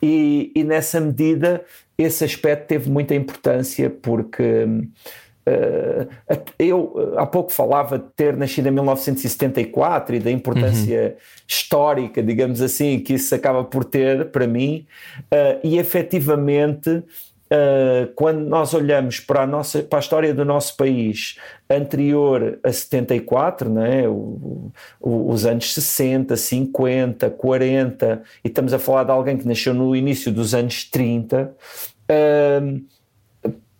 E, 0.01 0.49
e 0.55 0.63
nessa 0.63 1.01
medida, 1.01 1.61
esse 1.97 2.23
aspecto 2.23 2.67
teve 2.67 2.89
muita 2.89 3.13
importância, 3.13 3.89
porque. 3.89 4.65
Uh, 5.45 6.07
eu 6.59 7.15
há 7.17 7.25
pouco 7.25 7.53
falava 7.53 7.97
de 7.97 8.05
ter 8.17 8.35
nascido 8.35 8.67
em 8.67 8.71
1974 8.71 10.17
e 10.17 10.19
da 10.19 10.29
importância 10.29 11.15
uhum. 11.15 11.21
histórica, 11.47 12.21
digamos 12.21 12.61
assim, 12.61 12.99
que 12.99 13.13
isso 13.13 13.33
acaba 13.33 13.63
por 13.63 13.85
ter 13.85 14.25
para 14.25 14.45
mim, 14.45 14.85
uh, 15.23 15.59
e 15.63 15.77
efetivamente 15.77 17.01
Uh, 17.49 18.11
quando 18.13 18.41
nós 18.41 18.73
olhamos 18.73 19.21
para 19.21 19.43
a, 19.43 19.47
nossa, 19.47 19.81
para 19.81 19.99
a 19.99 20.01
história 20.01 20.33
do 20.33 20.43
nosso 20.43 20.75
país 20.75 21.37
anterior 21.69 22.59
a 22.61 22.73
74, 22.73 23.69
né, 23.69 24.05
o, 24.05 24.69
o, 24.99 25.31
os 25.31 25.45
anos 25.45 25.73
60, 25.73 26.35
50, 26.35 27.29
40, 27.29 28.21
e 28.43 28.49
estamos 28.49 28.73
a 28.73 28.79
falar 28.79 29.05
de 29.05 29.11
alguém 29.11 29.37
que 29.37 29.47
nasceu 29.47 29.73
no 29.73 29.95
início 29.95 30.29
dos 30.29 30.53
anos 30.53 30.83
30, 30.83 31.55
uh, 32.11 32.96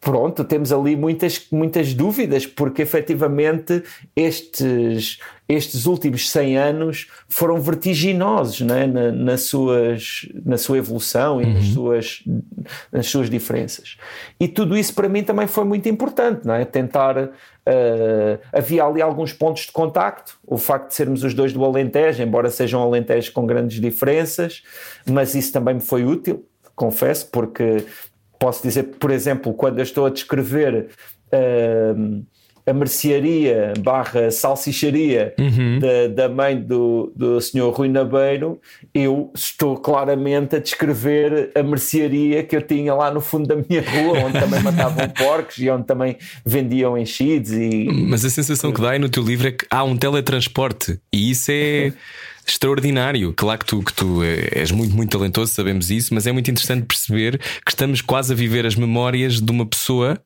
pronto, 0.07 0.45
temos 0.45 0.71
ali 0.71 0.95
muitas, 0.95 1.47
muitas 1.51 1.93
dúvidas, 1.93 2.45
porque 2.45 2.81
efetivamente 2.81 3.83
estes, 4.15 5.19
estes 5.49 5.85
últimos 5.85 6.31
100 6.31 6.57
anos 6.57 7.07
foram 7.27 7.59
vertiginosos 7.59 8.61
né? 8.61 8.87
na, 8.87 9.11
na, 9.11 9.37
suas, 9.37 10.25
na 10.45 10.57
sua 10.57 10.77
evolução 10.77 11.41
e 11.41 11.43
uhum. 11.43 11.53
nas, 11.55 11.65
suas, 11.65 12.23
nas 12.89 13.07
suas 13.07 13.29
diferenças. 13.29 13.97
E 14.39 14.47
tudo 14.47 14.77
isso 14.77 14.93
para 14.93 15.09
mim 15.09 15.23
também 15.23 15.45
foi 15.45 15.65
muito 15.65 15.89
importante, 15.89 16.49
é? 16.49 16.63
tentar. 16.63 17.17
Uh, 17.17 18.39
havia 18.53 18.85
ali 18.85 19.01
alguns 19.01 19.33
pontos 19.33 19.63
de 19.63 19.73
contacto, 19.73 20.39
o 20.47 20.57
facto 20.57 20.87
de 20.87 20.95
sermos 20.95 21.21
os 21.21 21.33
dois 21.33 21.51
do 21.51 21.65
Alentejo, 21.65 22.23
embora 22.23 22.49
sejam 22.49 22.81
Alentejo 22.81 23.33
com 23.33 23.45
grandes 23.45 23.81
diferenças, 23.81 24.63
mas 25.05 25.35
isso 25.35 25.51
também 25.51 25.75
me 25.75 25.81
foi 25.81 26.05
útil 26.05 26.45
confesso, 26.77 27.27
porque 27.31 27.83
Posso 28.39 28.63
dizer, 28.63 28.83
por 28.99 29.11
exemplo, 29.11 29.53
quando 29.53 29.79
eu 29.79 29.83
estou 29.83 30.05
a 30.05 30.09
descrever 30.09 30.89
uh, 31.33 32.25
a 32.67 32.73
mercearia 32.73 33.73
barra 33.79 34.29
salsicharia 34.29 35.33
uhum. 35.39 35.79
da, 35.79 36.27
da, 36.27 36.29
mãe 36.29 36.59
do, 36.59 37.13
do 37.15 37.39
senhor 37.39 37.73
Rui 37.73 37.88
Nabeiro, 37.88 38.59
eu 38.93 39.31
estou 39.33 39.77
claramente 39.77 40.57
a 40.57 40.59
descrever 40.59 41.49
a 41.55 41.63
mercearia 41.63 42.43
que 42.43 42.55
eu 42.57 42.61
tinha 42.61 42.93
lá 42.93 43.09
no 43.09 43.21
fundo 43.21 43.47
da 43.47 43.55
minha 43.55 43.81
rua, 43.81 44.19
onde 44.25 44.38
também 44.38 44.61
matavam 44.61 45.07
porcos 45.17 45.57
e 45.59 45.69
onde 45.69 45.85
também 45.85 46.17
vendiam 46.45 46.97
enchidos. 46.97 47.51
E... 47.51 47.88
Mas 48.09 48.25
a 48.25 48.29
sensação 48.29 48.73
que 48.73 48.81
dá 48.81 48.91
aí 48.91 48.99
no 48.99 49.07
teu 49.07 49.23
livro 49.23 49.47
é 49.47 49.51
que 49.51 49.65
há 49.71 49.85
um 49.85 49.95
teletransporte 49.95 50.99
e 51.11 51.31
isso 51.31 51.49
é 51.49 51.93
extraordinário. 52.47 53.33
Claro 53.33 53.59
que 53.59 53.65
tu, 53.65 53.83
que 53.83 53.93
tu 53.93 54.23
eh, 54.23 54.49
és 54.53 54.71
muito, 54.71 54.95
muito 54.95 55.11
talentoso, 55.17 55.53
sabemos 55.53 55.91
isso, 55.91 56.13
mas 56.13 56.25
é 56.25 56.31
muito 56.31 56.49
interessante 56.49 56.85
perceber 56.85 57.37
que 57.37 57.71
estamos 57.71 58.01
quase 58.01 58.31
a 58.31 58.35
viver 58.35 58.65
as 58.65 58.75
memórias 58.75 59.41
de 59.41 59.51
uma 59.51 59.65
pessoa. 59.65 60.17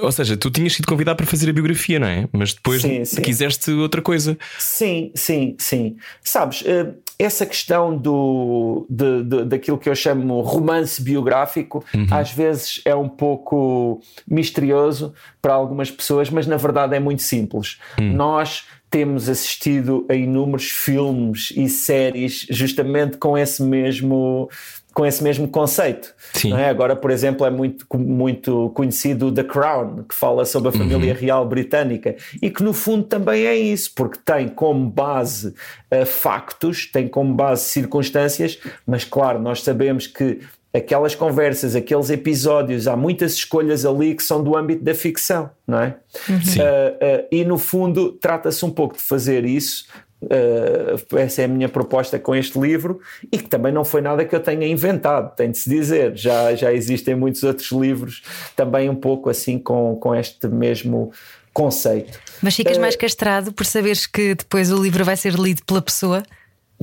Ou 0.00 0.12
seja, 0.12 0.36
tu 0.36 0.50
tinhas 0.50 0.72
sido 0.74 0.86
convidado 0.86 1.16
para 1.16 1.26
fazer 1.26 1.48
a 1.48 1.52
biografia, 1.52 1.98
não 1.98 2.08
é? 2.08 2.28
Mas 2.32 2.52
depois 2.52 2.82
sim, 2.82 3.04
sim. 3.04 3.22
quiseste 3.22 3.70
outra 3.70 4.02
coisa. 4.02 4.36
Sim, 4.58 5.12
sim, 5.14 5.54
sim. 5.58 5.96
Sabes, 6.22 6.64
eh, 6.66 6.92
essa 7.18 7.46
questão 7.46 7.96
do, 7.96 8.84
de, 8.90 9.22
de, 9.22 9.44
daquilo 9.44 9.78
que 9.78 9.88
eu 9.88 9.94
chamo 9.94 10.40
romance 10.40 11.00
biográfico, 11.00 11.84
uhum. 11.94 12.06
às 12.10 12.32
vezes 12.32 12.80
é 12.84 12.94
um 12.94 13.08
pouco 13.08 14.00
misterioso 14.28 15.14
para 15.40 15.54
algumas 15.54 15.90
pessoas, 15.90 16.28
mas 16.28 16.46
na 16.46 16.56
verdade 16.56 16.96
é 16.96 17.00
muito 17.00 17.22
simples. 17.22 17.78
Uhum. 17.98 18.12
Nós 18.12 18.64
temos 18.92 19.26
assistido 19.26 20.04
a 20.06 20.14
inúmeros 20.14 20.70
filmes 20.70 21.50
e 21.56 21.66
séries 21.66 22.46
justamente 22.50 23.16
com 23.16 23.38
esse 23.38 23.62
mesmo 23.62 24.50
com 24.92 25.06
esse 25.06 25.24
mesmo 25.24 25.48
conceito. 25.48 26.14
É? 26.54 26.68
Agora, 26.68 26.94
por 26.94 27.10
exemplo, 27.10 27.46
é 27.46 27.50
muito, 27.50 27.86
muito 27.96 28.70
conhecido 28.74 29.32
The 29.32 29.42
Crown, 29.42 30.04
que 30.06 30.14
fala 30.14 30.44
sobre 30.44 30.68
a 30.68 30.72
família 30.72 31.14
uhum. 31.14 31.18
real 31.18 31.48
britânica 31.48 32.14
e 32.42 32.50
que 32.50 32.62
no 32.62 32.74
fundo 32.74 33.04
também 33.04 33.46
é 33.46 33.56
isso, 33.56 33.92
porque 33.96 34.18
tem 34.22 34.48
como 34.48 34.90
base 34.90 35.54
uh, 35.90 36.04
factos, 36.04 36.84
tem 36.84 37.08
como 37.08 37.32
base 37.32 37.64
circunstâncias, 37.64 38.58
mas 38.86 39.02
claro, 39.02 39.40
nós 39.40 39.62
sabemos 39.62 40.06
que 40.06 40.40
aquelas 40.72 41.14
conversas, 41.14 41.76
aqueles 41.76 42.08
episódios, 42.08 42.88
há 42.88 42.96
muitas 42.96 43.34
escolhas 43.34 43.84
ali 43.84 44.14
que 44.14 44.22
são 44.22 44.42
do 44.42 44.56
âmbito 44.56 44.82
da 44.82 44.94
ficção, 44.94 45.50
não 45.66 45.80
é? 45.80 45.96
Uhum. 46.28 46.36
Uh, 46.36 46.38
uh, 46.38 47.28
e 47.30 47.44
no 47.44 47.58
fundo 47.58 48.12
trata-se 48.12 48.64
um 48.64 48.70
pouco 48.70 48.96
de 48.96 49.02
fazer 49.02 49.44
isso. 49.44 49.86
Uh, 50.22 51.18
essa 51.18 51.42
é 51.42 51.44
a 51.46 51.48
minha 51.48 51.68
proposta 51.68 52.16
com 52.18 52.34
este 52.34 52.58
livro 52.58 53.00
e 53.30 53.38
que 53.38 53.48
também 53.48 53.72
não 53.72 53.84
foi 53.84 54.00
nada 54.00 54.24
que 54.24 54.34
eu 54.34 54.40
tenha 54.40 54.66
inventado, 54.66 55.34
tem 55.34 55.50
de 55.50 55.58
se 55.58 55.68
dizer. 55.68 56.16
Já, 56.16 56.54
já 56.54 56.72
existem 56.72 57.14
muitos 57.14 57.42
outros 57.42 57.70
livros 57.72 58.22
também 58.56 58.88
um 58.88 58.94
pouco 58.94 59.28
assim 59.28 59.58
com, 59.58 59.96
com 59.96 60.14
este 60.14 60.46
mesmo 60.46 61.12
conceito. 61.52 62.18
Mas 62.40 62.54
ficas 62.54 62.78
mais 62.78 62.96
castrado 62.96 63.52
por 63.52 63.66
saberes 63.66 64.06
que 64.06 64.34
depois 64.34 64.72
o 64.72 64.82
livro 64.82 65.04
vai 65.04 65.16
ser 65.16 65.34
lido 65.34 65.62
pela 65.66 65.82
pessoa? 65.82 66.22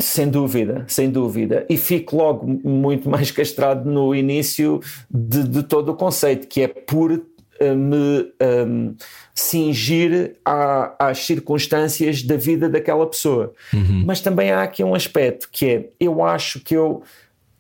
Sem 0.02 0.30
dúvida, 0.30 0.86
sem 0.88 1.10
dúvida. 1.10 1.66
E 1.70 1.78
fico 1.78 2.16
logo 2.16 2.48
muito 2.64 3.10
mais 3.10 3.32
castrado 3.32 3.90
no 3.90 4.14
início 4.16 4.80
de, 5.10 5.44
de 5.44 5.64
todo 5.64 5.90
o 5.90 5.96
conceito, 5.96 6.48
que 6.48 6.62
é 6.62 6.68
por 6.68 7.12
uh, 7.12 7.76
me 7.76 8.32
um, 8.42 8.96
cingir 9.34 10.36
à, 10.44 11.10
às 11.10 11.20
circunstâncias 11.20 12.24
da 12.24 12.38
vida 12.38 12.70
daquela 12.70 13.06
pessoa. 13.06 13.54
Uhum. 13.74 14.04
Mas 14.06 14.22
também 14.22 14.52
há 14.52 14.64
aqui 14.64 14.84
um 14.84 14.96
aspecto 14.96 15.50
que 15.52 15.66
é: 15.66 15.90
eu 16.00 16.24
acho 16.24 16.60
que 16.60 16.76
eu 16.76 17.04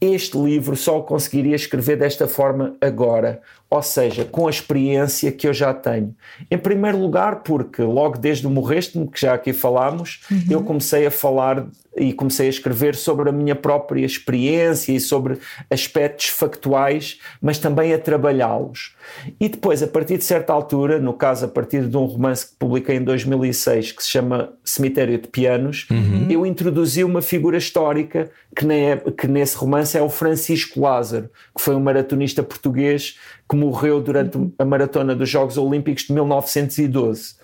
este 0.01 0.37
livro 0.37 0.77
só 0.77 0.99
o 0.99 1.03
conseguiria 1.03 1.55
escrever 1.55 1.97
desta 1.97 2.27
forma 2.27 2.75
agora, 2.79 3.41
ou 3.69 3.83
seja, 3.83 4.25
com 4.25 4.47
a 4.47 4.49
experiência 4.49 5.31
que 5.31 5.47
eu 5.47 5.53
já 5.53 5.73
tenho. 5.73 6.15
Em 6.49 6.57
primeiro 6.57 6.97
lugar, 6.97 7.43
porque 7.43 7.83
logo 7.83 8.17
desde 8.17 8.47
o 8.47 8.49
Morreste-me, 8.49 9.07
que 9.07 9.21
já 9.21 9.35
aqui 9.35 9.53
falámos, 9.53 10.21
uhum. 10.31 10.43
eu 10.49 10.63
comecei 10.63 11.05
a 11.05 11.11
falar 11.11 11.67
e 11.95 12.13
comecei 12.13 12.47
a 12.47 12.49
escrever 12.49 12.95
sobre 12.95 13.29
a 13.29 13.31
minha 13.31 13.55
própria 13.55 14.05
experiência 14.05 14.93
e 14.93 14.99
sobre 14.99 15.37
aspectos 15.69 16.27
factuais, 16.27 17.19
mas 17.41 17.57
também 17.57 17.93
a 17.93 17.99
trabalhá-los. 17.99 18.95
E 19.39 19.49
depois, 19.49 19.83
a 19.83 19.87
partir 19.87 20.17
de 20.17 20.23
certa 20.23 20.53
altura, 20.53 20.99
no 20.99 21.13
caso 21.13 21.45
a 21.45 21.47
partir 21.47 21.85
de 21.87 21.97
um 21.97 22.05
romance 22.05 22.47
que 22.47 22.55
publiquei 22.57 22.95
em 22.95 23.03
2006 23.03 23.91
que 23.91 24.03
se 24.03 24.09
chama 24.09 24.53
Cemitério 24.63 25.17
de 25.17 25.27
Pianos, 25.27 25.87
uhum. 25.91 26.27
eu 26.29 26.45
introduzi 26.45 27.03
uma 27.03 27.21
figura 27.21 27.57
histórica 27.57 28.29
que, 28.55 28.65
é, 28.71 28.97
que 28.97 29.27
nesse 29.27 29.57
romance 29.57 29.97
é 29.97 30.01
o 30.01 30.09
Francisco 30.09 30.79
Lázaro, 30.79 31.29
que 31.55 31.61
foi 31.61 31.75
um 31.75 31.79
maratonista 31.79 32.41
português 32.41 33.17
que 33.49 33.55
morreu 33.55 33.99
durante 33.99 34.37
a 34.59 34.63
maratona 34.63 35.15
dos 35.15 35.27
Jogos 35.27 35.57
Olímpicos 35.57 36.03
de 36.03 36.13
1912. 36.13 37.35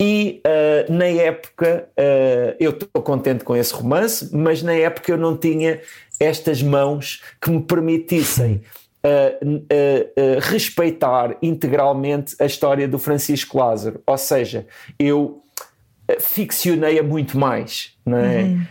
E 0.00 0.42
uh, 0.44 0.92
na 0.92 1.06
época 1.06 1.88
uh, 1.90 2.56
eu 2.58 2.72
estou 2.72 3.00
contente 3.00 3.44
com 3.44 3.54
esse 3.54 3.72
romance, 3.72 4.34
mas 4.36 4.62
na 4.62 4.72
época 4.72 5.12
eu 5.12 5.16
não 5.16 5.36
tinha 5.36 5.80
estas 6.18 6.60
mãos 6.60 7.22
que 7.40 7.50
me 7.50 7.62
permitissem 7.62 8.62
uh, 9.04 10.40
respeitar 10.40 11.36
integralmente 11.40 12.34
a 12.40 12.46
história 12.46 12.88
do 12.88 12.98
Francisco 12.98 13.56
Lázaro. 13.56 14.00
Ou 14.04 14.18
seja, 14.18 14.66
eu 14.98 15.40
ficcionei-a 16.18 17.02
muito 17.02 17.38
mais. 17.38 17.92
Não 18.04 18.18
é? 18.18 18.42
Uhum. 18.42 18.66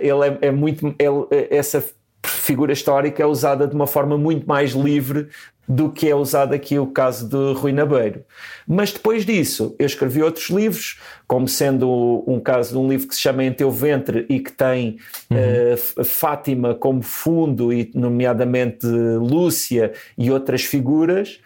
ele 0.00 0.28
é, 0.28 0.48
é 0.48 0.50
muito. 0.50 0.94
Ele, 0.98 1.48
essa 1.50 1.84
figura 2.24 2.72
histórica 2.72 3.22
é 3.22 3.26
usada 3.26 3.66
de 3.66 3.74
uma 3.74 3.86
forma 3.86 4.16
muito 4.16 4.46
mais 4.46 4.72
livre 4.72 5.28
do 5.68 5.90
que 5.90 6.08
é 6.08 6.14
usado 6.14 6.54
aqui 6.54 6.78
o 6.78 6.86
caso 6.86 7.28
de 7.28 7.58
Rui 7.58 7.72
Nabeiro. 7.72 8.24
Mas 8.66 8.92
depois 8.92 9.24
disso, 9.24 9.74
eu 9.78 9.86
escrevi 9.86 10.22
outros 10.22 10.50
livros, 10.50 11.00
como 11.26 11.46
sendo 11.48 12.24
um 12.26 12.40
caso 12.40 12.72
de 12.72 12.78
um 12.78 12.88
livro 12.88 13.08
que 13.08 13.14
se 13.14 13.20
chama 13.20 13.44
Em 13.44 13.52
Teu 13.52 13.70
Ventre 13.70 14.26
e 14.28 14.40
que 14.40 14.52
tem 14.52 14.98
uhum. 15.30 16.00
uh, 16.00 16.04
Fátima 16.04 16.74
como 16.74 17.02
fundo, 17.02 17.72
e 17.72 17.90
nomeadamente 17.94 18.86
Lúcia 18.86 19.92
e 20.18 20.30
outras 20.30 20.62
figuras. 20.62 21.40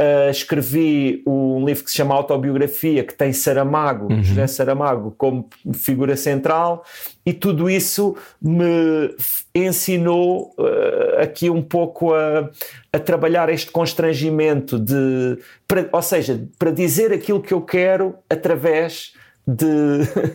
Uh, 0.00 0.30
escrevi 0.30 1.24
um 1.26 1.64
livro 1.64 1.82
que 1.82 1.90
se 1.90 1.96
chama 1.96 2.14
Autobiografia, 2.14 3.02
que 3.02 3.12
tem 3.12 3.32
Saramago, 3.32 4.12
uhum. 4.12 4.22
José 4.22 4.46
Saramago, 4.46 5.12
como 5.18 5.48
figura 5.74 6.16
central, 6.16 6.84
e 7.28 7.32
tudo 7.34 7.68
isso 7.68 8.16
me 8.40 9.14
ensinou 9.54 10.54
uh, 10.58 11.20
aqui 11.20 11.50
um 11.50 11.60
pouco 11.60 12.14
a, 12.14 12.48
a, 12.90 12.98
trabalhar 12.98 13.50
este 13.50 13.70
constrangimento 13.70 14.78
de, 14.78 15.38
para, 15.66 15.90
ou 15.92 16.00
seja, 16.00 16.42
para 16.58 16.70
dizer 16.70 17.12
aquilo 17.12 17.42
que 17.42 17.52
eu 17.52 17.60
quero 17.60 18.14
através 18.30 19.12
de, 19.46 19.66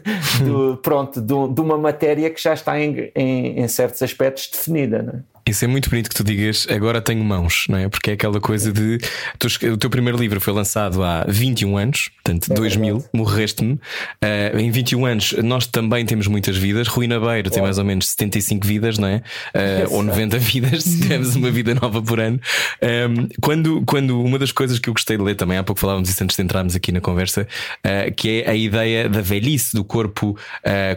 de 0.46 0.78
pronto, 0.84 1.20
de, 1.20 1.34
de, 1.56 1.62
uma 1.62 1.80
matéria 1.80 2.30
que 2.30 2.39
já 2.39 2.54
está 2.54 2.80
em, 2.80 3.12
em, 3.16 3.60
em 3.62 3.68
certos 3.68 4.04
aspectos 4.04 4.52
definida. 4.52 5.02
Não 5.02 5.14
é? 5.14 5.32
Isso 5.46 5.66
é 5.66 5.68
muito 5.68 5.89
bonito 5.89 6.10
que 6.10 6.16
tu 6.16 6.24
digas, 6.24 6.66
agora 6.70 7.02
tenho 7.02 7.22
mãos, 7.22 7.66
não 7.68 7.78
é? 7.78 7.89
Porque 7.89 8.12
é 8.12 8.14
aquela 8.14 8.39
coisa 8.39 8.72
de. 8.72 8.98
Tu, 9.38 9.48
o 9.74 9.78
teu 9.78 9.89
primeiro 9.89 10.18
livro 10.18 10.39
foi 10.39 10.54
lançado 10.54 11.04
há 11.04 11.26
21 11.28 11.76
anos, 11.78 12.10
portanto, 12.24 12.50
é 12.50 12.56
2000, 12.56 13.06
morreste-me. 13.14 13.74
Uh, 13.74 14.58
em 14.58 14.72
21 14.72 15.06
anos, 15.06 15.34
nós 15.44 15.68
também 15.68 16.06
temos 16.06 16.28
muitas 16.28 16.56
vidas. 16.56 16.88
Rui 16.88 17.08
Nabeiro 17.08 17.50
tem 17.50 17.62
mais 17.62 17.78
ou 17.78 17.84
menos 17.84 18.08
75 18.12 18.66
vidas, 18.66 18.98
não 18.98 19.10
é? 19.10 19.22
Uh, 19.54 19.96
ou 19.96 20.04
90 20.04 20.39
vidas, 20.39 20.84
se 20.86 21.02
tivermos 21.02 21.36
uma 21.36 21.52
vida 21.52 21.76
nova 21.76 22.02
por 22.02 22.22
ano. 22.22 22.39
Um, 22.82 22.88
ehm, 22.88 23.28
quando, 23.41 23.84
quando 23.86 24.22
uma 24.22 24.39
das 24.39 24.54
coisas 24.54 24.80
que 24.80 24.88
eu 24.88 24.94
gostei 24.94 25.18
de 25.18 25.24
ler 25.24 25.36
também, 25.36 25.58
há 25.58 25.64
pouco 25.64 25.82
falávamos 25.82 26.10
isso 26.10 26.24
antes 26.24 26.38
de 26.38 26.44
entrarmos 26.44 26.74
aqui 26.74 26.94
na 26.94 27.02
conversa, 27.02 27.46
uh, 27.86 28.14
que 28.16 28.44
é 28.44 28.50
a 28.50 28.56
ideia 28.56 29.10
da 29.10 29.20
velhice, 29.20 29.76
do 29.76 29.84
corpo 29.84 30.38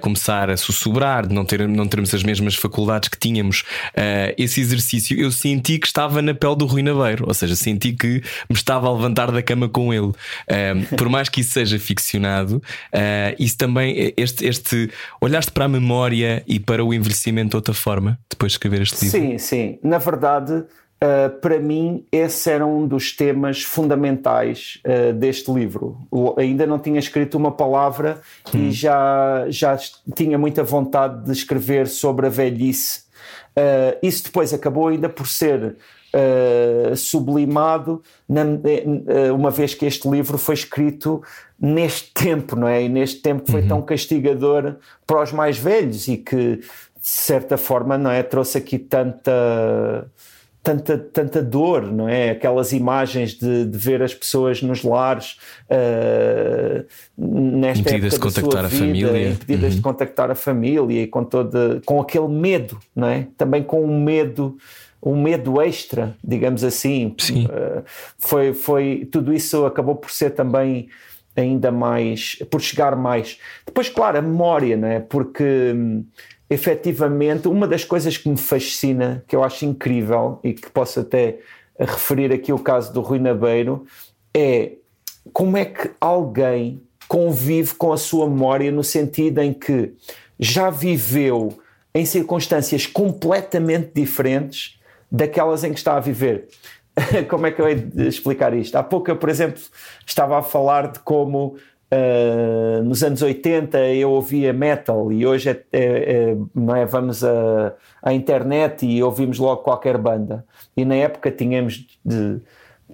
começar 0.00 0.50
a 0.50 0.56
sussurrar, 0.56 1.26
de 1.26 1.34
não, 1.34 1.44
ter, 1.44 1.66
não 1.66 1.86
termos 1.86 2.14
as 2.14 2.22
mesmas 2.22 2.54
faculdades 2.54 3.08
que 3.08 3.18
tínhamos 3.18 3.64
esse 4.38 4.60
exercício, 4.60 5.18
eu 5.18 5.30
senti 5.30 5.78
que 5.78 5.86
estava 5.86 6.20
na 6.22 6.34
pele 6.34 6.56
do 6.56 6.66
Rui 6.66 6.82
Naveiro, 6.82 7.24
ou 7.26 7.34
seja, 7.34 7.56
senti 7.56 7.92
que 7.92 8.22
me 8.48 8.56
estava 8.56 8.88
a 8.88 8.92
levantar 8.92 9.30
da 9.30 9.42
cama 9.42 9.68
com 9.68 9.92
ele. 9.92 10.06
Um, 10.08 10.14
por 10.96 11.08
mais 11.08 11.28
que 11.28 11.40
isso 11.40 11.52
seja 11.52 11.78
ficcionado, 11.78 12.56
uh, 12.56 13.36
isso 13.38 13.56
também, 13.56 14.12
este, 14.16 14.46
este 14.46 14.90
olhaste 15.20 15.50
para 15.50 15.64
a 15.64 15.68
memória 15.68 16.42
e 16.46 16.58
para 16.58 16.84
o 16.84 16.92
envelhecimento 16.92 17.50
de 17.50 17.56
outra 17.56 17.74
forma 17.74 18.18
depois 18.30 18.52
de 18.52 18.56
escrever 18.56 18.82
este 18.82 19.04
livro? 19.04 19.20
Sim, 19.20 19.38
sim. 19.38 19.78
Na 19.82 19.98
verdade. 19.98 20.64
Uh, 20.96 21.28
para 21.42 21.58
mim, 21.60 22.06
esse 22.10 22.50
era 22.50 22.66
um 22.66 22.88
dos 22.88 23.14
temas 23.14 23.62
fundamentais 23.62 24.80
uh, 24.82 25.12
deste 25.12 25.52
livro. 25.52 25.98
ainda 26.38 26.66
não 26.66 26.78
tinha 26.78 26.98
escrito 26.98 27.36
uma 27.36 27.52
palavra 27.52 28.18
hum. 28.54 28.58
e 28.58 28.70
já, 28.72 29.44
já 29.50 29.78
tinha 30.14 30.38
muita 30.38 30.64
vontade 30.64 31.26
de 31.26 31.32
escrever 31.32 31.86
sobre 31.86 32.28
a 32.28 32.30
velhice 32.30 33.05
Uh, 33.58 33.96
isso 34.02 34.24
depois 34.24 34.52
acabou 34.52 34.88
ainda 34.88 35.08
por 35.08 35.26
ser 35.26 35.76
uh, 36.14 36.96
sublimado, 36.96 38.02
na, 38.28 38.42
uh, 38.42 39.34
uma 39.34 39.50
vez 39.50 39.74
que 39.74 39.86
este 39.86 40.08
livro 40.08 40.36
foi 40.36 40.54
escrito 40.54 41.22
neste 41.58 42.12
tempo, 42.12 42.54
não 42.54 42.68
é? 42.68 42.82
E 42.82 42.88
neste 42.88 43.20
tempo 43.22 43.44
que 43.44 43.50
foi 43.50 43.62
uhum. 43.62 43.68
tão 43.68 43.82
castigador 43.82 44.76
para 45.06 45.22
os 45.22 45.32
mais 45.32 45.56
velhos 45.56 46.06
e 46.06 46.18
que, 46.18 46.56
de 46.56 46.62
certa 47.00 47.56
forma, 47.56 47.96
não 47.96 48.10
é? 48.10 48.22
Trouxe 48.22 48.58
aqui 48.58 48.78
tanta 48.78 50.06
tanta, 50.66 50.98
tanta 50.98 51.40
dor, 51.40 51.92
não 51.92 52.08
é? 52.08 52.30
Aquelas 52.30 52.72
imagens 52.72 53.34
de, 53.34 53.66
de 53.66 53.78
ver 53.78 54.02
as 54.02 54.12
pessoas 54.12 54.60
nos 54.60 54.82
lares 54.82 55.38
uh, 55.70 56.84
nesta 57.16 57.82
impedidas 57.82 58.14
de 58.14 58.18
contactar 58.18 58.64
a 58.64 58.68
vida, 58.68 58.84
família, 58.84 59.28
impedidas 59.28 59.70
uhum. 59.70 59.76
de 59.76 59.80
contactar 59.80 60.30
a 60.32 60.34
família 60.34 61.02
e 61.02 61.06
com 61.06 61.22
todo, 61.22 61.80
com 61.86 62.00
aquele 62.00 62.26
medo, 62.26 62.80
não 62.96 63.06
é? 63.06 63.28
Também 63.38 63.62
com 63.62 63.84
um 63.84 64.02
medo 64.02 64.56
um 65.00 65.22
medo 65.22 65.62
extra, 65.62 66.16
digamos 66.24 66.64
assim. 66.64 67.14
Sim. 67.16 67.44
Uh, 67.44 67.84
foi, 68.18 68.52
foi, 68.52 69.08
tudo 69.12 69.32
isso 69.32 69.64
acabou 69.64 69.94
por 69.94 70.10
ser 70.10 70.30
também 70.30 70.88
ainda 71.36 71.70
mais, 71.70 72.36
por 72.50 72.60
chegar 72.60 72.96
mais. 72.96 73.38
Depois, 73.64 73.88
claro, 73.88 74.18
a 74.18 74.22
memória, 74.22 74.76
não 74.76 74.88
é? 74.88 74.98
Porque 74.98 75.44
hum, 75.76 76.04
efetivamente, 76.48 77.48
uma 77.48 77.66
das 77.66 77.84
coisas 77.84 78.16
que 78.16 78.28
me 78.28 78.36
fascina, 78.36 79.24
que 79.26 79.34
eu 79.34 79.42
acho 79.42 79.64
incrível 79.64 80.38
e 80.42 80.52
que 80.52 80.70
posso 80.70 81.00
até 81.00 81.38
referir 81.78 82.32
aqui 82.32 82.52
o 82.52 82.58
caso 82.58 82.92
do 82.92 83.00
Rui 83.00 83.18
Nabeiro, 83.18 83.86
é 84.34 84.72
como 85.32 85.56
é 85.56 85.64
que 85.64 85.90
alguém 86.00 86.82
convive 87.08 87.74
com 87.74 87.92
a 87.92 87.96
sua 87.96 88.28
memória 88.28 88.70
no 88.70 88.82
sentido 88.82 89.40
em 89.40 89.52
que 89.52 89.92
já 90.38 90.70
viveu 90.70 91.58
em 91.94 92.04
circunstâncias 92.04 92.86
completamente 92.86 93.90
diferentes 93.94 94.78
daquelas 95.10 95.64
em 95.64 95.72
que 95.72 95.78
está 95.78 95.96
a 95.96 96.00
viver. 96.00 96.48
como 97.28 97.46
é 97.46 97.50
que 97.50 97.60
eu 97.60 97.68
hei 97.68 97.74
de 97.74 98.06
explicar 98.08 98.54
isto? 98.54 98.76
Há 98.76 98.82
pouco 98.82 99.10
eu, 99.10 99.16
por 99.16 99.28
exemplo, 99.28 99.62
estava 100.06 100.38
a 100.38 100.42
falar 100.42 100.92
de 100.92 100.98
como 101.00 101.56
Uh, 101.92 102.82
nos 102.82 103.02
anos 103.04 103.22
80 103.22 103.78
eu 103.92 104.10
ouvia 104.10 104.52
metal 104.52 105.12
e 105.12 105.24
hoje 105.24 105.50
é, 105.50 105.62
é, 105.72 105.80
é, 105.80 106.36
não 106.52 106.74
é, 106.74 106.84
vamos 106.84 107.22
à 108.02 108.12
internet 108.12 108.84
e 108.84 109.00
ouvimos 109.02 109.38
logo 109.38 109.62
qualquer 109.62 109.96
banda. 109.96 110.44
E 110.76 110.84
na 110.84 110.96
época 110.96 111.30
tínhamos 111.30 111.86
de, 112.04 112.40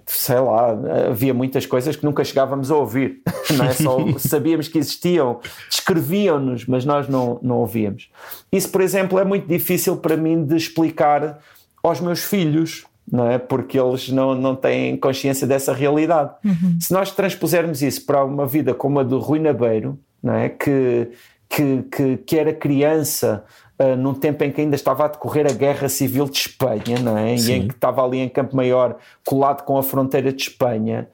sei 0.07 0.39
lá, 0.39 0.77
havia 1.09 1.33
muitas 1.33 1.65
coisas 1.65 1.97
que 1.97 2.05
nunca 2.05 2.23
chegávamos 2.23 2.71
a 2.71 2.77
ouvir. 2.77 3.23
Não 3.57 3.65
é 3.65 3.73
só 3.73 3.99
sabíamos 4.19 4.69
que 4.69 4.79
existiam, 4.79 5.41
descreviam-nos, 5.71 6.67
mas 6.67 6.85
nós 6.85 7.09
não, 7.09 7.39
não 7.43 7.59
ouvíamos. 7.59 8.11
Isso, 8.51 8.71
por 8.71 8.81
exemplo, 8.81 9.19
é 9.19 9.25
muito 9.25 9.47
difícil 9.47 9.97
para 9.97 10.17
mim 10.17 10.45
de 10.45 10.57
explicar 10.57 11.39
aos 11.83 12.01
meus 12.01 12.23
filhos 12.23 12.87
não 13.11 13.31
é? 13.31 13.39
Porque 13.39 13.79
eles 13.79 14.09
não, 14.09 14.35
não 14.35 14.55
têm 14.55 14.97
consciência 14.97 15.47
dessa 15.47 15.73
realidade. 15.73 16.33
Uhum. 16.45 16.79
Se 16.81 16.93
nós 16.93 17.11
transpusermos 17.11 17.83
isso 17.83 18.07
para 18.07 18.25
uma 18.25 18.47
vida 18.47 18.75
como 18.75 19.01
a 19.01 19.03
do 19.03 19.19
Rui 19.19 19.39
Nabeiro, 19.39 19.99
não 20.23 20.35
é? 20.35 20.49
Que, 20.49 21.11
que, 21.49 21.83
que, 21.91 22.17
que 22.19 22.39
era 22.39 22.53
criança 22.53 23.45
uh, 23.79 23.97
num 23.97 24.15
tempo 24.15 24.45
em 24.45 24.51
que 24.51 24.61
ainda 24.61 24.77
estava 24.77 25.05
a 25.05 25.09
decorrer 25.09 25.47
a 25.47 25.53
Guerra 25.53 25.89
Civil 25.89 26.27
de 26.27 26.39
Espanha, 26.39 26.99
não 27.01 27.17
é? 27.19 27.35
E 27.35 27.53
em 27.53 27.69
que 27.69 27.75
estava 27.75 28.05
ali 28.05 28.19
em 28.19 28.29
Campo 28.29 28.57
Maior, 28.57 28.97
colado 29.25 29.63
com 29.65 29.77
a 29.77 29.83
fronteira 29.83 30.33
de 30.33 30.43
Espanha. 30.43 31.09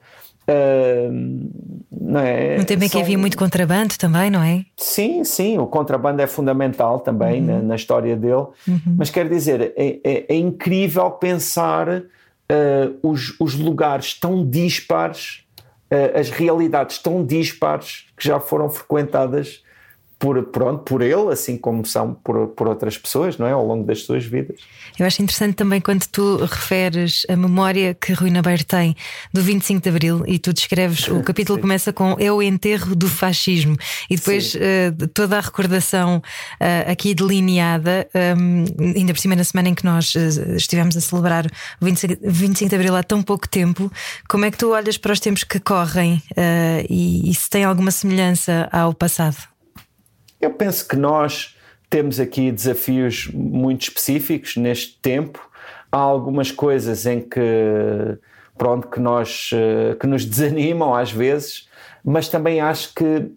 Uh, 0.49 1.49
não 1.91 2.19
é? 2.19 2.57
Um 2.59 2.63
tempo 2.63 2.83
em 2.83 2.89
que 2.89 2.99
havia 2.99 3.17
muito 3.17 3.37
contrabando 3.37 3.95
também, 3.97 4.31
não 4.31 4.41
é? 4.41 4.65
Sim, 4.75 5.23
sim, 5.23 5.59
o 5.59 5.67
contrabando 5.67 6.21
é 6.21 6.27
fundamental 6.27 6.99
também 6.99 7.41
uhum. 7.41 7.45
na, 7.45 7.61
na, 7.61 7.75
história 7.75 8.15
dele, 8.15 8.47
uhum. 8.67 8.95
mas 8.97 9.11
quer 9.11 9.29
dizer, 9.29 9.73
é, 9.75 9.99
é, 10.03 10.25
é 10.27 10.35
incrível 10.35 11.11
pensar 11.11 11.87
uh, 11.89 12.03
os, 13.03 13.39
os 13.39 13.53
lugares 13.55 14.19
tão 14.19 14.43
dispares, 14.43 15.43
uh, 15.91 16.17
as 16.17 16.31
realidades 16.31 16.97
tão 16.97 17.23
dispares 17.23 18.05
que 18.17 18.27
já 18.27 18.39
foram 18.39 18.69
frequentadas 18.69 19.63
por, 20.19 20.43
pronto, 20.47 20.83
por 20.83 21.01
ele, 21.01 21.31
assim 21.31 21.57
como 21.57 21.85
são 21.85 22.13
por, 22.13 22.49
por 22.49 22.67
outras 22.67 22.97
pessoas, 22.97 23.37
não 23.37 23.47
é? 23.47 23.53
Ao 23.53 23.65
longo 23.65 23.85
das 23.85 24.03
suas 24.03 24.25
vidas. 24.25 24.59
Eu 24.99 25.05
acho 25.05 25.21
interessante 25.21 25.55
também 25.55 25.79
quando 25.79 26.05
tu 26.07 26.35
referes 26.43 27.25
a 27.29 27.37
memória 27.37 27.93
que 27.93 28.11
Rui 28.11 28.29
Nabeiro 28.29 28.65
tem 28.65 28.93
do 29.33 29.41
25 29.41 29.81
de 29.81 29.89
Abril 29.89 30.23
e 30.27 30.37
tu 30.37 30.51
descreves, 30.51 31.07
o 31.07 31.23
capítulo 31.23 31.57
começa 31.57 31.93
com 31.93 32.17
É 32.19 32.29
o 32.29 32.41
enterro 32.41 32.93
do 32.95 33.07
fascismo 33.07 33.77
e 34.09 34.17
depois 34.17 34.55
uh, 34.55 35.07
toda 35.13 35.37
a 35.37 35.41
recordação 35.41 36.17
uh, 36.17 36.91
aqui 36.91 37.15
delineada, 37.15 38.05
um, 38.37 38.65
ainda 38.97 39.13
por 39.13 39.19
cima 39.21 39.37
na 39.37 39.45
semana 39.45 39.69
em 39.69 39.73
que 39.73 39.85
nós 39.85 40.13
uh, 40.15 40.55
estivemos 40.57 40.97
a 40.97 41.01
celebrar 41.01 41.45
o 41.79 41.85
25, 41.85 42.17
25 42.21 42.69
de 42.69 42.75
Abril 42.75 42.95
há 42.97 43.03
tão 43.03 43.23
pouco 43.23 43.47
tempo, 43.47 43.89
como 44.27 44.43
é 44.43 44.51
que 44.51 44.57
tu 44.57 44.71
olhas 44.71 44.97
para 44.97 45.13
os 45.13 45.19
tempos 45.21 45.45
que 45.45 45.61
correm 45.61 46.21
e, 46.89 47.29
e 47.29 47.33
se 47.33 47.49
tem 47.49 47.63
alguma 47.63 47.91
semelhança 47.91 48.67
ao 48.71 48.93
passado? 48.93 49.37
Eu 50.39 50.51
penso 50.51 50.87
que 50.87 50.95
nós 50.95 51.57
temos 51.89 52.19
aqui 52.19 52.51
desafios 52.51 53.27
muito 53.33 53.83
específicos 53.83 54.55
neste 54.55 54.97
tempo. 55.01 55.49
Há 55.91 55.97
algumas 55.97 56.51
coisas 56.51 57.05
em 57.05 57.19
que 57.19 57.39
pronto 58.57 58.87
que 58.89 58.99
nós 58.99 59.49
eh, 59.53 59.95
que 59.99 60.05
nos 60.05 60.23
desanimam 60.25 60.93
às 60.93 61.11
vezes, 61.11 61.67
mas 62.03 62.29
também 62.29 62.61
acho 62.61 62.93
que 62.93 63.31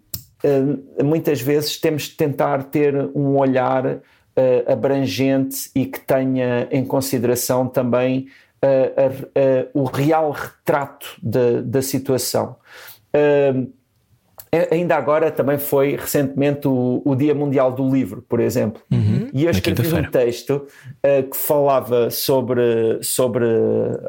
eh, 0.45 1.03
muitas 1.03 1.41
vezes 1.41 1.79
temos 1.79 2.05
de 2.05 2.17
tentar 2.17 2.65
ter 2.65 2.95
um 3.15 3.39
olhar 3.39 4.01
eh, 4.37 4.65
abrangente 4.67 5.71
e 5.75 5.87
que 5.87 6.01
tenha 6.01 6.69
em 6.71 6.85
consideração 6.85 7.67
também 7.67 8.29
o 9.75 9.83
real 9.87 10.31
retrato 10.31 11.17
da, 11.21 11.63
da 11.63 11.83
situação. 11.83 12.55
É, 13.13 13.53
ainda 14.71 14.97
agora 14.97 15.31
também 15.31 15.59
foi 15.59 15.97
recentemente 15.97 16.69
o, 16.69 17.01
o 17.05 17.17
Dia 17.17 17.35
Mundial 17.35 17.73
do 17.73 17.89
Livro, 17.89 18.23
por 18.29 18.39
exemplo. 18.39 18.83
Uhum. 18.93 19.29
E 19.33 19.45
eu 19.45 19.51
escrevi 19.51 19.95
um 19.95 20.05
texto 20.05 20.57
uh, 20.57 21.23
que 21.29 21.37
falava 21.37 22.11
sobre, 22.11 22.99
sobre 23.01 23.47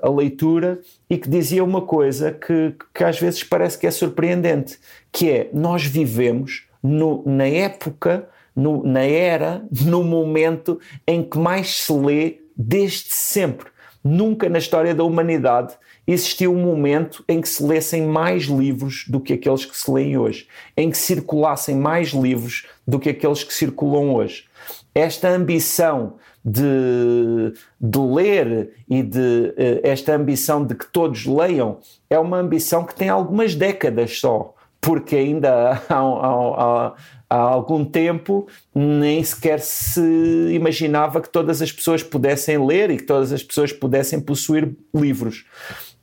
a 0.01 0.09
leitura 0.09 0.79
e 1.09 1.17
que 1.17 1.29
dizia 1.29 1.63
uma 1.63 1.81
coisa 1.81 2.31
que, 2.31 2.75
que 2.93 3.03
às 3.05 3.17
vezes 3.17 3.41
parece 3.41 3.77
que 3.77 3.87
é 3.87 3.91
surpreendente, 3.91 4.77
que 5.13 5.31
é 5.31 5.49
nós 5.53 5.85
vivemos 5.85 6.67
no, 6.81 7.23
na 7.25 7.47
época, 7.47 8.27
no, 8.53 8.83
na 8.83 9.03
era, 9.03 9.65
no 9.85 10.03
momento 10.03 10.77
em 11.07 11.23
que 11.23 11.39
mais 11.39 11.83
se 11.83 11.93
lê 11.93 12.41
desde 12.55 13.13
sempre. 13.13 13.67
Nunca 14.03 14.49
na 14.49 14.57
história 14.57 14.93
da 14.93 15.05
humanidade 15.05 15.75
existiu 16.05 16.53
um 16.53 16.61
momento 16.61 17.23
em 17.27 17.39
que 17.41 17.47
se 17.47 17.63
lessem 17.63 18.05
mais 18.05 18.43
livros 18.43 19.05
do 19.07 19.19
que 19.19 19.33
aqueles 19.33 19.65
que 19.65 19.77
se 19.77 19.89
leem 19.89 20.17
hoje, 20.17 20.47
em 20.75 20.89
que 20.89 20.97
circulassem 20.97 21.75
mais 21.75 22.09
livros 22.09 22.67
do 22.85 22.99
que 22.99 23.09
aqueles 23.09 23.43
que 23.43 23.53
circulam 23.53 24.13
hoje. 24.13 24.45
Esta 24.93 25.29
ambição 25.29 26.15
de, 26.43 27.53
de 27.79 27.99
ler 27.99 28.71
e 28.89 29.01
de 29.01 29.53
eh, 29.55 29.79
esta 29.83 30.13
ambição 30.13 30.65
de 30.65 30.75
que 30.75 30.85
todos 30.91 31.25
leiam 31.25 31.79
é 32.09 32.19
uma 32.19 32.37
ambição 32.37 32.83
que 32.83 32.93
tem 32.93 33.07
algumas 33.07 33.55
décadas 33.55 34.19
só, 34.19 34.53
porque 34.81 35.15
ainda 35.15 35.81
há, 35.89 35.95
há, 35.95 35.97
há, 35.97 36.93
há 37.29 37.37
algum 37.37 37.85
tempo 37.85 38.45
nem 38.75 39.23
sequer 39.23 39.59
se 39.61 40.01
imaginava 40.51 41.21
que 41.21 41.29
todas 41.29 41.61
as 41.61 41.71
pessoas 41.71 42.03
pudessem 42.03 42.63
ler 42.63 42.91
e 42.91 42.97
que 42.97 43.03
todas 43.03 43.31
as 43.31 43.41
pessoas 43.41 43.71
pudessem 43.71 44.19
possuir 44.19 44.75
livros. 44.93 45.45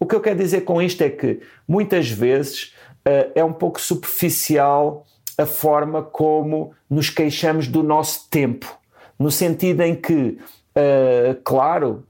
O 0.01 0.07
que 0.07 0.15
eu 0.15 0.21
quero 0.21 0.39
dizer 0.39 0.63
com 0.63 0.81
isto 0.81 1.03
é 1.03 1.11
que 1.11 1.41
muitas 1.69 2.11
vezes 2.11 2.75
uh, 3.07 3.31
é 3.35 3.45
um 3.45 3.53
pouco 3.53 3.79
superficial 3.79 5.07
a 5.37 5.45
forma 5.45 6.03
como 6.03 6.73
nos 6.89 7.11
queixamos 7.11 7.69
do 7.69 7.83
nosso 7.83 8.27
tempo, 8.31 8.79
no 9.19 9.31
sentido 9.31 9.83
em 9.83 9.95
que, 9.95 10.39
uh, 10.75 11.41
claro, 11.45 12.03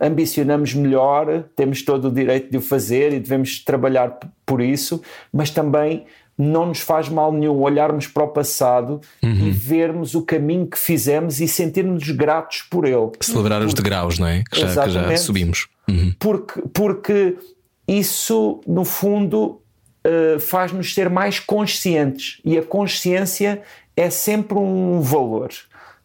ambicionamos 0.00 0.74
melhor, 0.74 1.44
temos 1.56 1.82
todo 1.82 2.08
o 2.08 2.12
direito 2.12 2.50
de 2.50 2.58
o 2.58 2.60
fazer 2.60 3.14
e 3.14 3.20
devemos 3.20 3.64
trabalhar 3.64 4.18
por 4.44 4.60
isso, 4.60 5.00
mas 5.32 5.50
também 5.50 6.06
não 6.38 6.66
nos 6.66 6.78
faz 6.78 7.08
mal 7.08 7.32
nenhum 7.32 7.60
olharmos 7.60 8.06
para 8.06 8.22
o 8.22 8.28
passado 8.28 9.00
uhum. 9.20 9.48
e 9.48 9.50
vermos 9.50 10.14
o 10.14 10.22
caminho 10.22 10.68
que 10.68 10.78
fizemos 10.78 11.40
e 11.40 11.48
sentirmos 11.48 12.08
gratos 12.10 12.62
por 12.62 12.84
ele. 12.84 13.10
Celebrar 13.20 13.60
os 13.62 13.74
degraus, 13.74 14.20
não 14.20 14.28
é? 14.28 14.44
Que 14.48 14.60
já, 14.60 14.84
que 14.84 14.90
já 14.90 15.16
subimos. 15.16 15.66
Uhum. 15.88 16.14
Porque, 16.18 16.62
porque 16.72 17.36
isso, 17.88 18.60
no 18.66 18.84
fundo, 18.84 19.60
uh, 20.06 20.38
faz-nos 20.38 20.94
ser 20.94 21.10
mais 21.10 21.40
conscientes 21.40 22.40
e 22.44 22.56
a 22.56 22.62
consciência 22.62 23.60
é 23.96 24.08
sempre 24.08 24.56
um 24.56 25.00
valor. 25.00 25.48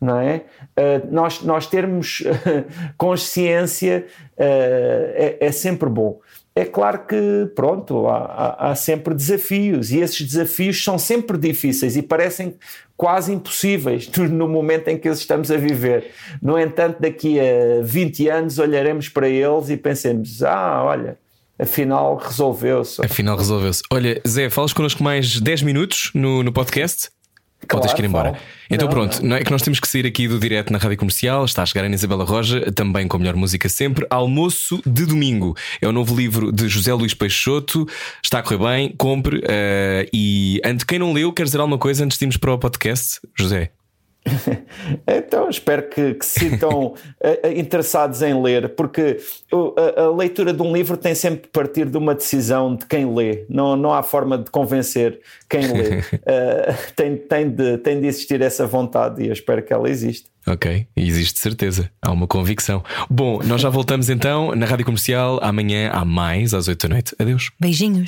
Não 0.02 0.20
é? 0.20 0.44
Uh, 0.78 1.14
nós, 1.14 1.44
nós 1.44 1.68
termos 1.68 2.24
consciência 2.98 4.06
uh, 4.32 4.34
é, 4.40 5.38
é 5.40 5.52
sempre 5.52 5.88
bom 5.88 6.20
é 6.56 6.66
claro 6.66 7.06
que, 7.08 7.51
pronto, 7.56 8.08
há, 8.08 8.18
há, 8.18 8.72
há, 8.72 8.76
sempre 8.76 9.14
desafios 9.16 9.91
e 9.91 9.99
esses 9.99 10.22
desafios 10.22 10.84
são 10.84 10.99
sempre 10.99 11.36
difíceis 11.36 11.97
e 11.97 12.01
parecem 12.04 12.56
quase 12.95 13.34
impossíveis 13.34 14.08
no 14.30 14.47
momento 14.47 14.88
em 14.88 14.97
que 14.97 15.10
os 15.10 15.20
estamos 15.20 15.49
a 15.49 15.58
viver. 15.58 16.12
No 16.41 16.60
entanto, 16.60 17.01
daqui 17.01 17.39
a 17.39 17.82
20 17.82 18.28
anos 18.30 18.60
olharemos 18.60 19.10
para 19.10 19.28
eles 19.28 19.70
e 19.70 19.78
pensemos: 19.78 20.43
ah, 20.43 20.84
olha. 20.84 21.18
Afinal 21.58 22.18
resolveu-se. 22.18 23.06
Afinal 23.06 23.38
resolveu-se. 23.38 23.84
Olha, 23.91 24.20
Zé, 24.28 24.49
falas 24.49 24.74
connosco 24.74 25.04
mais 25.04 25.39
10 25.39 25.62
minutos 25.62 26.10
no, 26.14 26.41
no 26.41 26.51
podcast? 26.51 27.10
Claro, 27.68 27.88
Ou 27.88 27.95
que 27.95 28.01
ir 28.01 28.05
embora. 28.05 28.34
Falo. 28.34 28.43
Então 28.70 28.88
não, 28.88 28.93
pronto, 28.93 29.22
não. 29.22 29.30
não. 29.30 29.36
é 29.36 29.43
que 29.43 29.51
nós 29.51 29.61
temos 29.61 29.80
que 29.80 29.88
sair 29.88 30.05
aqui 30.05 30.28
do 30.28 30.39
direto 30.39 30.72
na 30.72 30.80
rádio 30.80 30.97
comercial. 30.97 31.45
Está 31.45 31.64
a 31.64 31.66
chegar 31.66 31.86
a 31.86 31.89
Isabela 31.89 32.24
Roja, 32.24 32.72
também 32.72 33.07
com 33.07 33.18
a 33.18 33.20
melhor 33.20 33.36
música 33.36 33.70
sempre. 33.70 34.05
Almoço 34.09 34.82
de 34.86 35.05
Domingo 35.05 35.55
é 35.82 35.88
o 35.88 35.91
novo 35.91 36.16
livro 36.16 36.51
de 36.51 36.68
José 36.68 36.93
Luís 36.93 37.14
Peixoto. 37.14 37.88
Está 38.24 38.39
a 38.39 38.43
correr 38.43 38.57
bem, 38.57 38.95
compre. 38.97 39.38
Uh, 39.38 40.09
e 40.14 40.61
antes, 40.66 40.84
quem 40.84 40.99
não 40.99 41.14
leu, 41.14 41.32
quer 41.32 41.43
dizer 41.43 41.59
alguma 41.59 41.78
coisa 41.78 42.03
antes 42.03 42.18
de 42.18 42.24
irmos 42.26 42.38
para 42.38 42.53
o 42.53 42.57
podcast, 42.57 43.20
José? 43.38 43.72
então 45.07 45.49
espero 45.49 45.89
que, 45.89 46.13
que 46.13 46.26
se 46.26 46.39
sintam 46.39 46.93
eh, 47.21 47.39
eh, 47.43 47.59
interessados 47.59 48.21
em 48.21 48.41
ler, 48.41 48.69
porque 48.69 49.17
a, 49.51 50.01
a, 50.03 50.15
leitura 50.15 50.53
de 50.53 50.61
um 50.61 50.74
livro 50.74 50.95
tem 50.95 51.13
sempre 51.13 51.43
de 51.43 51.47
partir 51.49 51.86
de 51.86 51.97
uma 51.97 52.15
decisão 52.15 52.76
de 52.76 52.86
quem 52.86 53.13
lê, 53.13 53.45
não, 53.49 53.76
não 53.76 53.93
há 53.93 54.01
forma 54.01 54.38
de 54.38 54.49
convencer 54.49 55.19
quem 55.49 55.67
lê. 55.67 55.99
uh, 55.99 56.03
tem, 56.95 57.17
tem, 57.17 57.49
de, 57.49 57.78
tem 57.80 57.99
de 57.99 58.07
existir 58.07 58.41
essa 58.41 58.65
vontade 58.65 59.24
e 59.24 59.28
eu 59.28 59.34
espero 59.34 59.61
que 59.63 59.74
ela 59.74 59.89
exista. 59.89 60.30
Ok, 60.45 60.88
existe 60.95 61.39
certeza, 61.39 61.89
há 62.01 62.11
uma 62.11 62.28
convicção. 62.28 62.84
Bom, 63.09 63.41
nós 63.43 63.61
já 63.61 63.69
voltamos 63.69 64.09
então 64.09 64.53
na 64.55 64.65
rádio 64.65 64.86
comercial 64.86 65.39
amanhã 65.41 65.89
há 65.91 66.03
mais 66.03 66.53
às 66.53 66.67
8 66.67 66.88
da 66.88 66.93
noite. 66.93 67.15
Adeus. 67.17 67.51
Beijinhos. 67.59 68.05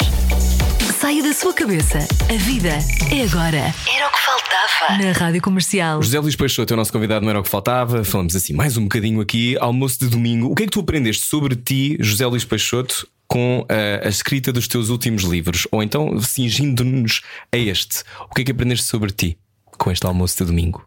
Saia 1.06 1.22
da 1.22 1.34
sua 1.34 1.54
cabeça. 1.54 2.00
A 2.00 2.36
vida 2.36 2.80
é 3.12 3.22
agora. 3.22 3.72
Era 3.88 4.08
o 4.08 4.12
que 4.12 4.20
faltava. 4.26 5.04
Na 5.04 5.12
Rádio 5.12 5.40
Comercial. 5.40 6.02
José 6.02 6.20
Luís 6.20 6.36
Peixoto 6.36 6.74
é 6.74 6.76
o 6.76 6.78
nosso 6.78 6.92
convidado, 6.92 7.24
não 7.24 7.30
era 7.30 7.40
o 7.40 7.44
que 7.44 7.50
faltava. 7.50 8.04
Falamos 8.04 8.36
assim 8.36 8.54
mais 8.54 8.76
um 8.76 8.86
bocadinho 8.86 9.22
aqui, 9.22 9.56
almoço 9.60 10.00
de 10.00 10.08
domingo. 10.08 10.50
O 10.50 10.56
que 10.56 10.64
é 10.64 10.66
que 10.66 10.72
tu 10.72 10.80
aprendeste 10.80 11.28
sobre 11.28 11.56
ti, 11.56 11.96
José 12.00 12.26
Luís 12.26 12.44
Peixoto, 12.44 13.08
com 13.28 13.64
a, 13.70 13.74
eh, 13.76 14.02
a 14.04 14.10
escrita 14.10 14.52
dos 14.52 14.68
teus 14.68 14.90
últimos 14.90 15.22
livros? 15.22 15.68
Ou 15.72 15.84
então, 15.84 16.20
cingindo-nos 16.20 17.22
a 17.54 17.58
este, 17.58 18.00
o 18.28 18.34
que 18.34 18.42
é 18.42 18.46
que 18.46 18.52
aprendeste 18.52 18.88
sobre 18.88 19.12
ti 19.12 19.38
com 19.78 19.92
este 19.92 20.08
almoço 20.08 20.40
de 20.40 20.46
domingo? 20.46 20.84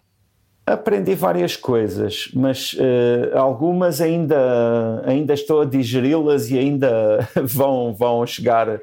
Aprendi 0.72 1.14
várias 1.14 1.56
coisas, 1.56 2.28
mas 2.34 2.74
uh, 2.74 3.38
algumas 3.38 4.02
ainda, 4.02 5.02
ainda 5.06 5.32
estou 5.32 5.62
a 5.62 5.64
digeri-las 5.64 6.50
e 6.50 6.58
ainda 6.58 7.26
vão, 7.42 7.94
vão 7.94 8.26
chegar, 8.26 8.68
uh, 8.68 8.80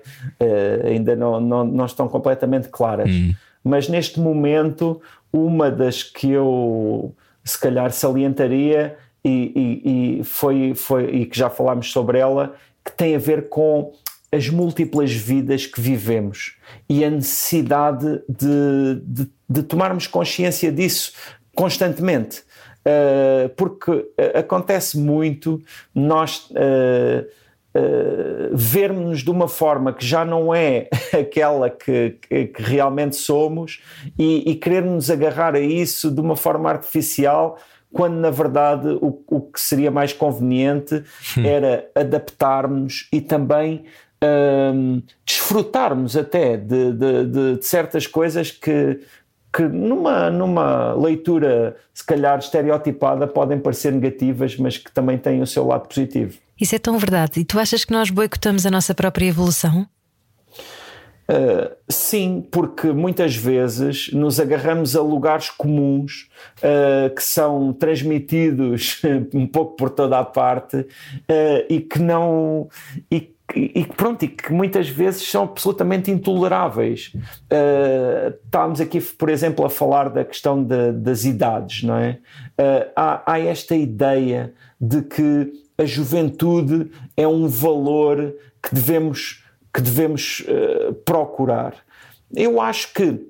ainda 0.83 1.15
não, 1.15 1.39
não, 1.39 1.63
não 1.63 1.85
estão 1.85 2.07
completamente 2.07 2.69
claras. 2.69 3.11
Hum. 3.11 3.33
Mas 3.63 3.87
neste 3.87 4.19
momento, 4.19 4.99
uma 5.31 5.69
das 5.69 6.01
que 6.01 6.31
eu 6.31 7.13
se 7.43 7.59
calhar 7.59 7.91
salientaria 7.91 8.97
e, 9.23 9.51
e, 9.55 10.19
e, 10.19 10.23
foi, 10.23 10.73
foi, 10.73 11.05
e 11.11 11.25
que 11.27 11.37
já 11.37 11.51
falámos 11.51 11.91
sobre 11.91 12.17
ela, 12.17 12.55
que 12.83 12.91
tem 12.91 13.15
a 13.15 13.19
ver 13.19 13.47
com 13.47 13.93
as 14.31 14.49
múltiplas 14.49 15.11
vidas 15.11 15.67
que 15.67 15.79
vivemos 15.79 16.55
e 16.89 17.05
a 17.05 17.11
necessidade 17.11 18.21
de, 18.27 19.01
de, 19.03 19.29
de 19.47 19.63
tomarmos 19.63 20.07
consciência 20.07 20.71
disso 20.71 21.13
constantemente. 21.55 22.43
Uh, 22.85 23.49
porque 23.57 23.89
uh, 23.91 24.37
acontece 24.37 24.95
muito 24.95 25.59
nós 25.93 26.47
uh, 26.51 27.25
uh, 27.75 28.55
vermos-nos 28.55 29.23
de 29.23 29.31
uma 29.31 29.47
forma 29.47 29.91
que 29.91 30.05
já 30.05 30.23
não 30.23 30.53
é 30.53 30.87
aquela 31.19 31.67
que, 31.67 32.19
que, 32.21 32.45
que 32.45 32.61
realmente 32.61 33.15
somos 33.15 33.81
e, 34.19 34.51
e 34.51 34.55
querermos 34.55 35.09
agarrar 35.09 35.55
a 35.55 35.59
isso 35.59 36.11
de 36.11 36.21
uma 36.21 36.35
forma 36.35 36.69
artificial 36.69 37.57
quando 37.91 38.17
na 38.17 38.29
verdade 38.29 38.89
o, 39.01 39.19
o 39.25 39.41
que 39.41 39.59
seria 39.59 39.89
mais 39.89 40.13
conveniente 40.13 41.03
hum. 41.37 41.43
era 41.43 41.89
adaptarmos 41.95 43.07
e 43.11 43.19
também 43.19 43.85
um, 44.23 45.01
desfrutarmos 45.25 46.15
até 46.15 46.57
de, 46.57 46.91
de, 46.91 47.25
de, 47.25 47.57
de, 47.57 47.65
certas 47.65 48.07
coisas 48.07 48.51
que, 48.51 48.99
que 49.55 49.63
numa, 49.63 50.29
numa 50.29 50.93
leitura 50.93 51.77
se 51.93 52.05
calhar 52.05 52.37
estereotipada 52.37 53.25
podem 53.25 53.57
parecer 53.57 53.93
negativas, 53.93 54.57
mas 54.57 54.77
que 54.77 54.91
também 54.91 55.17
têm 55.17 55.41
o 55.41 55.47
seu 55.47 55.65
lado 55.65 55.87
positivo. 55.87 56.37
Isso 56.59 56.75
é 56.75 56.79
tão 56.79 56.97
verdade. 56.97 57.39
E 57.39 57.45
tu 57.45 57.57
achas 57.57 57.85
que 57.85 57.93
nós 57.93 58.09
boicotamos 58.09 58.65
a 58.65 58.71
nossa 58.71 58.93
própria 58.93 59.27
evolução? 59.27 59.87
Uh, 61.27 61.73
sim, 61.89 62.45
porque 62.51 62.87
muitas 62.91 63.35
vezes 63.35 64.11
nos 64.11 64.39
agarramos 64.39 64.95
a 64.95 65.01
lugares 65.01 65.49
comuns 65.49 66.29
uh, 66.57 67.13
que 67.15 67.23
são 67.23 67.73
transmitidos 67.73 69.01
um 69.33 69.47
pouco 69.47 69.75
por 69.75 69.89
toda 69.89 70.19
a 70.19 70.25
parte 70.25 70.77
uh, 70.77 71.65
e 71.67 71.79
que 71.79 71.97
não. 71.97 72.67
E, 73.09 73.34
e 73.53 73.85
pronto, 73.85 74.25
e 74.25 74.27
que 74.27 74.51
muitas 74.51 74.89
vezes 74.89 75.29
são 75.29 75.43
absolutamente 75.43 76.09
intoleráveis. 76.09 77.13
estávamos 78.43 78.81
aqui, 78.81 78.99
por 78.99 79.29
exemplo, 79.29 79.65
a 79.65 79.69
falar 79.69 80.09
da 80.09 80.25
questão 80.25 80.63
de, 80.63 80.91
das 80.93 81.25
idades, 81.25 81.83
não 81.83 81.95
é? 81.95 82.17
há, 82.95 83.33
há 83.33 83.39
esta 83.39 83.75
ideia 83.75 84.53
de 84.81 85.03
que 85.03 85.53
a 85.77 85.85
juventude 85.85 86.89
é 87.15 87.27
um 87.27 87.47
valor 87.47 88.33
que 88.61 88.73
devemos 88.73 89.43
que 89.75 89.81
devemos 89.81 90.39
uh, 90.47 90.93
procurar. 90.93 91.75
Eu 92.33 92.61
acho 92.61 92.93
que 92.93 93.29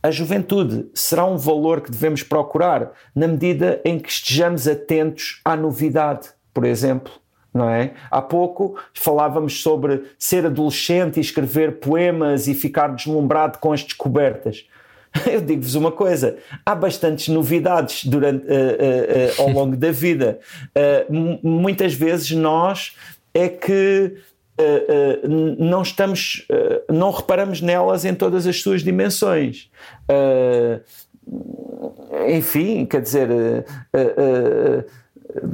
a 0.00 0.10
juventude 0.10 0.88
será 0.94 1.24
um 1.24 1.36
valor 1.36 1.80
que 1.80 1.90
devemos 1.90 2.22
procurar 2.22 2.92
na 3.12 3.26
medida 3.26 3.80
em 3.84 3.98
que 3.98 4.08
estejamos 4.08 4.68
atentos 4.68 5.40
à 5.44 5.56
novidade, 5.56 6.28
por 6.52 6.64
exemplo. 6.64 7.12
Não 7.54 7.70
é? 7.70 7.92
Há 8.10 8.20
pouco 8.20 8.76
falávamos 8.92 9.62
sobre 9.62 10.02
ser 10.18 10.44
adolescente 10.44 11.18
e 11.18 11.20
escrever 11.20 11.78
poemas 11.78 12.48
e 12.48 12.54
ficar 12.54 12.88
deslumbrado 12.88 13.58
com 13.58 13.72
as 13.72 13.84
descobertas. 13.84 14.66
Eu 15.24 15.40
digo-vos 15.40 15.76
uma 15.76 15.92
coisa: 15.92 16.36
há 16.66 16.74
bastantes 16.74 17.28
novidades 17.28 18.04
durante, 18.04 18.44
uh, 18.44 18.50
uh, 18.50 18.50
uh, 18.50 19.42
ao 19.42 19.48
longo 19.54 19.76
da 19.76 19.92
vida. 19.92 20.40
muitas 21.42 21.94
vezes 21.94 22.32
nós 22.32 22.96
é 23.32 23.48
que 23.48 24.16
Uh, 24.56 25.26
uh, 25.26 25.56
não 25.58 25.82
estamos, 25.82 26.46
uh, 26.48 26.92
não 26.92 27.10
reparamos 27.10 27.60
nelas 27.60 28.04
em 28.04 28.14
todas 28.14 28.46
as 28.46 28.62
suas 28.62 28.84
dimensões. 28.84 29.68
enfim, 32.28 32.86
quer 32.86 33.00
dizer, 33.00 33.28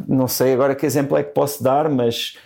não 0.08 0.28
sei 0.28 0.52
agora 0.52 0.74
que 0.74 0.86
exemplo 0.86 1.16
é 1.16 1.22
que 1.22 1.32
posso 1.32 1.62
dar, 1.62 1.88
mas 1.88 2.36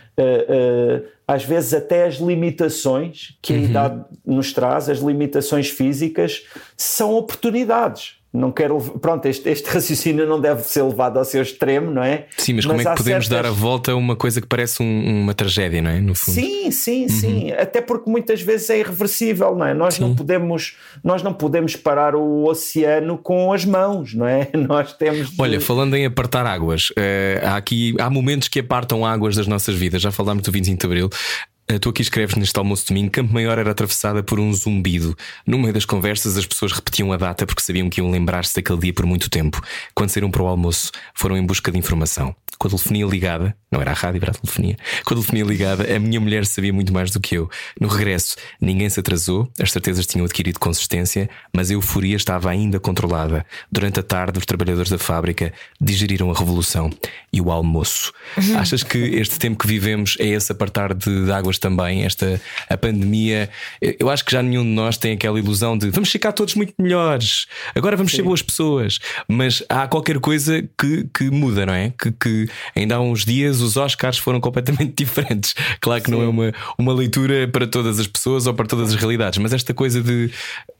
às 1.27 1.45
vezes 1.45 1.75
até 1.75 2.07
as 2.07 2.17
limitações 2.17 3.37
que 3.43 3.53
a 3.53 3.57
uhum. 3.57 3.65
idade 3.65 4.05
nos 4.25 4.53
traz, 4.53 4.89
as 4.89 4.99
limitações 4.99 5.69
físicas, 5.69 6.47
são 6.77 7.15
oportunidades 7.15 8.17
não 8.35 8.51
quero. 8.51 8.81
Pronto, 9.01 9.27
este, 9.27 9.49
este, 9.49 9.71
raciocínio 9.71 10.27
não 10.27 10.41
deve 10.41 10.63
ser 10.63 10.83
levado 10.83 11.19
ao 11.19 11.25
seu 11.25 11.41
extremo, 11.41 11.91
não 11.91 12.03
é? 12.03 12.27
Sim, 12.37 12.55
mas, 12.55 12.67
mas 12.67 12.77
como 12.77 12.81
é 12.81 12.91
que 12.91 13.03
podemos 13.03 13.27
certas... 13.29 13.45
dar 13.45 13.49
a 13.49 13.53
volta 13.53 13.93
a 13.93 13.97
uma 13.97 14.17
coisa 14.17 14.41
que 14.41 14.47
parece 14.47 14.83
um, 14.83 15.23
uma 15.23 15.33
tragédia, 15.33 15.81
não 15.81 15.91
é? 15.91 16.01
No 16.01 16.15
fundo. 16.17 16.35
Sim, 16.35 16.71
sim, 16.73 17.03
uhum. 17.05 17.09
sim. 17.09 17.53
Até 17.53 17.81
porque 17.81 18.11
muitas 18.11 18.43
vezes 18.43 18.69
é 18.71 18.81
irreversível, 18.81 19.55
não 19.55 19.65
é? 19.65 19.73
Nós 19.73 20.01
não 20.01 20.15
podemos, 20.17 20.77
nós 21.03 21.23
não 21.23 21.33
podemos 21.33 21.77
parar 21.77 22.17
o 22.17 22.45
oceano 22.49 23.17
com 23.17 23.53
as 23.53 23.65
mãos, 23.65 24.15
não 24.15 24.27
é? 24.27 24.49
Nós 24.67 24.93
temos. 24.93 25.31
De... 25.31 25.41
Olha, 25.41 25.61
falando 25.61 25.95
em 25.95 26.07
apartar 26.07 26.45
águas, 26.45 26.91
uh, 26.91 27.47
há 27.47 27.57
aqui 27.57 27.95
há 28.01 28.11
momentos 28.11 28.49
que 28.49 28.61
apartam 28.61 29.07
águas 29.07 29.37
das 29.37 29.47
nossas 29.47 29.75
vidas. 29.75 30.03
Já 30.03 30.11
falámos 30.11 30.43
do 30.43 30.51
25 30.51 30.81
de 30.81 30.87
Abril. 30.87 31.11
Eh, 31.67 31.79
tu 31.79 31.89
aqui 31.89 32.03
escreves 32.03 32.37
neste 32.37 32.59
almoço 32.59 32.83
de 32.83 32.89
domingo: 32.89 33.11
Campo 33.11 33.33
Maior 33.33 33.59
era 33.59 33.71
atravessada 33.71 34.23
por 34.23 34.39
um 34.39 34.53
zumbido. 34.53 35.17
No 35.47 35.59
meio 35.59 35.73
das 35.73 35.85
conversas, 35.85 36.37
as 36.37 36.47
pessoas 36.47 36.73
repetiam 36.73 37.13
a 37.13 37.17
data 37.17 37.47
porque 37.47 37.63
sabiam 37.63 37.89
que 37.89 38.01
iam 38.01 38.11
lembrar-se 38.11 38.55
daquele 38.55 38.79
dia 38.79 38.93
por 38.93 39.07
muito 39.07 39.31
tempo. 39.31 39.61
Quando 39.95 40.11
saíram 40.11 40.31
para 40.31 40.43
o 40.43 40.47
almoço, 40.47 40.91
foram 41.15 41.37
em 41.37 41.45
busca 41.45 41.73
de 41.73 41.79
informação 41.79 42.35
com 42.59 42.69
a 42.69 42.71
telefonia 42.71 43.07
ligada, 43.07 43.57
não 43.71 43.81
era 43.81 43.91
a 43.91 43.95
rádio, 43.95 44.21
era 44.23 44.31
a 44.31 44.35
telefonia, 44.35 44.77
com 45.05 45.15
a 45.15 45.17
telefonia 45.17 45.45
ligada, 45.45 45.95
a 45.95 45.99
minha 45.99 46.21
mulher 46.21 46.47
sabia 46.47 46.73
muito 46.73 46.93
mais 46.93 47.11
do 47.11 47.21
que 47.21 47.37
eu. 47.37 47.51
No 47.81 47.89
regresso, 47.89 48.37
ninguém 48.61 48.89
se 48.89 49.01
atrasou, 49.01 49.51
as 49.61 49.73
certezas 49.73 50.07
tinham 50.07 50.25
adquirido 50.25 50.59
consistência, 50.59 51.29
mas 51.53 51.71
a 51.71 51.75
euforia 51.75 52.17
estava 52.17 52.51
ainda 52.51 52.79
controlada. 52.79 53.45
Durante 53.71 54.01
a 54.01 54.03
tarde, 54.03 54.39
os 54.39 54.47
trabalhadores 54.47 54.91
da 54.91 54.99
fábrica 54.99 55.53
digeriram 55.81 56.31
a 56.31 56.35
revolução 56.35 56.91
e 57.33 57.41
o 57.41 57.51
almoço. 57.51 58.13
Achas 58.57 58.83
que 58.83 58.99
este 58.99 59.39
tempo 59.39 59.59
que 59.59 59.67
vivemos 59.67 60.17
é 60.21 60.27
esse 60.27 60.53
apartar 60.53 60.95
de, 60.95 61.25
de 61.25 61.33
águas 61.33 61.54
também? 61.59 62.05
Esta 62.05 62.41
a 62.69 62.77
pandemia, 62.77 63.49
eu 63.81 64.11
acho 64.11 64.25
que 64.25 64.33
já 64.33 64.43
nenhum 64.43 64.63
de 64.63 64.71
nós 64.71 64.97
tem 64.97 65.13
aquela 65.13 65.39
ilusão 65.39 65.77
de 65.77 65.91
vamos 65.91 66.11
ficar 66.11 66.33
todos 66.33 66.55
muito 66.55 66.75
melhores, 66.79 67.47
agora 67.75 67.97
vamos 67.97 68.13
Sim. 68.13 68.19
ser 68.19 68.23
boas 68.23 68.43
pessoas, 68.43 68.99
mas 69.29 69.63
há 69.69 69.87
qualquer 69.87 70.19
coisa 70.19 70.63
que, 70.79 71.09
que 71.13 71.31
muda, 71.31 71.67
não 71.67 71.75
é? 71.75 71.93
Que, 71.99 72.13
que 72.13 72.49
ainda 72.75 72.97
há 72.97 73.01
uns 73.01 73.25
dias 73.25 73.61
os 73.61 73.77
Oscars 73.77 74.19
foram 74.19 74.41
completamente 74.41 74.95
diferentes. 75.05 75.55
Claro 75.81 76.03
que 76.03 76.11
Sim. 76.11 76.17
não 76.17 76.23
é 76.23 76.29
uma, 76.29 76.53
uma 76.79 76.95
leitura 76.95 77.49
para 77.49 77.67
todas 77.67 77.99
as 77.99 78.07
pessoas 78.07 78.47
ou 78.47 78.55
para 78.55 78.67
todas 78.67 78.91
as 78.91 78.95
realidades, 78.95 79.39
mas 79.39 79.53
esta 79.53 79.73
coisa 79.75 80.03
de 80.03 80.31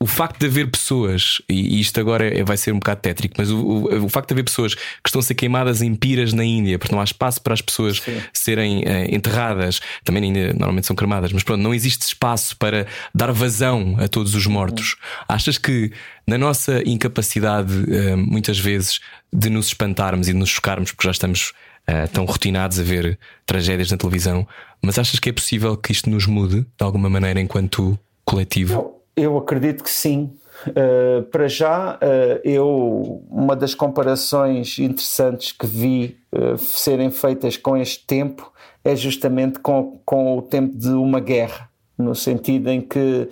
o 0.01 0.07
facto 0.07 0.39
de 0.39 0.47
haver 0.47 0.71
pessoas, 0.71 1.41
e 1.49 1.81
isto 1.81 1.99
agora 1.99 2.27
é, 2.27 2.45
vai 2.45 2.57
ser 2.57 2.73
um 2.73 2.79
bocado 2.79 3.01
tétrico, 3.01 3.35
mas 3.39 3.51
o, 3.51 3.59
o, 3.59 4.05
o, 4.05 4.09
facto 4.09 4.29
de 4.29 4.35
haver 4.35 4.45
pessoas 4.45 4.75
que 4.75 5.09
estão 5.09 5.21
a 5.21 5.23
ser 5.23 5.35
queimadas 5.35 5.83
em 5.83 5.95
piras 5.95 6.33
na 6.33 6.45
Índia, 6.45 6.79
porque 6.79 6.95
não 6.95 7.01
há 7.01 7.05
espaço 7.05 7.41
para 7.41 7.55
as 7.55 7.61
pessoas 7.61 7.99
Sim. 7.99 8.21
serem 8.33 8.81
uh, 8.81 9.15
enterradas, 9.15 9.81
também 10.05 10.21
na 10.21 10.29
Índia 10.29 10.55
normalmente 10.65 10.87
são 10.87 10.97
cremadas, 10.97 11.33
mas 11.33 11.43
pronto, 11.43 11.61
não 11.61 11.75
existe 11.75 12.03
espaço 12.03 12.57
para 12.57 12.87
dar 13.15 13.31
vazão 13.33 13.97
a 13.99 14.09
todos 14.09 14.35
os 14.35 14.47
mortos. 14.47 14.97
Achas 15.29 15.59
que 15.59 15.93
na 16.27 16.39
nossa 16.39 16.83
incapacidade, 16.89 17.73
uh, 17.73 18.17
muitas 18.17 18.59
vezes, 18.59 19.01
de 19.33 19.51
nos 19.51 19.67
espantarmos 19.67 20.29
e 20.29 20.33
de 20.33 20.39
nos 20.39 20.49
chocarmos, 20.49 20.93
porque 20.93 21.07
já 21.07 21.13
estamos 21.13 21.53
uh, 21.89 22.09
tão 22.13 22.25
rotinados 22.25 22.79
a 22.81 22.83
ver 22.83 23.19
tragédias 23.45 23.91
na 23.91 23.97
televisão, 23.97 24.47
mas 24.83 24.99
achas 24.99 25.21
que 25.21 25.29
é 25.29 25.33
possível 25.33 25.77
que 25.77 25.93
isto 25.93 26.09
nos 26.09 26.27
mude 26.27 26.61
de 26.61 26.85
alguma 26.85 27.11
maneira 27.11 27.41
enquanto 27.41 27.99
coletivo? 28.25 28.73
Eu, 29.17 29.25
eu 29.25 29.39
acredito 29.39 29.85
que 29.85 29.91
sim. 29.91 30.31
Uh, 30.69 31.25
para 31.25 31.49
já, 31.49 31.97
uh, 31.97 32.41
eu 32.43 33.23
uma 33.29 33.55
das 33.55 33.75
comparações 33.75 34.79
interessantes 34.79 35.53
que 35.53 35.67
vi 35.67 36.17
uh, 36.33 36.57
serem 36.57 37.11
feitas 37.11 37.57
com 37.57 37.77
este 37.77 38.07
tempo 38.07 38.51
é 38.85 38.95
justamente 38.95 39.59
com, 39.59 39.99
com 40.05 40.37
o 40.37 40.43
tempo 40.43 40.77
de 40.77 40.91
uma 40.91 41.21
guerra, 41.21 41.71
no 41.97 42.15
sentido 42.15 42.69
em 42.69 42.81
que 42.81 43.29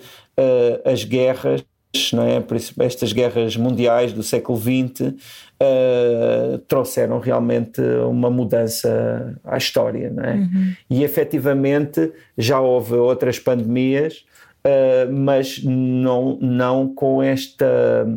as 0.85 1.03
guerras 1.03 1.63
não 2.11 2.23
é? 2.23 2.43
estas 2.79 3.13
guerras 3.13 3.55
mundiais 3.55 4.13
do 4.13 4.23
século 4.23 4.57
XX 4.57 5.13
uh, 5.61 6.57
trouxeram 6.67 7.19
realmente 7.19 7.79
uma 7.81 8.29
mudança 8.31 9.39
à 9.43 9.57
história. 9.57 10.09
Não 10.09 10.23
é? 10.23 10.33
Uhum. 10.33 10.73
E 10.89 11.03
efetivamente 11.03 12.11
já 12.37 12.59
houve 12.59 12.95
outras 12.95 13.37
pandemias, 13.37 14.25
uh, 14.65 15.11
mas 15.11 15.63
não, 15.63 16.37
não, 16.41 16.93
com 16.93 17.21
esta, 17.21 18.07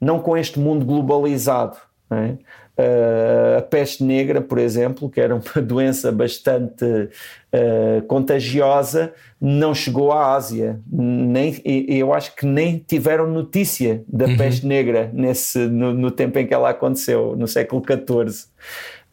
não 0.00 0.18
com 0.20 0.36
este 0.36 0.58
mundo 0.58 0.84
globalizado. 0.84 1.78
Não 2.10 2.18
é? 2.18 2.38
Uh, 2.78 3.56
a 3.56 3.62
peste 3.62 4.04
negra, 4.04 4.42
por 4.42 4.58
exemplo, 4.58 5.08
que 5.08 5.18
era 5.18 5.34
uma 5.34 5.42
doença 5.64 6.12
bastante 6.12 6.84
uh, 6.84 8.02
contagiosa, 8.06 9.14
não 9.40 9.74
chegou 9.74 10.12
à 10.12 10.34
Ásia. 10.34 10.78
Nem, 10.90 11.58
eu 11.64 12.12
acho 12.12 12.36
que 12.36 12.44
nem 12.44 12.78
tiveram 12.78 13.26
notícia 13.26 14.04
da 14.06 14.26
uhum. 14.26 14.36
peste 14.36 14.66
negra 14.66 15.10
nesse, 15.14 15.58
no, 15.58 15.94
no, 15.94 16.10
tempo 16.10 16.38
em 16.38 16.46
que 16.46 16.52
ela 16.52 16.68
aconteceu, 16.68 17.34
no 17.34 17.48
século 17.48 17.82
XIV. 17.82 18.44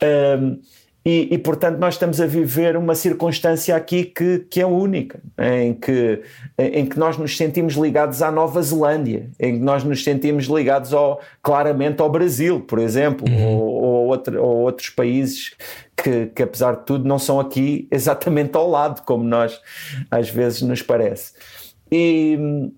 Uh, 0.01 0.59
e, 1.06 1.28
e, 1.32 1.38
portanto, 1.38 1.80
nós 1.80 1.95
estamos 1.95 2.22
a 2.22 2.26
viver 2.26 2.78
uma 2.78 2.95
circunstância 2.95 3.76
aqui 3.76 4.06
que, 4.06 4.39
que 4.49 4.62
é 4.62 4.66
única, 4.66 5.20
em 5.38 5.74
que, 5.74 6.22
em 6.58 6.86
que 6.86 6.97
nós 6.97 7.18
nos 7.18 7.36
sentimos 7.36 7.74
ligados 7.74 8.22
à 8.22 8.32
Nova 8.32 8.62
Zelândia, 8.62 9.30
em 9.38 9.58
que 9.58 9.64
nós 9.64 9.84
nos 9.84 10.01
sentimos 10.01 10.45
ligados 10.45 10.93
ao, 10.93 11.20
claramente 11.41 12.01
ao 12.01 12.10
Brasil, 12.10 12.62
por 12.62 12.80
exemplo, 12.80 13.28
uhum. 13.30 13.58
ou, 13.58 13.84
ou, 13.84 14.08
outro, 14.08 14.41
ou, 14.41 14.58
outros 14.60 14.89
países 14.89 15.54
que, 15.97 16.28
que, 16.28 16.41
apesar 16.41 16.78
de 16.78 16.86
tudo, 16.86 17.06
não 17.06 17.20
são 17.20 17.38
aqui 17.38 17.86
exatamente 17.91 18.56
ao 18.56 18.70
lado, 18.70 19.01
como 19.01 19.26
nós 19.26 19.60
às 20.10 20.30
vezes 20.30 20.62
nos 20.62 20.82
parece. 20.82 21.34
E 21.91 22.72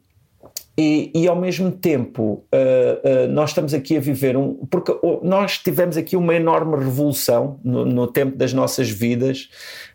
e, 0.78 1.10
e, 1.16 1.28
ao 1.28 1.36
mesmo 1.38 1.72
tempo 1.72 2.46
uh, 2.54 3.26
uh, 3.26 3.32
nós 3.32 3.52
estamos 3.52 3.74
aqui 3.74 3.96
a 3.96 4.00
viver 4.00 4.36
um. 4.36 4.56
Porque 4.70 4.94
nós 5.24 5.58
tivemos 5.58 5.96
aqui 5.96 6.18
uma 6.18 6.36
enorme 6.36 6.76
revolução 6.76 7.60
no, 7.64 7.86
no 7.86 8.08
tempo 8.08 8.36
das 8.36 8.52
nossas 8.52 8.90
vidas 8.90 9.50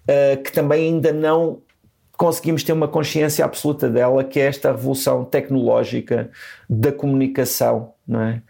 uh, 0.05 0.43
que 0.43 0.51
também 0.51 0.87
ainda 0.87 1.13
não 1.13 1.61
conseguimos 2.17 2.63
ter 2.63 2.73
uma 2.73 2.89
consciência 2.89 3.45
absoluta 3.45 3.89
dela, 3.89 4.25
que 4.25 4.41
é 4.41 4.45
esta 4.45 4.73
revolução 4.73 5.25
tecnológica 5.25 6.31
da 6.69 6.93
comunicação, 6.93 7.95
não 8.07 8.21
é? 8.21 8.43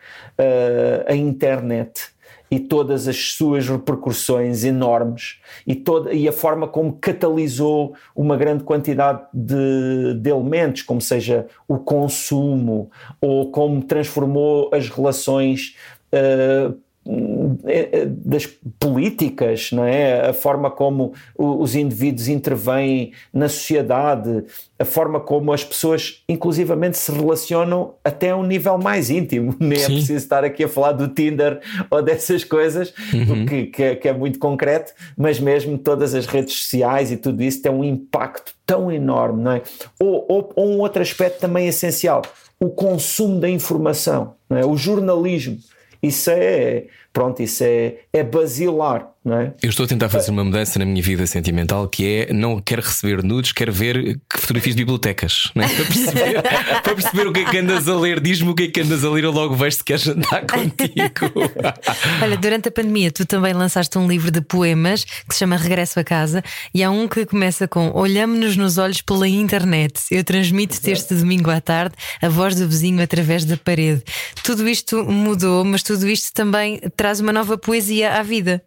a 1.07 1.15
internet 1.15 2.11
e 2.51 2.59
todas 2.59 3.07
as 3.07 3.33
suas 3.33 3.69
repercussões 3.69 4.65
enormes 4.65 5.41
e, 5.67 5.75
toda, 5.75 6.13
e 6.13 6.27
a 6.27 6.33
forma 6.33 6.67
como 6.67 6.95
catalisou 6.95 7.95
uma 8.15 8.37
grande 8.37 8.65
quantidade 8.65 9.23
de, 9.33 10.15
de 10.21 10.31
elementos, 10.31 10.83
como 10.83 11.01
seja 11.01 11.47
o 11.69 11.79
consumo 11.79 12.91
ou 13.21 13.51
como 13.51 13.83
transformou 13.83 14.71
as 14.73 14.89
relações 14.89 15.77
uh, 16.13 16.77
das 18.07 18.47
políticas, 18.79 19.73
não 19.73 19.85
é? 19.85 20.29
a 20.29 20.33
forma 20.33 20.71
como 20.71 21.15
os 21.37 21.75
indivíduos 21.75 22.29
intervêm 22.29 23.13
na 23.33 23.49
sociedade, 23.49 24.45
a 24.79 24.85
forma 24.85 25.19
como 25.19 25.53
as 25.53 25.65
pessoas, 25.65 26.23
inclusivamente, 26.29 26.99
se 26.99 27.11
relacionam 27.11 27.95
até 28.05 28.31
a 28.31 28.37
um 28.37 28.43
nível 28.43 28.77
mais 28.77 29.09
íntimo. 29.09 29.57
Nem 29.61 29.73
é 29.73 29.77
Sim. 29.77 29.85
é 29.85 29.97
preciso 29.97 30.19
estar 30.19 30.45
aqui 30.45 30.65
a 30.65 30.69
falar 30.69 30.93
do 30.93 31.09
Tinder 31.09 31.61
ou 31.91 32.03
dessas 32.03 32.45
coisas, 32.45 32.93
uhum. 33.13 33.47
que, 33.47 33.67
que, 33.67 33.83
é, 33.83 33.97
que 33.97 34.09
é 34.09 34.13
muito 34.13 34.39
concreto, 34.39 34.93
mas 35.17 35.41
mesmo 35.41 35.79
todas 35.79 36.15
as 36.15 36.27
redes 36.27 36.55
sociais 36.55 37.11
e 37.11 37.17
tudo 37.17 37.43
isso 37.43 37.63
tem 37.63 37.73
um 37.73 37.83
impacto 37.83 38.55
tão 38.67 38.93
enorme, 38.93 39.43
não 39.43 39.53
é? 39.53 39.63
Ou, 39.99 40.27
ou, 40.29 40.53
ou 40.55 40.69
um 40.69 40.79
outro 40.81 41.01
aspecto 41.01 41.41
também 41.41 41.67
essencial: 41.67 42.23
o 42.61 42.69
consumo 42.69 43.41
da 43.41 43.49
informação, 43.49 44.35
não 44.49 44.59
é? 44.59 44.65
o 44.65 44.77
jornalismo 44.77 45.59
isso 46.03 46.31
é, 46.31 46.87
pronto, 47.21 47.43
isso 47.43 47.63
é, 47.63 47.97
é 48.15 48.25
basilar, 48.25 49.11
não 49.23 49.37
é? 49.37 49.53
Eu 49.63 49.69
estou 49.69 49.85
a 49.85 49.87
tentar 49.87 50.09
fazer 50.09 50.31
uma 50.31 50.43
mudança 50.43 50.79
na 50.79 50.87
minha 50.87 51.03
vida 51.03 51.27
sentimental 51.27 51.87
que 51.87 52.27
é 52.31 52.33
não 52.33 52.59
quero 52.59 52.81
receber 52.81 53.23
nudes, 53.23 53.53
quero 53.53 53.71
ver 53.71 54.19
fotografias 54.33 54.75
de 54.75 54.81
bibliotecas, 54.81 55.53
não 55.55 55.63
é? 55.63 55.69
para, 55.69 55.85
perceber, 55.85 56.43
para 56.83 56.95
perceber 56.95 57.27
o 57.27 57.33
que 57.35 57.41
é 57.41 57.45
que 57.45 57.59
andas 57.59 57.87
a 57.89 57.95
ler, 57.95 58.19
diz-me 58.19 58.49
o 58.49 58.55
que 58.55 58.63
é 58.63 58.69
que 58.69 58.81
andas 58.81 59.05
a 59.05 59.11
ler, 59.11 59.25
eu 59.25 59.33
logo 59.33 59.55
vejo 59.55 59.77
se 59.77 59.85
queres 59.85 60.01
jantar 60.01 60.47
contigo. 60.47 61.51
Olha, 62.23 62.39
durante 62.39 62.69
a 62.69 62.73
pandemia 62.73 63.11
tu 63.11 63.27
também 63.27 63.53
lançaste 63.53 63.99
um 63.99 64.09
livro 64.09 64.31
de 64.31 64.41
poemas 64.41 65.05
que 65.05 65.35
se 65.35 65.41
chama 65.41 65.57
Regresso 65.57 66.01
a 66.01 66.05
Casa 66.05 66.43
e 66.73 66.83
há 66.83 66.91
um 66.91 67.07
que 67.07 67.27
começa 67.27 67.69
com 67.69 67.91
Olhamos-nos 67.93 68.57
nos 68.57 68.79
olhos 68.79 69.03
pela 69.03 69.29
internet. 69.29 70.01
Eu 70.11 70.25
transmito-te 70.25 70.91
este 70.91 71.15
domingo 71.15 71.51
à 71.51 71.61
tarde 71.61 71.95
a 72.23 72.31
voz 72.31 72.55
do 72.55 72.67
vizinho 72.67 73.03
através 73.03 73.45
da 73.45 73.59
parede. 73.59 74.03
Tudo 74.43 74.67
isto 74.67 75.05
mudou, 75.05 75.63
mas 75.67 75.83
tudo 75.83 76.09
isto 76.09 76.33
também 76.33 76.81
traz 76.97 77.10
uma 77.19 77.33
nova 77.33 77.59
poesia 77.59 78.13
à 78.13 78.23
vida. 78.23 78.63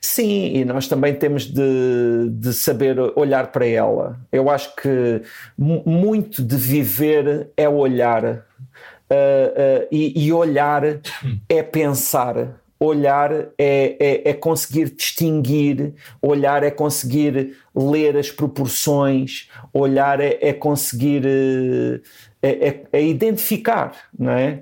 Sim, 0.00 0.52
e 0.54 0.64
nós 0.64 0.86
também 0.88 1.14
temos 1.14 1.44
de, 1.44 2.30
de 2.30 2.52
saber 2.52 2.98
olhar 3.16 3.50
para 3.50 3.66
ela. 3.66 4.18
Eu 4.32 4.48
acho 4.48 4.74
que 4.76 5.22
muito 5.56 6.42
de 6.42 6.56
viver 6.56 7.50
é 7.56 7.68
olhar, 7.68 8.24
uh, 8.24 8.34
uh, 8.34 9.88
e, 9.90 10.26
e, 10.26 10.32
olhar 10.32 10.82
é 11.48 11.62
pensar. 11.62 12.60
Olhar 12.80 13.32
é, 13.32 13.96
é, 13.98 14.30
é, 14.30 14.32
conseguir 14.32 14.94
distinguir, 14.94 15.94
olhar 16.22 16.62
é 16.62 16.70
conseguir 16.70 17.56
ler 17.74 18.16
as 18.16 18.30
proporções, 18.30 19.50
olhar 19.72 20.20
é, 20.20 20.38
é 20.40 20.52
conseguir 20.52 21.24
uh, 21.26 22.00
é, 22.40 22.82
é, 22.92 23.02
identificar, 23.02 23.96
não 24.16 24.30
é? 24.30 24.60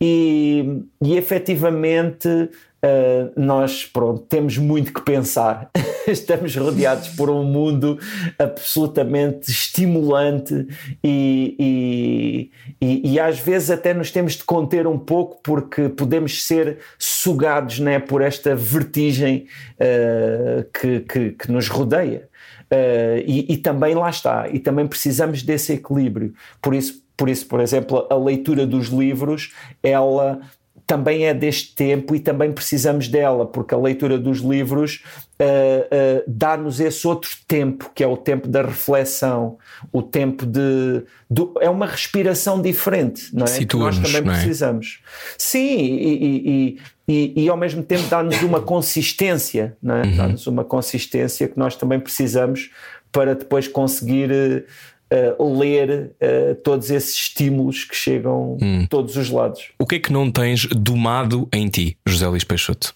E, 0.00 0.82
e 1.02 1.16
efetivamente 1.16 2.50
Uh, 2.80 3.32
nós 3.34 3.84
pronto, 3.84 4.20
temos 4.28 4.56
muito 4.56 4.92
que 4.92 5.00
pensar. 5.00 5.68
Estamos 6.06 6.54
rodeados 6.54 7.08
por 7.08 7.28
um 7.28 7.42
mundo 7.42 7.98
absolutamente 8.38 9.50
estimulante 9.50 10.68
e, 11.02 12.48
e, 12.80 13.12
e, 13.12 13.18
às 13.18 13.40
vezes 13.40 13.70
até 13.70 13.92
nos 13.92 14.12
temos 14.12 14.34
de 14.34 14.44
conter 14.44 14.86
um 14.86 14.96
pouco 14.96 15.40
porque 15.42 15.88
podemos 15.88 16.44
ser 16.44 16.78
sugados 16.96 17.80
né, 17.80 17.98
por 17.98 18.22
esta 18.22 18.54
vertigem 18.54 19.48
uh, 19.74 20.62
que, 20.72 21.00
que, 21.00 21.30
que, 21.32 21.50
nos 21.50 21.66
rodeia. 21.66 22.28
Uh, 22.72 23.18
e, 23.26 23.54
e 23.54 23.56
também 23.56 23.94
lá 23.94 24.08
está, 24.08 24.48
e 24.48 24.60
também 24.60 24.86
precisamos 24.86 25.42
desse 25.42 25.72
equilíbrio. 25.72 26.32
Por 26.62 26.74
isso, 26.74 27.02
por 27.18 27.28
isso, 27.28 27.46
por 27.46 27.60
exemplo, 27.60 28.06
a 28.08 28.14
leitura 28.14 28.64
dos 28.64 28.86
livros, 28.86 29.52
ela 29.82 30.40
também 30.86 31.26
é 31.26 31.34
deste 31.34 31.74
tempo 31.74 32.14
e 32.14 32.20
também 32.20 32.50
precisamos 32.50 33.08
dela, 33.08 33.44
porque 33.44 33.74
a 33.74 33.76
leitura 33.76 34.16
dos 34.16 34.38
livros 34.38 35.02
uh, 35.38 35.44
uh, 35.44 36.24
dá-nos 36.26 36.80
esse 36.80 37.06
outro 37.06 37.28
tempo, 37.46 37.90
que 37.94 38.02
é 38.02 38.06
o 38.06 38.16
tempo 38.16 38.48
da 38.48 38.62
reflexão, 38.62 39.58
o 39.92 40.00
tempo 40.00 40.46
de. 40.46 41.02
Do, 41.28 41.52
é 41.60 41.68
uma 41.68 41.84
respiração 41.84 42.62
diferente, 42.62 43.28
não 43.34 43.44
é? 43.44 43.64
Que 43.64 43.76
nós 43.76 43.98
também 43.98 44.32
é? 44.32 44.34
precisamos. 44.34 45.00
Sim, 45.36 45.76
e, 45.76 46.24
e, 46.46 46.78
e, 47.06 47.44
e, 47.44 47.48
ao 47.50 47.56
mesmo 47.56 47.82
tempo 47.82 48.08
dá-nos 48.08 48.40
uma 48.40 48.62
consistência, 48.62 49.76
não 49.82 49.96
é? 49.96 50.02
Uhum. 50.04 50.16
Dá-nos 50.16 50.46
uma 50.46 50.64
consistência 50.64 51.48
que 51.48 51.58
nós 51.58 51.76
também 51.76 52.00
precisamos 52.00 52.70
para 53.12 53.34
depois 53.34 53.68
conseguir. 53.68 54.30
Uh, 54.30 54.97
uh, 55.38 55.58
ler 55.58 56.12
uh, 56.20 56.54
todos 56.56 56.90
esses 56.90 57.14
estímulos 57.14 57.84
que 57.84 57.94
chegam 57.94 58.56
hum. 58.60 58.80
de 58.80 58.88
todos 58.88 59.16
os 59.16 59.30
lados. 59.30 59.72
O 59.78 59.86
que 59.86 59.96
é 59.96 59.98
que 59.98 60.12
não 60.12 60.30
tens 60.30 60.66
domado 60.66 61.48
em 61.52 61.68
ti, 61.68 61.96
José 62.06 62.26
Luís 62.26 62.44
Peixoto? 62.44 62.94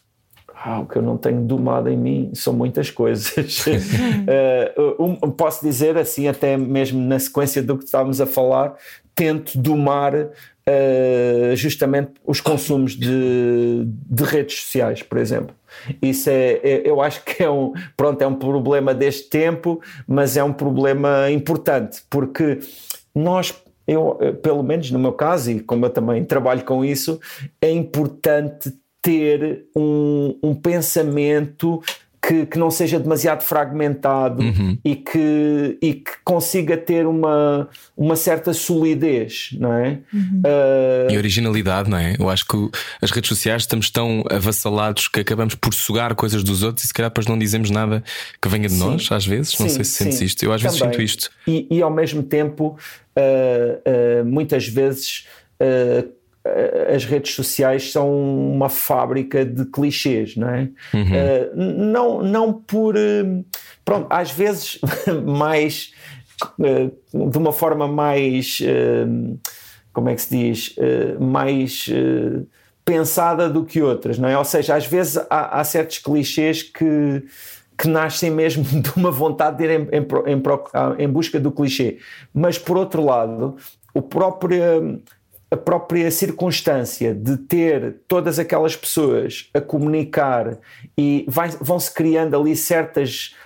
Ah, 0.64 0.78
o 0.78 0.86
que 0.86 0.96
eu 0.96 1.02
não 1.02 1.16
tenho 1.16 1.42
domado 1.42 1.88
em 1.88 1.96
mim 1.96 2.30
são 2.34 2.52
muitas 2.52 2.88
coisas. 2.88 3.66
uh, 3.66 5.02
um, 5.02 5.30
posso 5.30 5.64
dizer 5.64 5.98
assim, 5.98 6.28
até 6.28 6.56
mesmo 6.56 7.00
na 7.00 7.18
sequência 7.18 7.60
do 7.60 7.76
que 7.76 7.84
estávamos 7.84 8.20
a 8.20 8.26
falar, 8.26 8.76
tento 9.12 9.58
domar 9.58 10.30
uh, 10.68 11.56
justamente 11.56 12.12
os 12.24 12.40
consumos 12.40 12.92
de, 12.92 13.84
de 13.86 14.24
redes 14.24 14.60
sociais, 14.60 15.02
por 15.02 15.18
exemplo. 15.18 15.54
Isso 16.00 16.28
é, 16.30 16.60
é, 16.62 16.82
eu 16.84 17.00
acho 17.00 17.24
que 17.24 17.42
é 17.42 17.50
um, 17.50 17.72
pronto, 17.96 18.22
é 18.22 18.26
um 18.26 18.34
problema 18.34 18.94
deste 18.94 19.28
tempo, 19.28 19.80
mas 20.06 20.36
é 20.36 20.44
um 20.44 20.52
problema 20.52 21.30
importante, 21.30 22.02
porque 22.10 22.60
nós, 23.14 23.54
eu, 23.86 24.18
pelo 24.42 24.62
menos 24.62 24.90
no 24.90 24.98
meu 24.98 25.12
caso, 25.12 25.50
e 25.50 25.60
como 25.60 25.86
eu 25.86 25.90
também 25.90 26.24
trabalho 26.24 26.64
com 26.64 26.84
isso, 26.84 27.20
é 27.60 27.70
importante 27.70 28.72
ter 29.02 29.66
um, 29.74 30.38
um 30.42 30.54
pensamento 30.54 31.82
que, 32.32 32.46
que 32.46 32.58
não 32.58 32.70
seja 32.70 32.98
demasiado 32.98 33.42
fragmentado 33.42 34.42
uhum. 34.42 34.78
e, 34.82 34.96
que, 34.96 35.76
e 35.82 35.92
que 35.92 36.12
consiga 36.24 36.78
ter 36.78 37.06
uma, 37.06 37.68
uma 37.94 38.16
certa 38.16 38.54
solidez, 38.54 39.50
não 39.58 39.74
é? 39.74 39.98
Uhum. 40.12 40.42
Uh... 40.46 41.12
E 41.12 41.18
originalidade, 41.18 41.90
não 41.90 41.98
é? 41.98 42.16
Eu 42.18 42.30
acho 42.30 42.46
que 42.46 42.70
as 43.02 43.10
redes 43.10 43.28
sociais 43.28 43.62
estamos 43.62 43.90
tão 43.90 44.24
avassalados 44.30 45.08
que 45.08 45.20
acabamos 45.20 45.54
por 45.54 45.74
sugar 45.74 46.14
coisas 46.14 46.42
dos 46.42 46.62
outros 46.62 46.86
e 46.86 46.88
se 46.88 46.94
calhar 46.94 47.10
depois 47.10 47.26
não 47.26 47.38
dizemos 47.38 47.68
nada 47.68 48.02
que 48.40 48.48
venha 48.48 48.66
de 48.66 48.74
sim. 48.74 48.80
nós, 48.80 49.12
às 49.12 49.26
vezes. 49.26 49.50
Sim, 49.50 49.64
não 49.64 49.68
sei 49.68 49.84
se 49.84 49.90
sentes 49.90 50.22
isto. 50.22 50.42
Eu 50.42 50.54
às 50.54 50.62
Também. 50.62 50.78
vezes 50.78 50.90
sinto 50.90 51.02
isto. 51.02 51.30
E, 51.46 51.66
e 51.70 51.82
ao 51.82 51.90
mesmo 51.90 52.22
tempo, 52.22 52.78
uh, 53.18 54.22
uh, 54.22 54.24
muitas 54.24 54.66
vezes 54.66 55.26
eh, 55.62 56.04
as 56.94 57.04
redes 57.04 57.34
sociais 57.34 57.92
são 57.92 58.10
uma 58.52 58.68
fábrica 58.68 59.44
de 59.44 59.64
clichês, 59.66 60.36
não 60.36 60.48
é? 60.48 60.68
Uhum. 60.92 61.02
Uh, 61.02 61.84
não, 61.84 62.22
não 62.22 62.52
por. 62.52 62.96
Uh, 62.96 63.44
pronto, 63.84 64.06
às 64.10 64.30
vezes 64.30 64.80
mais. 65.24 65.92
De 66.58 67.38
uma 67.38 67.52
forma 67.52 67.86
mais. 67.86 68.60
como 69.92 70.08
é 70.08 70.14
que 70.14 70.22
se 70.22 70.36
diz? 70.36 70.76
mais 71.20 71.88
pensada 72.84 73.48
do 73.48 73.64
que 73.64 73.80
outras, 73.80 74.18
não 74.18 74.28
é? 74.28 74.36
Ou 74.36 74.44
seja, 74.44 74.74
às 74.74 74.84
vezes 74.84 75.18
há, 75.30 75.60
há 75.60 75.62
certos 75.62 75.98
clichês 75.98 76.64
que 76.64 77.22
que 77.78 77.88
nascem 77.88 78.30
mesmo 78.30 78.62
de 78.80 78.90
uma 78.96 79.10
vontade 79.10 79.58
de 79.58 79.64
ir 79.64 79.70
em, 79.70 79.88
em, 79.92 80.34
em, 80.34 81.04
em, 81.04 81.08
busca 81.08 81.40
do 81.40 81.50
clichê. 81.50 81.98
Mas, 82.32 82.58
por 82.58 82.76
outro 82.76 83.04
lado, 83.04 83.56
o 83.94 84.00
próprio, 84.00 85.02
a 85.52 85.56
própria 85.56 86.10
circunstância 86.10 87.14
de 87.14 87.36
ter 87.36 87.96
todas 88.08 88.38
aquelas 88.38 88.74
pessoas 88.74 89.50
a 89.52 89.60
comunicar 89.60 90.58
e 90.96 91.26
vão-se 91.60 91.92
criando 91.92 92.34
ali 92.34 92.56
certas 92.56 93.36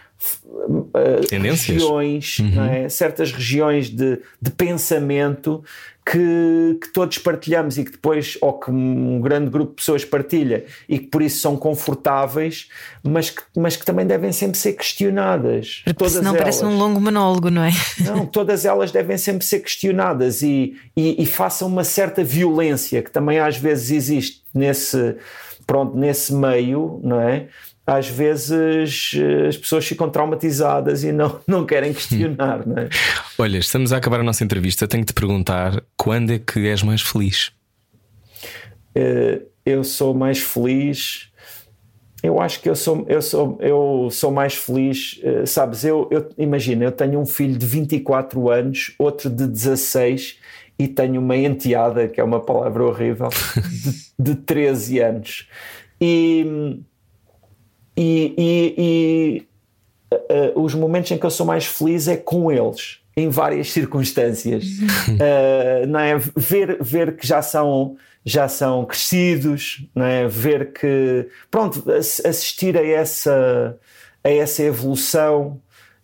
Tendências. 1.28 1.68
regiões, 1.68 2.38
não 2.40 2.64
é? 2.64 2.88
certas 2.88 3.30
regiões 3.30 3.90
de, 3.90 4.18
de 4.40 4.50
pensamento 4.50 5.62
que, 6.04 6.78
que 6.80 6.92
todos 6.92 7.18
partilhamos 7.18 7.76
e 7.78 7.84
que 7.84 7.90
depois, 7.90 8.38
ou 8.40 8.52
que 8.52 8.70
um 8.70 9.20
grande 9.20 9.50
grupo 9.50 9.70
de 9.70 9.76
pessoas 9.76 10.04
partilha 10.04 10.64
e 10.88 11.00
que 11.00 11.06
por 11.08 11.20
isso 11.20 11.40
são 11.40 11.56
confortáveis, 11.56 12.68
mas 13.02 13.30
que, 13.30 13.42
mas 13.56 13.76
que 13.76 13.84
também 13.84 14.06
devem 14.06 14.30
sempre 14.30 14.56
ser 14.56 14.74
questionadas. 14.74 15.82
Porque 15.84 15.98
todas 15.98 16.12
senão 16.12 16.30
elas. 16.30 16.40
parece 16.40 16.64
um 16.64 16.78
longo 16.78 17.00
monólogo, 17.00 17.50
não 17.50 17.64
é? 17.64 17.72
Não, 18.00 18.24
todas 18.24 18.64
elas 18.64 18.92
devem 18.92 19.18
sempre 19.18 19.44
ser 19.44 19.58
questionadas 19.58 20.42
e, 20.42 20.76
e, 20.96 21.22
e 21.22 21.26
façam 21.26 21.66
uma 21.66 21.82
certa 21.82 22.22
violência 22.22 23.02
que 23.02 23.10
também 23.10 23.40
às 23.40 23.56
vezes 23.56 23.90
existe 23.90 24.42
nesse, 24.54 25.16
pronto, 25.66 25.96
nesse 25.96 26.32
meio, 26.32 27.00
não 27.02 27.20
é? 27.20 27.48
Às 27.86 28.08
vezes 28.08 29.12
eh, 29.14 29.46
as 29.46 29.56
pessoas 29.56 29.86
ficam 29.86 30.10
traumatizadas 30.10 31.04
e 31.04 31.12
não, 31.12 31.40
não 31.46 31.64
querem 31.64 31.92
questionar, 31.94 32.66
não 32.66 32.78
é? 32.78 32.88
Olha, 33.38 33.58
estamos 33.58 33.92
a 33.92 33.98
acabar 33.98 34.20
a 34.20 34.24
nossa 34.24 34.42
entrevista. 34.42 34.88
Tenho 34.88 35.04
que 35.04 35.12
te 35.12 35.14
perguntar 35.14 35.82
quando 35.96 36.32
é 36.32 36.38
que 36.38 36.66
és 36.66 36.82
mais 36.82 37.00
feliz? 37.00 37.52
Eh, 38.94 39.42
eu 39.64 39.84
sou 39.84 40.14
mais 40.14 40.38
feliz. 40.40 41.30
Eu 42.22 42.40
acho 42.40 42.60
que 42.60 42.68
eu 42.68 42.74
sou, 42.74 43.06
eu 43.08 43.22
sou, 43.22 43.58
eu 43.60 44.08
sou 44.10 44.32
mais 44.32 44.54
feliz, 44.54 45.20
eh, 45.22 45.46
sabes? 45.46 45.84
Eu, 45.84 46.08
eu 46.10 46.28
imagina, 46.36 46.84
eu 46.84 46.92
tenho 46.92 47.20
um 47.20 47.26
filho 47.26 47.56
de 47.56 47.66
24 47.66 48.50
anos, 48.50 48.94
outro 48.98 49.30
de 49.30 49.46
16 49.46 50.38
e 50.78 50.88
tenho 50.88 51.20
uma 51.20 51.36
enteada, 51.36 52.08
que 52.08 52.20
é 52.20 52.24
uma 52.24 52.40
palavra 52.40 52.84
horrível, 52.84 53.28
de, 54.18 54.34
de 54.34 54.34
13 54.34 54.98
anos. 54.98 55.48
E, 56.00 56.80
e, 57.96 58.34
e, 58.36 58.74
e 58.78 60.14
uh, 60.14 60.60
os 60.62 60.74
momentos 60.74 61.10
em 61.10 61.18
que 61.18 61.26
eu 61.26 61.30
sou 61.30 61.46
mais 61.46 61.66
feliz 61.66 62.08
é 62.08 62.16
com 62.16 62.50
eles, 62.52 63.00
em 63.16 63.28
várias 63.28 63.70
circunstâncias. 63.72 64.64
Uh, 64.64 65.86
não 65.88 66.00
é? 66.00 66.18
ver, 66.36 66.78
ver 66.80 67.16
que 67.16 67.26
já 67.26 67.42
são 67.42 67.96
já 68.28 68.48
são 68.48 68.84
crescidos, 68.84 69.86
não 69.94 70.04
é? 70.04 70.26
ver 70.26 70.72
que 70.72 71.28
pronto 71.48 71.84
assistir 71.92 72.76
a 72.76 72.84
essa 72.84 73.78
a 74.24 74.28
essa 74.28 74.64
evolução 74.64 75.60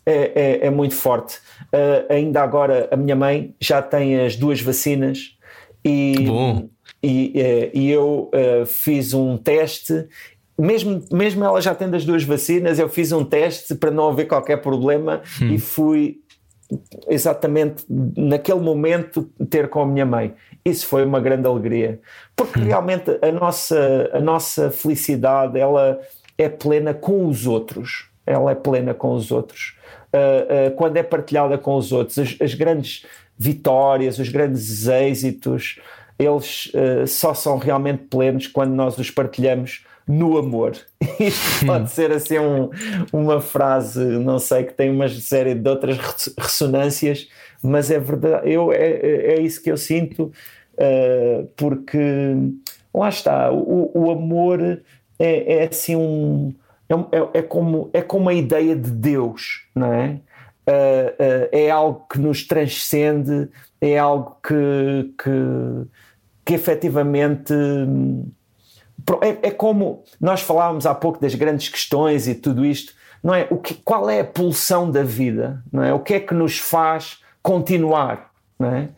é, 0.06 0.60
é, 0.62 0.66
é 0.66 0.70
muito 0.70 0.94
forte. 0.94 1.38
Uh, 1.64 2.06
ainda 2.08 2.40
agora 2.40 2.88
a 2.92 2.96
minha 2.96 3.16
mãe 3.16 3.54
já 3.60 3.82
tem 3.82 4.20
as 4.20 4.36
duas 4.36 4.60
vacinas 4.60 5.36
e, 5.84 6.14
bom. 6.24 6.68
e, 7.02 7.70
e 7.74 7.90
eu 7.90 8.30
uh, 8.32 8.66
fiz 8.66 9.12
um 9.14 9.36
teste 9.36 10.06
mesmo, 10.58 11.02
mesmo 11.10 11.44
ela 11.44 11.60
já 11.60 11.74
tendo 11.74 11.96
as 11.96 12.04
duas 12.04 12.24
vacinas, 12.24 12.78
eu 12.78 12.88
fiz 12.88 13.12
um 13.12 13.24
teste 13.24 13.74
para 13.74 13.90
não 13.90 14.08
haver 14.08 14.26
qualquer 14.26 14.58
problema 14.58 15.22
hum. 15.40 15.54
e 15.54 15.58
fui 15.58 16.20
exatamente 17.08 17.84
naquele 17.88 18.60
momento 18.60 19.28
ter 19.50 19.68
com 19.68 19.82
a 19.82 19.86
minha 19.86 20.06
mãe. 20.06 20.34
Isso 20.64 20.86
foi 20.86 21.04
uma 21.04 21.20
grande 21.20 21.46
alegria, 21.46 22.00
porque 22.36 22.60
hum. 22.60 22.64
realmente 22.64 23.18
a 23.20 23.32
nossa, 23.32 24.10
a 24.12 24.20
nossa 24.20 24.70
felicidade 24.70 25.58
ela 25.58 26.00
é 26.38 26.48
plena 26.48 26.94
com 26.94 27.26
os 27.26 27.46
outros. 27.46 28.08
Ela 28.24 28.52
é 28.52 28.54
plena 28.54 28.94
com 28.94 29.14
os 29.14 29.32
outros. 29.32 29.76
Uh, 30.12 30.68
uh, 30.68 30.76
quando 30.76 30.96
é 30.96 31.02
partilhada 31.02 31.58
com 31.58 31.74
os 31.74 31.90
outros, 31.90 32.18
as, 32.18 32.36
as 32.40 32.54
grandes 32.54 33.04
vitórias, 33.36 34.18
os 34.18 34.28
grandes 34.28 34.86
êxitos, 34.86 35.80
eles 36.18 36.66
uh, 36.74 37.06
só 37.06 37.34
são 37.34 37.58
realmente 37.58 38.04
plenos 38.04 38.46
quando 38.46 38.72
nós 38.72 38.96
os 38.98 39.10
partilhamos 39.10 39.84
no 40.06 40.36
amor. 40.38 40.72
Isto 41.18 41.66
pode 41.66 41.90
ser 41.90 42.12
assim 42.12 42.38
um, 42.38 42.70
uma 43.12 43.40
frase, 43.40 44.00
não 44.00 44.38
sei, 44.38 44.64
que 44.64 44.74
tem 44.74 44.90
uma 44.90 45.08
série 45.08 45.54
de 45.54 45.68
outras 45.68 45.98
ressonâncias, 46.38 47.28
mas 47.62 47.90
é 47.90 47.98
verdade, 47.98 48.50
eu, 48.50 48.72
é, 48.72 48.78
é 48.78 49.40
isso 49.40 49.62
que 49.62 49.70
eu 49.70 49.76
sinto, 49.76 50.32
uh, 50.74 51.46
porque 51.56 52.34
lá 52.92 53.08
está, 53.08 53.52
o, 53.52 53.90
o 53.94 54.10
amor 54.10 54.82
é, 55.18 55.54
é 55.54 55.68
assim 55.68 55.96
um. 55.96 56.54
É, 56.88 56.94
é, 56.94 57.38
é, 57.38 57.42
como, 57.42 57.88
é 57.92 58.02
como 58.02 58.28
a 58.28 58.34
ideia 58.34 58.76
de 58.76 58.90
Deus, 58.90 59.66
não 59.74 59.92
é? 59.92 60.20
Uh, 60.68 61.10
uh, 61.10 61.48
é 61.50 61.70
algo 61.70 62.06
que 62.10 62.18
nos 62.18 62.46
transcende, 62.46 63.48
é 63.80 63.98
algo 63.98 64.36
que, 64.46 65.12
que, 65.22 65.88
que 66.44 66.54
efetivamente 66.54 67.54
é, 69.20 69.48
é, 69.48 69.50
como 69.50 70.04
nós 70.20 70.40
falávamos 70.40 70.86
há 70.86 70.94
pouco 70.94 71.20
das 71.20 71.34
grandes 71.34 71.68
questões 71.68 72.28
e 72.28 72.34
tudo 72.34 72.64
isto, 72.64 72.94
não 73.22 73.34
é? 73.34 73.46
O 73.50 73.56
que, 73.56 73.74
qual 73.74 74.10
é 74.10 74.20
a 74.20 74.24
pulsão 74.24 74.90
da 74.90 75.02
vida? 75.02 75.62
Não 75.72 75.82
é? 75.82 75.92
O 75.94 76.00
que 76.00 76.14
é 76.14 76.20
que 76.20 76.34
nos 76.34 76.58
faz 76.58 77.18
continuar? 77.42 78.30
Não 78.58 78.68
é? 78.68 78.88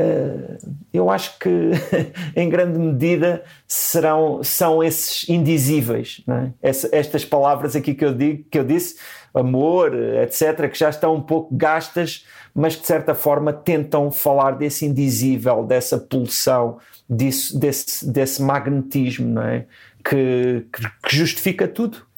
Uh, 0.00 0.56
eu 0.94 1.10
acho 1.10 1.38
que 1.38 1.70
em 2.34 2.48
grande 2.48 2.78
medida 2.78 3.44
serão, 3.68 4.42
são 4.42 4.82
esses 4.82 5.28
indizíveis, 5.28 6.22
é? 6.26 6.52
Estas 6.62 7.22
palavras 7.22 7.76
aqui 7.76 7.92
que 7.92 8.04
eu, 8.04 8.14
digo, 8.14 8.44
que 8.50 8.58
eu 8.58 8.64
disse, 8.64 8.96
amor, 9.34 9.94
etc., 9.94 10.70
que 10.70 10.78
já 10.78 10.90
estão 10.90 11.14
um 11.14 11.20
pouco 11.20 11.54
gastas, 11.54 12.24
mas 12.54 12.74
que 12.74 12.82
de 12.82 12.86
certa 12.86 13.14
forma 13.14 13.52
tentam 13.52 14.10
falar 14.10 14.52
desse 14.52 14.84
indizível, 14.86 15.64
dessa 15.64 15.98
pulsão, 15.98 16.78
disso, 17.08 17.58
desse, 17.58 18.06
desse 18.06 18.42
magnetismo, 18.42 19.28
não 19.28 19.42
é? 19.42 19.66
Que, 20.04 20.64
que, 20.72 20.82
que 21.08 21.16
justifica 21.16 21.68
tudo. 21.68 22.10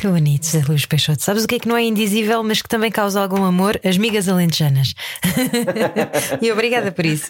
Que 0.00 0.08
bonito, 0.08 0.46
José 0.46 0.64
Luís 0.66 0.86
Peixoto. 0.86 1.22
Sabes 1.22 1.44
o 1.44 1.46
que 1.46 1.56
é 1.56 1.58
que 1.58 1.68
não 1.68 1.76
é 1.76 1.84
indizível, 1.84 2.42
mas 2.42 2.62
que 2.62 2.68
também 2.70 2.90
causa 2.90 3.20
algum 3.20 3.44
amor? 3.44 3.78
As 3.84 3.98
migas 3.98 4.30
alentejanas. 4.30 4.94
e 6.40 6.50
obrigada 6.50 6.90
por 6.90 7.04
isso. 7.04 7.26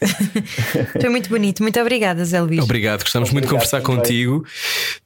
Foi 1.01 1.11
muito 1.11 1.29
bonito. 1.29 1.65
Muito 1.65 1.81
obrigada, 1.81 2.25
Zé 2.25 2.41
Luís. 2.41 2.63
Obrigado, 2.63 3.03
gostamos 3.03 3.33
muito 3.33 3.47
de 3.47 3.51
conversar 3.51 3.81
também. 3.83 3.97
contigo. 3.97 4.47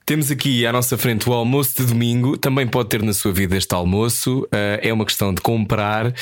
Temos 0.07 0.30
aqui 0.30 0.66
à 0.66 0.72
nossa 0.72 0.98
frente 0.98 1.28
o 1.28 1.32
almoço 1.32 1.76
de 1.78 1.86
domingo. 1.86 2.36
Também 2.36 2.66
pode 2.66 2.90
ter 2.90 3.02
na 3.02 3.14
sua 3.14 3.32
vida 3.32 3.57
este 3.57 3.74
almoço. 3.74 4.40
Uh, 4.42 4.78
é 4.82 4.92
uma 4.92 5.07
questão 5.07 5.32
de 5.32 5.40
comprar. 5.40 6.09
Uh, 6.09 6.12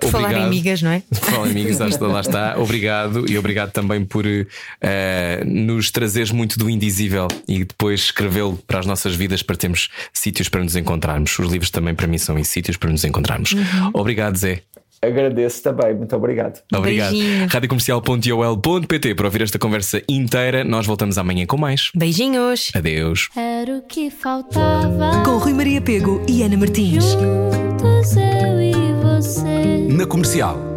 por 0.00 0.08
obrigado. 0.08 0.32
falar 0.32 0.46
em 0.46 0.50
migas, 0.50 0.82
não 0.82 0.90
é? 0.90 1.02
Por 1.08 1.18
falar 1.18 1.48
em 1.48 1.54
migas, 1.54 1.78
lá 1.98 2.20
está. 2.20 2.58
Obrigado 2.60 3.24
e 3.30 3.38
obrigado 3.38 3.72
também 3.72 4.04
por 4.04 4.26
uh, 4.26 4.44
nos 5.46 5.90
trazeres 5.90 6.30
muito 6.30 6.58
do 6.58 6.68
indizível 6.68 7.28
e 7.48 7.64
depois 7.64 8.00
escrevê-lo 8.00 8.58
para 8.66 8.80
as 8.80 8.86
nossas 8.86 9.14
vidas 9.14 9.42
para 9.42 9.56
termos 9.56 9.88
sítios 10.12 10.48
para 10.48 10.62
nos 10.62 10.76
encontrarmos. 10.76 11.38
Os 11.38 11.50
livros 11.50 11.70
também 11.70 11.94
para 11.94 12.06
mim 12.06 12.18
são 12.18 12.38
em 12.38 12.44
sítios 12.44 12.76
para 12.76 12.90
nos 12.90 13.04
encontrarmos. 13.04 13.52
Uhum. 13.52 13.90
Obrigado, 13.94 14.36
Zé. 14.36 14.62
Agradeço 15.04 15.62
também, 15.62 15.94
muito 15.94 16.14
obrigado. 16.16 16.60
Obrigado. 16.74 17.14
Radiocomercial.ol.pt 17.50 19.14
para 19.14 19.26
ouvir 19.26 19.42
esta 19.42 19.58
conversa 19.58 20.02
inteira. 20.08 20.64
Nós 20.64 20.86
voltamos 20.86 21.18
amanhã 21.18 21.46
com 21.46 21.56
mais. 21.56 21.90
Beijinhos. 21.94 22.70
Adeus. 22.74 23.28
Era 23.36 23.78
o 23.78 23.82
que 23.82 24.10
faltava. 24.10 25.22
Com 25.24 25.38
Rui 25.38 25.52
Maria 25.52 25.80
Pego 25.80 26.22
e 26.28 26.42
Ana 26.42 26.56
Martins. 26.56 27.04
Juntos 27.04 28.16
eu 28.16 28.60
e 28.60 28.72
você. 29.02 29.86
Na 29.88 30.06
comercial. 30.06 30.73